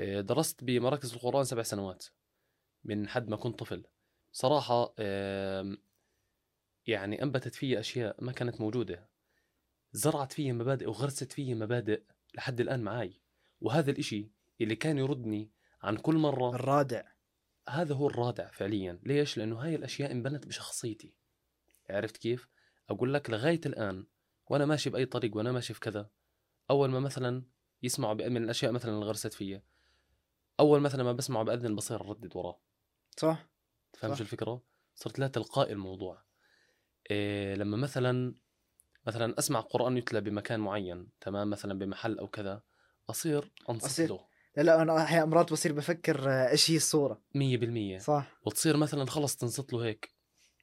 إيه 0.00 0.20
درست 0.20 0.64
بمراكز 0.64 1.12
القرآن 1.14 1.44
سبع 1.44 1.62
سنوات 1.62 2.06
من 2.84 3.08
حد 3.08 3.28
ما 3.28 3.36
كنت 3.36 3.58
طفل. 3.58 3.84
صراحة 4.36 4.94
إيه 4.98 5.76
يعني 6.86 7.22
أنبتت 7.22 7.54
في 7.54 7.80
أشياء 7.80 8.24
ما 8.24 8.32
كانت 8.32 8.60
موجودة. 8.60 9.08
زرعت 9.92 10.32
فيها 10.32 10.52
مبادئ 10.52 10.86
وغرست 10.86 11.32
فيها 11.32 11.54
مبادئ 11.54 12.02
لحد 12.34 12.60
الآن 12.60 12.82
معي 12.82 13.20
وهذا 13.60 13.90
الإشي 13.90 14.30
اللي 14.60 14.76
كان 14.76 14.98
يردني 14.98 15.50
عن 15.82 15.96
كل 15.96 16.14
مرة 16.14 16.54
الرادع. 16.54 17.02
هذا 17.68 17.94
هو 17.94 18.06
الرادع 18.06 18.50
فعليا. 18.50 19.00
ليش؟ 19.02 19.38
لأنه 19.38 19.56
هاي 19.56 19.74
الأشياء 19.74 20.12
انبنت 20.12 20.46
بشخصيتي. 20.46 21.14
عرفت 21.90 22.16
كيف؟ 22.16 22.48
أقول 22.90 23.14
لك 23.14 23.30
لغاية 23.30 23.60
الآن 23.66 24.06
وأنا 24.46 24.66
ماشي 24.66 24.90
بأي 24.90 25.06
طريق 25.06 25.36
وأنا 25.36 25.52
ماشي 25.52 25.74
في 25.74 25.80
كذا 25.80 26.10
أول 26.70 26.90
ما 26.90 27.00
مثلا 27.00 27.42
يسمعوا 27.82 28.14
من 28.14 28.44
الأشياء 28.44 28.72
مثلا 28.72 28.94
اللي 28.94 29.06
غرست 29.06 29.32
فيا 29.32 29.62
أول 30.60 30.80
مثلا 30.80 31.02
ما 31.02 31.12
بسمعه 31.12 31.42
بأذن 31.42 31.74
بصير 31.76 32.00
أردد 32.00 32.36
وراه. 32.36 32.60
صح. 33.16 33.53
فاهم 33.98 34.10
صح. 34.12 34.16
شو 34.18 34.22
الفكرة؟ 34.22 34.62
صرت 34.94 35.18
لا 35.18 35.28
تلقائي 35.28 35.72
الموضوع. 35.72 36.22
إيه 37.10 37.54
لما 37.54 37.76
مثلا 37.76 38.34
مثلا 39.06 39.38
أسمع 39.38 39.60
قرآن 39.60 39.96
يتلى 39.96 40.20
بمكان 40.20 40.60
معين 40.60 41.08
تمام 41.20 41.50
مثلا 41.50 41.78
بمحل 41.78 42.18
أو 42.18 42.28
كذا 42.28 42.62
أصير 43.10 43.52
أنصت 43.70 44.00
أصير- 44.06 44.10
له. 44.10 44.26
لا 44.56 44.62
لا 44.62 44.82
أنا 44.82 45.02
أحيانا 45.02 45.24
مرات 45.24 45.52
بصير 45.52 45.72
بفكر 45.72 46.30
آه، 46.30 46.50
إيش 46.50 46.70
هي 46.70 46.76
الصورة. 46.76 47.22
100% 47.34 47.98
صح. 47.98 48.38
وتصير 48.46 48.76
مثلا 48.76 49.04
خلص 49.06 49.36
تنصت 49.36 49.72
له 49.72 49.84
هيك 49.84 50.14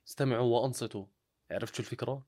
استمعوا 0.08 0.60
وأنصتوا. 0.62 1.06
عرفت 1.52 1.76
شو 1.76 1.80
الفكرة؟ 1.84 2.28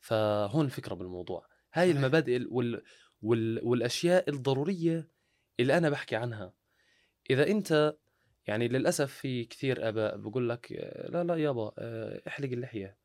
فهون 0.00 0.64
الفكرة 0.64 0.94
بالموضوع. 0.94 1.46
هاي 1.72 1.86
صحيح. 1.90 1.96
المبادئ 1.96 2.36
ال- 2.36 2.48
وال... 2.50 2.82
وال... 3.22 3.60
والأشياء 3.64 4.30
الضرورية 4.30 5.08
اللي 5.60 5.78
أنا 5.78 5.90
بحكي 5.90 6.16
عنها. 6.16 6.54
إذا 7.30 7.46
أنت 7.46 7.96
يعني 8.46 8.68
للأسف 8.68 9.12
في 9.12 9.44
كثير 9.44 9.88
آباء 9.88 10.16
بقول 10.16 10.48
لك 10.48 10.72
آه، 10.72 11.10
لا 11.10 11.24
لا 11.24 11.36
يابا 11.36 11.72
آه، 11.78 12.22
احلق 12.28 12.48
اللحية. 12.48 12.98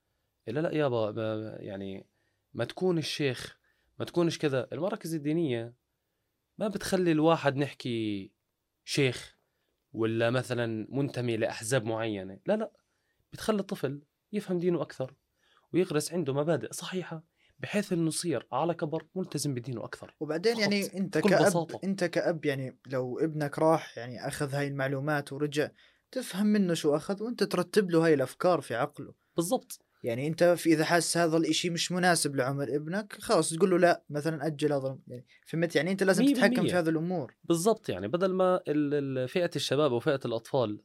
لا 0.47 0.59
لا 0.59 0.71
يابا 0.75 1.57
يعني 1.59 2.07
ما 2.53 2.65
تكون 2.65 2.97
الشيخ 2.97 3.59
ما 3.99 4.05
تكونش 4.05 4.37
كذا. 4.37 4.67
المراكز 4.73 5.15
الدينية 5.15 5.73
ما 6.57 6.67
بتخلي 6.67 7.11
الواحد 7.11 7.57
نحكي 7.57 8.31
شيخ 8.85 9.37
ولا 9.93 10.29
مثلا 10.29 10.87
منتمي 10.89 11.37
لأحزاب 11.37 11.85
معينة. 11.85 12.39
لا 12.45 12.55
لا 12.55 12.71
بتخلي 13.33 13.59
الطفل 13.59 14.01
يفهم 14.31 14.59
دينه 14.59 14.81
أكثر 14.81 15.15
ويغرس 15.73 16.13
عنده 16.13 16.33
مبادئ 16.33 16.71
صحيحة. 16.73 17.23
بحيث 17.59 17.93
إنه 17.93 18.07
يصير 18.07 18.47
على 18.51 18.73
كبر 18.73 19.07
ملتزم 19.15 19.53
بدينه 19.53 19.85
أكثر 19.85 20.15
وبعدين 20.19 20.53
فقط. 20.53 20.61
يعني 20.61 20.97
انت 20.97 21.17
كأب 21.17 21.45
بساطة. 21.45 21.79
أنت 21.83 22.03
كأب 22.03 22.45
يعني 22.45 22.79
لو 22.87 23.19
ابنك 23.19 23.59
راح 23.59 23.97
يعني 23.97 24.27
أخذ 24.27 24.53
هاي 24.53 24.67
المعلومات 24.67 25.33
ورجع 25.33 25.69
تفهم 26.11 26.47
منه 26.47 26.73
شو 26.73 26.95
أخذ 26.95 27.23
وأنت 27.23 27.43
ترتب 27.43 27.91
له 27.91 28.05
هاي 28.05 28.13
الأفكار 28.13 28.61
في 28.61 28.75
عقله 28.75 29.13
بالضبط 29.35 29.79
يعني 30.03 30.27
أنت 30.27 30.43
في 30.43 30.73
إذا 30.73 30.85
حاسس 30.85 31.17
هذا 31.17 31.37
الإشي 31.37 31.69
مش 31.69 31.91
مناسب 31.91 32.35
لعمر 32.35 32.75
ابنك 32.75 33.17
خلاص 33.19 33.49
تقول 33.49 33.69
له 33.69 33.77
لا 33.77 34.03
مثلا 34.09 34.47
أجل 34.47 34.73
هذا 34.73 34.99
يعني 35.07 35.25
فهمت 35.47 35.75
يعني 35.75 35.91
أنت 35.91 36.03
لازم 36.03 36.25
تتحكم. 36.25 36.67
في 36.67 36.73
هذه 36.73 36.89
الأمور 36.89 37.35
بالضبط 37.43 37.89
يعني 37.89 38.07
بدل 38.07 38.33
ما 38.33 38.59
فئة 39.27 39.51
الشباب 39.55 39.91
وفئه 39.91 40.19
الأطفال 40.25 40.81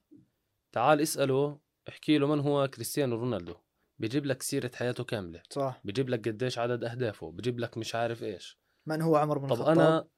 تعال 0.72 1.00
اسأله 1.00 1.58
احكي 1.88 2.18
له 2.18 2.26
من 2.26 2.40
هو 2.40 2.68
كريستيانو 2.68 3.16
رونالدو 3.16 3.54
بيجيب 3.98 4.26
لك 4.26 4.42
سيرة 4.42 4.70
حياته 4.74 5.04
كاملة. 5.04 5.42
صح. 5.50 5.80
بيجيب 5.84 6.08
لك 6.08 6.28
قديش 6.28 6.58
عدد 6.58 6.84
أهدافه. 6.84 7.30
بيجيب 7.30 7.58
لك 7.60 7.78
مش 7.78 7.94
عارف 7.94 8.22
إيش. 8.22 8.58
من 8.86 9.02
هو 9.02 9.16
عمر 9.16 9.38
بن 9.38 9.46
طب 9.46 9.52
الخطاب؟ 9.52 9.78
أنا 9.78 10.08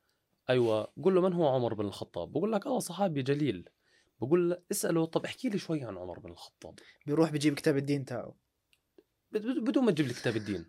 أيوه. 0.51 0.93
قول 1.03 1.14
له 1.14 1.20
من 1.20 1.33
هو 1.33 1.49
عمر 1.49 1.75
بن 1.75 1.87
الخطاب؟ 1.87 2.33
بقول 2.33 2.53
لك 2.53 2.66
آه 2.66 2.79
صحابي 2.79 3.22
جليل. 3.22 3.68
بقول 4.20 4.51
له 4.51 4.62
اسأله 4.70 5.05
طب 5.07 5.25
احكي 5.25 5.49
لي 5.49 5.59
شوي 5.59 5.85
عن 5.85 5.99
عمر 5.99 6.18
بن 6.18 6.31
الخطاب. 6.31 6.79
بيروح 7.07 7.31
بيجيب 7.31 7.55
كتاب 7.55 7.77
الدين 7.77 8.05
تاعه. 8.05 8.35
بد- 9.33 9.47
بد- 9.47 9.64
بدون 9.64 9.85
ما 9.85 9.91
تجيب 9.91 10.07
لي 10.07 10.14
كتاب 10.14 10.37
الدين. 10.37 10.66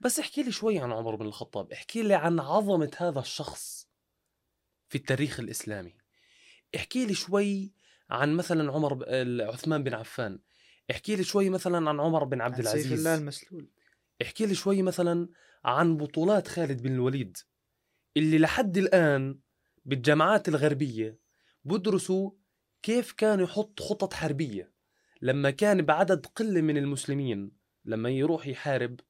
بس 0.00 0.18
احكي 0.18 0.42
لي 0.42 0.52
شوي 0.52 0.78
عن 0.78 0.92
عمر 0.92 1.14
بن 1.16 1.26
الخطاب. 1.26 1.72
احكي 1.72 2.02
لي 2.02 2.14
عن 2.14 2.40
عظمة 2.40 2.90
هذا 2.96 3.20
الشخص 3.20 3.88
في 4.88 4.98
التاريخ 4.98 5.40
الإسلامي. 5.40 5.96
احكي 6.76 7.06
لي 7.06 7.14
شوي 7.14 7.74
عن 8.10 8.34
مثلا 8.36 8.72
عمر 8.72 9.04
عثمان 9.42 9.82
بن 9.84 9.94
عفان. 9.94 10.38
احكي 10.90 11.16
لي 11.16 11.24
شوي 11.24 11.50
مثلا 11.50 11.88
عن 11.88 12.00
عمر 12.00 12.24
بن 12.24 12.40
عبد 12.40 12.54
عن 12.54 12.62
سيف 12.62 12.74
العزيز. 12.74 12.92
الله 12.92 13.14
المسلول. 13.14 13.68
احكي 14.22 14.46
لي 14.46 14.54
شوي 14.54 14.82
مثلا 14.82 15.28
عن 15.64 15.96
بطولات 15.96 16.48
خالد 16.48 16.82
بن 16.82 16.92
الوليد 16.94 17.36
اللي 18.16 18.38
لحد 18.38 18.76
الآن 18.76 19.38
بالجامعات 19.84 20.48
الغربية 20.48 21.18
بدرسوا 21.64 22.30
كيف 22.82 23.12
كان 23.12 23.40
يحط 23.40 23.80
خطط 23.80 24.14
حربية. 24.14 24.72
لما 25.22 25.50
كان 25.50 25.82
بعدد 25.82 26.26
قلة 26.26 26.60
من 26.60 26.76
المسلمين 26.76 27.50
لما 27.84 28.10
يروح 28.10 28.46
يحارب 28.46 29.00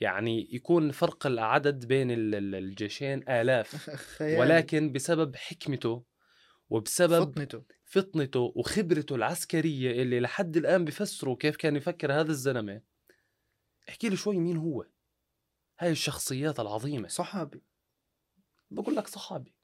يعني 0.00 0.48
يكون 0.54 0.90
فرق 0.90 1.26
العدد 1.26 1.84
بين 1.86 2.10
ال- 2.10 2.34
ال- 2.34 2.54
الجيشين 2.54 3.28
آلاف. 3.28 3.90
ولكن 4.40 4.92
بسبب 4.92 5.36
حكمته 5.36 6.04
وبسبب 6.70 7.30
فطنته. 7.32 7.62
فطنته 7.90 8.52
وخبرته 8.56 9.14
العسكرية 9.14 10.02
اللي 10.02 10.20
لحد 10.20 10.56
الآن 10.56 10.84
بفسروا 10.84 11.36
كيف 11.36 11.56
كان 11.56 11.76
يفكر 11.76 12.12
هذا 12.12 12.30
الزلمة. 12.30 12.82
احكي 13.88 14.08
لي 14.08 14.16
شوي 14.16 14.38
مين 14.38 14.56
هو. 14.56 14.86
هاي 15.78 15.90
الشخصيات 15.90 16.60
العظيمة. 16.60 17.08
صحابي. 17.08 17.62
بقول 18.70 18.96
لك 18.96 19.06
صحابي. 19.06 19.54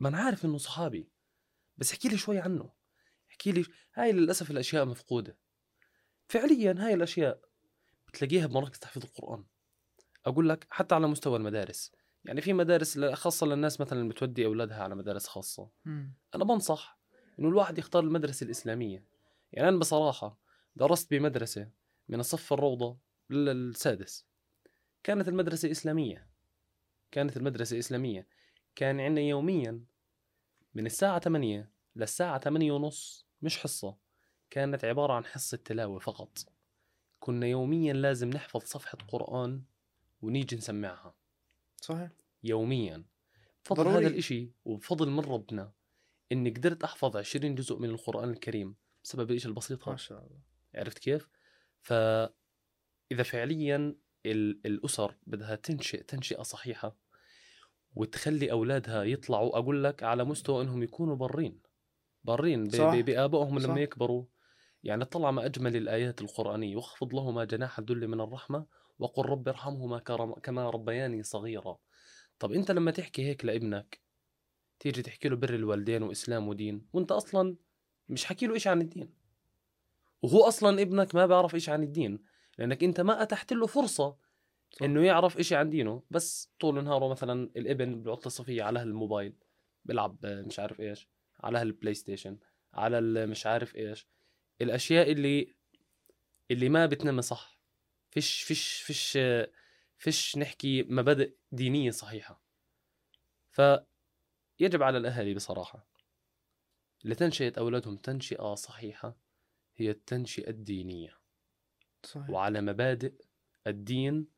ما 0.00 0.08
أنا 0.08 0.18
عارف 0.18 0.44
إنه 0.44 0.58
صحابي. 0.58 1.10
بس 1.76 1.92
احكي 1.92 2.08
لي 2.08 2.16
شوي 2.16 2.38
عنه. 2.38 2.72
احكي 3.30 3.52
لي 3.52 3.64
هاي 3.94 4.12
للأسف 4.12 4.50
الأشياء 4.50 4.84
مفقودة. 4.84 5.38
فعليا 6.28 6.74
هاي 6.78 6.94
الأشياء 6.94 7.40
بتلاقيها 8.08 8.46
بمراكز 8.46 8.78
تحفيظ 8.78 9.04
القرآن. 9.04 9.44
أقول 10.26 10.48
لك 10.48 10.66
حتى 10.70 10.94
على 10.94 11.06
مستوى 11.06 11.36
المدارس. 11.36 11.92
يعني 12.24 12.40
في 12.40 12.52
مدارس 12.52 12.98
خاصة 12.98 13.46
للناس 13.46 13.80
مثلا 13.80 14.08
بتودي 14.08 14.46
أولادها 14.46 14.82
على 14.82 14.94
مدارس 14.94 15.26
خاصة. 15.26 15.70
مم. 15.84 16.14
أنا 16.34 16.44
بنصح 16.44 16.95
إنه 17.38 17.48
الواحد 17.48 17.78
يختار 17.78 18.02
المدرسة 18.02 18.44
الإسلامية. 18.44 19.04
يعني 19.52 19.68
أنا 19.68 19.78
بصراحة 19.78 20.38
درست 20.76 21.10
بمدرسة 21.10 21.70
من 22.08 22.20
الصف 22.20 22.52
الروضة 22.52 22.98
للسادس 23.30 24.26
كانت 25.02 25.28
المدرسة 25.28 25.70
إسلامية. 25.70 26.26
كانت 27.10 27.36
المدرسة 27.36 27.78
إسلامية. 27.78 28.28
كان 28.74 29.00
عندنا 29.00 29.26
يوميا 29.26 29.84
من 30.74 30.86
الساعة 30.86 31.18
8 31.18 31.70
للساعة 31.96 32.38
8 32.38 32.72
ونص 32.72 33.26
مش 33.42 33.58
حصة 33.58 33.96
كانت 34.50 34.84
عبارة 34.84 35.12
عن 35.12 35.24
حصة 35.24 35.56
تلاوة 35.56 35.98
فقط. 35.98 36.38
كنا 37.20 37.46
يوميا 37.46 37.92
لازم 37.92 38.30
نحفظ 38.30 38.60
صفحة 38.60 38.98
قرآن 39.08 39.62
ونيجي 40.22 40.56
نسمعها. 40.56 41.14
صحيح. 41.80 42.10
يوميا. 42.44 43.04
بفضل 43.64 43.84
ضروري. 43.84 43.98
هذا 43.98 44.06
الإشي 44.06 44.50
وبفضل 44.64 45.10
من 45.10 45.20
ربنا. 45.20 45.72
إني 46.32 46.50
قدرت 46.50 46.84
أحفظ 46.84 47.16
20 47.16 47.54
جزء 47.54 47.78
من 47.78 47.90
القرآن 47.90 48.30
الكريم 48.30 48.76
بسبب 49.04 49.30
الإشي 49.30 49.48
البسيط 49.48 49.88
ما 49.88 49.96
شاء 49.96 50.18
الله 50.18 50.40
عرفت 50.74 50.98
كيف؟ 50.98 51.28
فإذا 51.82 53.22
فعليا 53.24 53.94
ال- 54.26 54.60
الأسر 54.66 55.14
بدها 55.26 55.54
تنشئ 55.56 56.02
تنشئة 56.02 56.42
صحيحة 56.42 56.96
وتخلي 57.94 58.50
أولادها 58.52 59.04
يطلعوا 59.04 59.58
أقول 59.58 59.84
لك 59.84 60.02
على 60.02 60.24
مستوى 60.24 60.62
إنهم 60.64 60.82
يكونوا 60.82 61.16
برين 61.16 61.60
برين 62.24 62.64
ب- 62.64 62.76
صح. 62.76 62.94
ب- 62.94 63.04
بآبائهم 63.04 63.58
صح. 63.58 63.68
لما 63.68 63.80
يكبروا 63.80 64.24
يعني 64.82 65.04
طلع 65.04 65.30
ما 65.30 65.44
أجمل 65.46 65.76
الآيات 65.76 66.20
القرآنية 66.20 66.76
واخفض 66.76 67.14
لهما 67.14 67.44
جناح 67.44 67.78
الذل 67.78 68.08
من 68.08 68.20
الرحمة 68.20 68.66
وقل 68.98 69.26
رب 69.26 69.48
ارحمهما 69.48 69.98
كما 70.42 70.70
ربياني 70.70 71.22
صغيرا 71.22 71.78
طب 72.38 72.52
أنت 72.52 72.70
لما 72.70 72.90
تحكي 72.90 73.26
هيك 73.26 73.44
لابنك 73.44 74.00
تيجي 74.78 75.02
تحكي 75.02 75.28
له 75.28 75.36
بر 75.36 75.54
الوالدين 75.54 76.02
وإسلام 76.02 76.48
ودين 76.48 76.86
وأنت 76.92 77.12
أصلا 77.12 77.56
مش 78.08 78.24
حكي 78.24 78.46
له 78.46 78.54
إيش 78.54 78.66
عن 78.66 78.80
الدين. 78.80 79.14
وهو 80.22 80.42
أصلا 80.48 80.82
ابنك 80.82 81.14
ما 81.14 81.26
بيعرف 81.26 81.54
إيش 81.54 81.68
عن 81.68 81.82
الدين 81.82 82.18
لأنك 82.58 82.84
أنت 82.84 83.00
ما 83.00 83.22
أتحت 83.22 83.52
له 83.52 83.66
فرصة 83.66 84.16
صح. 84.70 84.82
إنه 84.82 85.04
يعرف 85.04 85.38
إشي 85.38 85.54
عن 85.54 85.70
دينه. 85.70 86.02
بس 86.10 86.50
طول 86.60 86.84
نهاره 86.84 87.08
مثلا 87.08 87.50
الابن 87.56 88.02
بالعطله 88.02 88.26
الصيفيه 88.26 88.62
على 88.62 88.78
هالموبايل 88.78 89.32
بيلعب 89.84 90.26
مش 90.26 90.58
عارف 90.58 90.80
إيش 90.80 91.08
على 91.40 91.58
هالبلاي 91.58 91.94
ستيشن 91.94 92.38
على 92.74 93.26
مش 93.26 93.46
عارف 93.46 93.76
إيش. 93.76 94.06
الأشياء 94.60 95.12
اللي 95.12 95.54
اللي 96.50 96.68
ما 96.68 96.86
بتنمي 96.86 97.22
صح. 97.22 97.58
فيش 98.10 98.42
فيش 98.42 98.82
فيش 98.82 99.18
فيش 99.98 100.38
نحكي 100.38 100.82
مبادئ 100.82 101.34
دينية 101.52 101.90
صحيحة. 101.90 102.42
فيجب 104.56 104.82
على 104.82 104.98
الأهالي 104.98 105.34
بصراحة. 105.34 105.86
لتنشئه 107.04 107.52
أولادهم 107.58 107.96
تنشئة 107.96 108.54
صحيحة 108.54 109.16
هي 109.76 109.90
التنشئة 109.90 110.50
الدينية. 110.50 111.18
صحيح. 112.04 112.30
وعلى 112.30 112.60
مبادئ 112.60 113.14
الدين 113.66 114.28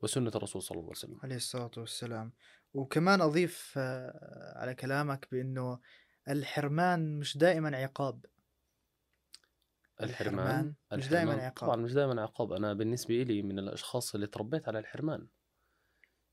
وسنة 0.00 0.32
الرسول 0.34 0.62
صلى 0.62 0.76
الله 0.76 0.86
عليه 0.86 0.98
وسلم. 0.98 1.20
عليه 1.22 1.36
الصلاة 1.36 1.70
والسلام. 1.76 2.32
وكمان 2.74 3.20
أضيف 3.20 3.74
آه، 3.76 4.58
على 4.58 4.74
كلامك 4.74 5.28
بأنه 5.32 5.80
الحرمان 6.28 7.18
مش 7.18 7.36
دائما 7.36 7.76
عقاب. 7.76 8.26
الحرمان 10.02 10.74
مش 10.92 11.08
دائما 11.08 11.32
الحرمان 11.32 11.46
عقاب. 11.46 11.68
طبعا 11.68 11.76
مش 11.76 11.92
دائما 11.92 12.22
عقاب. 12.22 12.52
أنا 12.52 12.72
بالنسبة 12.72 13.22
لي 13.22 13.42
من 13.42 13.58
الأشخاص 13.58 14.14
اللي 14.14 14.26
تربيت 14.26 14.68
على 14.68 14.78
الحرمان. 14.78 15.28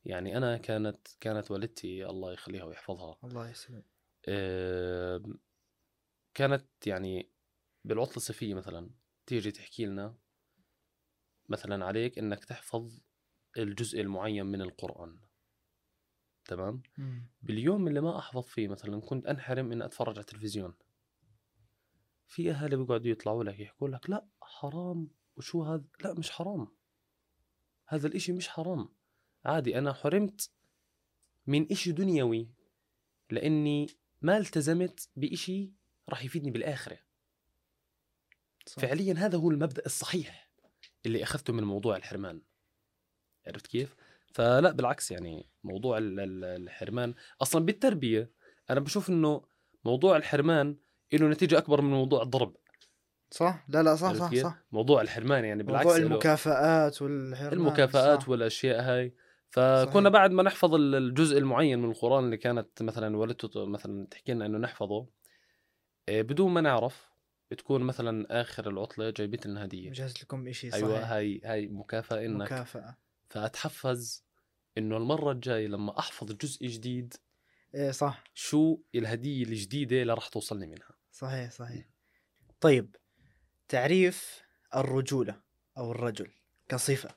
يعني 0.07 0.37
أنا 0.37 0.57
كانت 0.57 1.07
كانت 1.19 1.51
والدتي 1.51 2.05
الله 2.05 2.33
يخليها 2.33 2.63
ويحفظها. 2.63 3.17
الله 3.23 3.49
يسلمك. 3.49 3.85
كانت 6.33 6.87
يعني 6.87 7.31
بالعطله 7.83 8.15
الصيفية 8.15 8.53
مثلا 8.53 8.89
تيجي 9.25 9.51
تحكي 9.51 9.85
لنا 9.85 10.15
مثلا 11.49 11.85
عليك 11.85 12.19
إنك 12.19 12.45
تحفظ 12.45 12.99
الجزء 13.57 14.01
المعين 14.01 14.45
من 14.45 14.61
القرآن. 14.61 15.19
تمام؟ 16.45 16.81
مم. 16.97 17.27
باليوم 17.41 17.87
اللي 17.87 18.01
ما 18.01 18.17
أحفظ 18.17 18.43
فيه 18.43 18.67
مثلا 18.67 19.01
كنت 19.01 19.25
أنحرم 19.25 19.71
إني 19.71 19.85
أتفرج 19.85 20.13
على 20.13 20.19
التلفزيون. 20.19 20.73
في 22.27 22.51
أهالي 22.51 22.75
بيقعدوا 22.75 23.11
يطلعوا 23.11 23.43
لك 23.43 23.59
يحكوا 23.59 23.89
لك 23.89 24.09
لا 24.09 24.27
حرام. 24.41 25.09
وشو 25.37 25.63
هذا؟ 25.63 25.83
لا 26.03 26.13
مش 26.13 26.31
حرام. 26.31 26.67
هذا 27.87 28.07
الإشي 28.07 28.31
مش 28.31 28.49
حرام. 28.49 28.96
عادي 29.45 29.77
أنا 29.77 29.93
حرمت 29.93 30.49
من 31.47 31.71
إشي 31.71 31.91
دنيوي 31.91 32.49
لأني 33.31 33.87
ما 34.21 34.37
التزمت 34.37 35.09
بإشي 35.15 35.71
راح 36.09 36.23
يفيدني 36.25 36.51
بالآخرة. 36.51 36.97
صح. 38.65 38.81
فعليا 38.81 39.13
هذا 39.13 39.37
هو 39.37 39.51
المبدأ 39.51 39.85
الصحيح 39.85 40.49
اللي 41.05 41.23
أخذته 41.23 41.53
من 41.53 41.63
موضوع 41.63 41.95
الحرمان. 41.95 42.41
عرفت 43.47 43.67
كيف؟ 43.67 43.95
فلا 44.33 44.71
بالعكس 44.71 45.11
يعني 45.11 45.49
موضوع 45.63 45.97
ال- 45.97 46.19
ال- 46.19 46.43
الحرمان. 46.43 47.13
أصلا 47.41 47.65
بالتربية 47.65 48.31
أنا 48.69 48.79
بشوف 48.79 49.09
إنه 49.09 49.41
موضوع 49.85 50.17
الحرمان 50.17 50.77
له 51.13 51.27
نتيجة 51.27 51.57
أكبر 51.57 51.81
من 51.81 51.89
موضوع 51.89 52.21
الضرب. 52.23 52.55
صح؟ 53.31 53.65
لا 53.69 53.83
لا 53.83 53.95
صح 53.95 54.13
صح؟ 54.13 54.35
صح. 54.35 54.57
موضوع 54.71 55.01
الحرمان 55.01 55.45
يعني 55.45 55.63
بالعكس 55.63 55.85
موضوع 55.85 55.97
المكافآت 56.01 57.01
والحرمان 57.01 57.53
المكافآت 57.53 58.21
صح. 58.21 58.29
والأشياء 58.29 58.81
هاي. 58.81 59.13
فكنا 59.49 59.85
صحيح. 59.91 60.07
بعد 60.07 60.31
ما 60.31 60.43
نحفظ 60.43 60.73
ال- 60.75 60.95
الجزء 60.95 61.37
المعين 61.37 61.79
من 61.79 61.89
القرآن 61.91 62.23
اللي 62.25 62.37
كانت 62.37 62.81
مثلا 62.81 63.17
والدته 63.17 63.65
مثلا 63.65 64.07
تحكي 64.11 64.33
لنا 64.33 64.45
إنه 64.45 64.57
نحفظه 64.57 65.07
إيه، 66.09 66.21
بدون 66.21 66.51
ما 66.51 66.61
نعرف 66.61 67.07
بتكون 67.51 67.81
مثلا 67.81 68.41
آخر 68.41 68.69
العطلة 68.69 69.09
جايبت 69.09 69.47
لنا 69.47 69.65
هديه 69.65 69.89
مجهز 69.89 70.13
لكم 70.23 70.47
إشي 70.47 70.73
أيوه 70.73 70.95
صحيح. 70.99 71.11
هاي 71.11 71.41
هاي 71.45 71.67
مكافأة 71.67 72.25
إنك 72.25 72.41
مكافأة. 72.41 72.97
فاتحفز 73.29 74.25
إنه 74.77 74.97
المرة 74.97 75.31
الجاية 75.31 75.67
لما 75.67 75.99
أحفظ 75.99 76.31
جزء 76.31 76.67
جديد 76.67 77.13
إيه 77.75 77.91
صح. 77.91 78.23
شو 78.33 78.79
الهدية 78.95 79.43
الجديدة 79.43 80.01
اللي 80.01 80.13
راح 80.13 80.27
توصلني 80.27 80.67
منها. 80.67 80.89
صحيح 81.11 81.51
صحيح. 81.51 81.85
طيب 82.61 82.95
تعريف 83.67 84.41
الرجولة 84.75 85.41
أو 85.77 85.91
الرجل 85.91 86.31
كصفة 86.69 87.09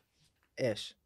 إيش؟ 0.60 0.99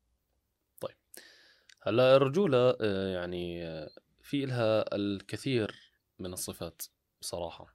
هلا 1.87 2.17
الرجولة 2.17 2.77
آه، 2.81 3.09
يعني 3.15 3.67
آه، 3.67 3.91
في 4.23 4.47
لها 4.47 4.95
الكثير 4.97 5.93
من 6.19 6.33
الصفات 6.33 6.83
بصراحة. 7.21 7.75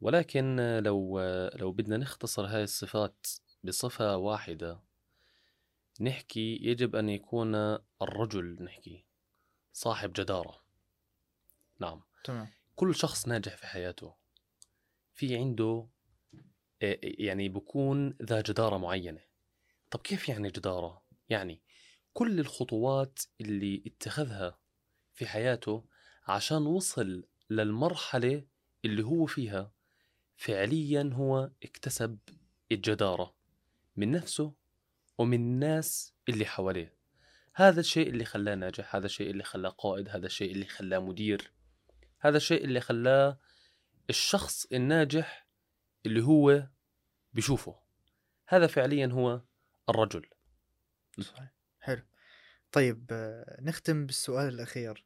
ولكن 0.00 0.60
آه، 0.60 0.80
لو 0.80 1.20
لو 1.54 1.72
بدنا 1.72 1.96
نختصر 1.96 2.46
هاي 2.46 2.62
الصفات 2.62 3.26
بصفة 3.64 4.16
واحدة 4.16 4.80
نحكي 6.00 6.58
يجب 6.62 6.96
أن 6.96 7.08
يكون 7.08 7.54
الرجل 8.02 8.62
نحكي 8.62 9.04
صاحب 9.72 10.12
جدارة. 10.12 10.64
نعم. 11.78 12.02
تمام. 12.24 12.48
كل 12.76 12.94
شخص 12.94 13.28
ناجح 13.28 13.56
في 13.56 13.66
حياته. 13.66 14.14
في 15.14 15.36
عنده 15.36 15.86
يعني 17.02 17.48
بكون 17.48 18.16
ذا 18.22 18.40
جدارة 18.40 18.76
معينة. 18.76 19.20
طب 19.90 20.00
كيف 20.00 20.28
يعني 20.28 20.48
جدارة؟ 20.48 21.02
يعني 21.28 21.60
كل 22.12 22.40
الخطوات 22.40 23.20
اللي 23.40 23.82
اتخذها 23.86 24.58
في 25.12 25.26
حياته 25.26 25.84
عشان 26.28 26.66
وصل 26.66 27.24
للمرحلة 27.50 28.44
اللي 28.84 29.02
هو 29.02 29.26
فيها 29.26 29.72
فعليا 30.36 31.10
هو 31.12 31.50
اكتسب 31.62 32.18
الجدارة 32.72 33.34
من 33.96 34.10
نفسه 34.10 34.54
ومن 35.18 35.36
الناس 35.40 36.14
اللي 36.28 36.44
حواليه. 36.44 36.96
هذا 37.54 37.80
الشيء 37.80 38.08
اللي 38.08 38.24
خلاه 38.24 38.54
ناجح 38.54 38.96
هذا 38.96 39.06
الشيء 39.06 39.30
اللي 39.30 39.44
خلاه 39.44 39.70
قائد 39.70 40.08
هذا 40.08 40.26
الشيء 40.26 40.52
اللي 40.52 40.64
خلاه 40.66 40.98
مدير 40.98 41.52
هذا 42.20 42.36
الشيء 42.36 42.64
اللي 42.64 42.80
خلاه 42.80 43.38
الشخص 44.10 44.66
الناجح 44.72 45.46
اللي 46.06 46.22
هو 46.22 46.68
بيشوفه. 47.32 47.76
هذا 48.46 48.66
فعليا 48.66 49.06
هو 49.06 49.42
الرجل. 49.88 50.26
صحيح. 51.20 51.59
طيب 52.72 53.06
نختم 53.60 54.06
بالسؤال 54.06 54.54
الأخير. 54.54 55.04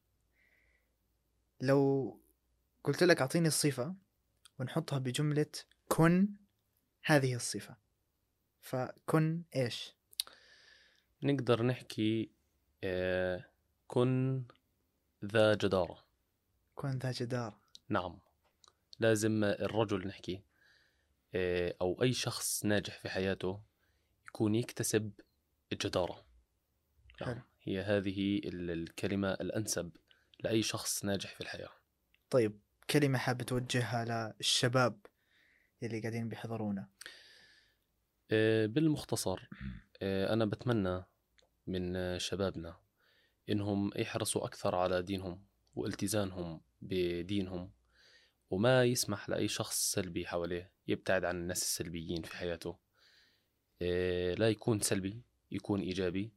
لو 1.61 2.21
قلت 2.85 3.03
لك 3.03 3.21
أعطيني 3.21 3.49
الصفة 3.49 3.95
ونحطها 4.59 4.99
بجملة 4.99 5.47
كن 5.89 6.29
هذه 7.05 7.35
الصفة. 7.35 7.77
فكن 8.61 9.43
إيش؟ 9.57 9.95
نقدر 11.23 11.63
نحكي 11.63 12.31
آه، 12.85 13.45
كن 13.87 14.45
ذا 15.25 15.55
جدارة. 15.55 16.05
كن 16.75 16.99
ذا 16.99 17.13
جدار 17.13 17.59
نعم. 17.89 18.19
لازم 19.01 19.45
الرجل 19.45 20.07
نحكي 20.07 20.43
آه، 21.35 21.75
أو 21.81 22.03
أي 22.03 22.13
شخص 22.13 22.65
ناجح 22.65 22.99
في 22.99 23.09
حياته 23.09 23.61
يكون 24.29 24.55
يكتسب 24.55 25.13
الجدارة 25.73 26.25
نعم. 27.21 27.31
حلو. 27.31 27.43
هي 27.65 27.81
هذه 27.81 28.39
ال- 28.39 28.71
الكلمة 28.71 29.33
الأنسب 29.33 29.91
لأي 30.41 30.63
شخص 30.63 31.05
ناجح 31.05 31.35
في 31.35 31.41
الحياة. 31.41 31.71
طيب 32.31 32.61
كلمة 32.91 33.19
حاب 33.19 33.43
توجهها 33.43 34.33
للشباب 34.39 35.07
اللي 35.83 36.01
قاعدين 36.01 36.29
بيحضرونا. 36.29 36.89
آه، 38.31 38.67
بالمختصر 38.67 39.49
آه، 40.03 40.33
أنا 40.33 40.45
بتمنى 40.45 41.05
من 41.67 42.19
شبابنا 42.19 42.77
إنهم 43.51 43.91
يحرصوا 43.97 44.45
أكثر 44.47 44.75
على 44.75 45.03
دينهم 45.03 45.45
والتزامهم 45.75 46.61
بدينهم 46.83 47.73
وما 48.51 48.85
يسمح 48.85 49.29
لأي 49.29 49.49
شخص 49.49 49.93
سلبي 49.93 50.27
حواليه 50.27 50.73
يبتعد 50.89 51.25
عن 51.25 51.37
الناس 51.37 51.63
السلبيين 51.63 52.23
في 52.23 52.37
حياته. 52.37 52.79
آه، 53.83 54.35
لا 54.35 54.49
يكون 54.51 54.81
سلبي 54.81 55.23
يكون 55.51 55.81
إيجابي. 55.81 56.33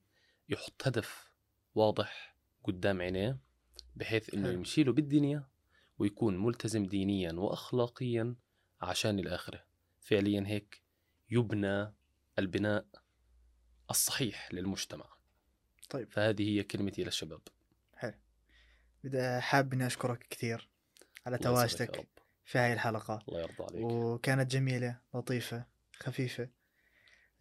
يحط 0.49 0.87
هدف 0.87 1.31
واضح 1.75 2.37
قدام 2.63 3.01
عينيه 3.01 3.39
بحيث 3.95 4.35
حلو. 4.35 4.51
يمشي 4.51 4.83
له 4.83 4.93
بالدنيا 4.93 5.47
ويكون 5.99 6.37
ملتزم 6.37 6.85
دينيا 6.85 7.33
وأخلاقيا 7.33 8.35
عشان 8.81 9.19
الآخرة. 9.19 9.65
فعليا 10.01 10.43
هيك 10.47 10.83
يبنى 11.29 11.93
البناء 12.39 12.85
الصحيح 13.89 14.53
للمجتمع. 14.53 15.17
طيب. 15.89 16.11
فهذه 16.11 16.49
هي 16.49 16.63
كلمتي 16.63 17.03
للشباب. 17.03 17.41
بدأ 19.03 19.39
حاب 19.39 19.73
إني 19.73 19.87
أشكرك 19.87 20.27
كثير 20.29 20.69
على 21.25 21.37
تواجدك. 21.37 22.07
في 22.45 22.57
هاي 22.57 22.73
الحلقة. 22.73 23.23
الله 23.29 23.41
يرضى 23.41 23.63
عليك. 23.63 23.85
وكانت 23.85 24.51
جميلة 24.51 24.99
لطيفة 25.13 25.65
خفيفة. 25.95 26.49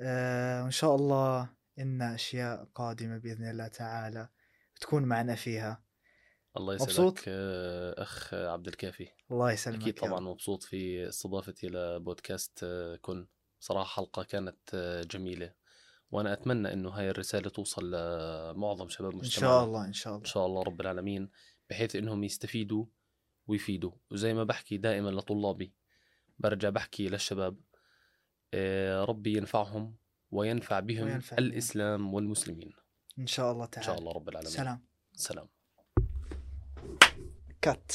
آه 0.01 0.63
وإن 0.63 0.71
شاء 0.71 0.95
الله 0.95 1.56
إن 1.79 2.03
أشياء 2.03 2.65
قادمة 2.75 3.19
بإذن 3.19 3.51
الله 3.51 3.69
تعالى 3.69 4.29
تكون 4.81 5.03
معنا 5.03 5.35
فيها. 5.35 5.83
الله 6.57 6.75
يسعدك 6.75 6.91
مبسوط؟ 6.91 7.19
أخ 7.99 8.35
عبد 8.35 8.67
الكافي. 8.69 9.09
الله 9.31 9.53
يسلمك 9.53 9.83
أكيد 9.83 9.97
يا 9.97 10.01
طبعا. 10.09 10.21
مبسوط 10.21 10.63
في 10.63 11.09
استضافتي 11.09 11.67
لبودكاست 11.67 12.65
كن. 13.01 13.27
صراحة 13.61 13.95
حلقة 13.95 14.23
كانت 14.23 14.77
جميلة 15.11 15.55
وأنا 16.11 16.33
أتمنى 16.33 16.73
إنه 16.73 16.91
هاي 16.91 17.11
الرسالة 17.11 17.51
توصل 17.51 17.91
لمعظم 17.91 18.89
شباب 18.89 19.13
إن 19.13 19.19
مجتمعنا. 19.19 19.55
شاء 19.55 19.65
الله 19.65 19.85
إن 19.87 19.93
شاء 19.93 20.17
الله. 20.17 20.25
شاء 20.25 20.47
الله 20.47 20.63
رب 20.63 20.81
العالمين 20.81 21.31
بحيث 21.71 21.97
إنهم 21.97 22.25
يستفيدوا 22.25 22.87
ويفيدوا. 23.47 23.93
وزي 24.11 24.35
ما 24.35 24.45
بحكي 24.45 24.77
دائما 24.77 25.11
لطلابي 25.11 25.75
برجع 26.39 26.69
بحكي 26.69 27.09
للشباب 27.09 27.57
آه، 28.55 29.05
ربي 29.05 29.37
ينفعهم 29.37 29.97
وينفع 30.37 30.81
بهم 30.81 31.05
وينفع 31.05 31.37
بهم. 31.37 31.47
الإسلام 31.47 32.15
والمسلمين. 32.15 32.73
إن 33.19 33.27
شاء 33.27 33.53
الله 33.53 33.67
تعالى 33.67 33.87
شاء 33.87 33.99
الله 33.99 34.13
رب 34.13 34.29
العالمين. 34.29 34.53
سلام. 34.53 34.85
سلام. 35.13 35.49
كات 37.63 37.93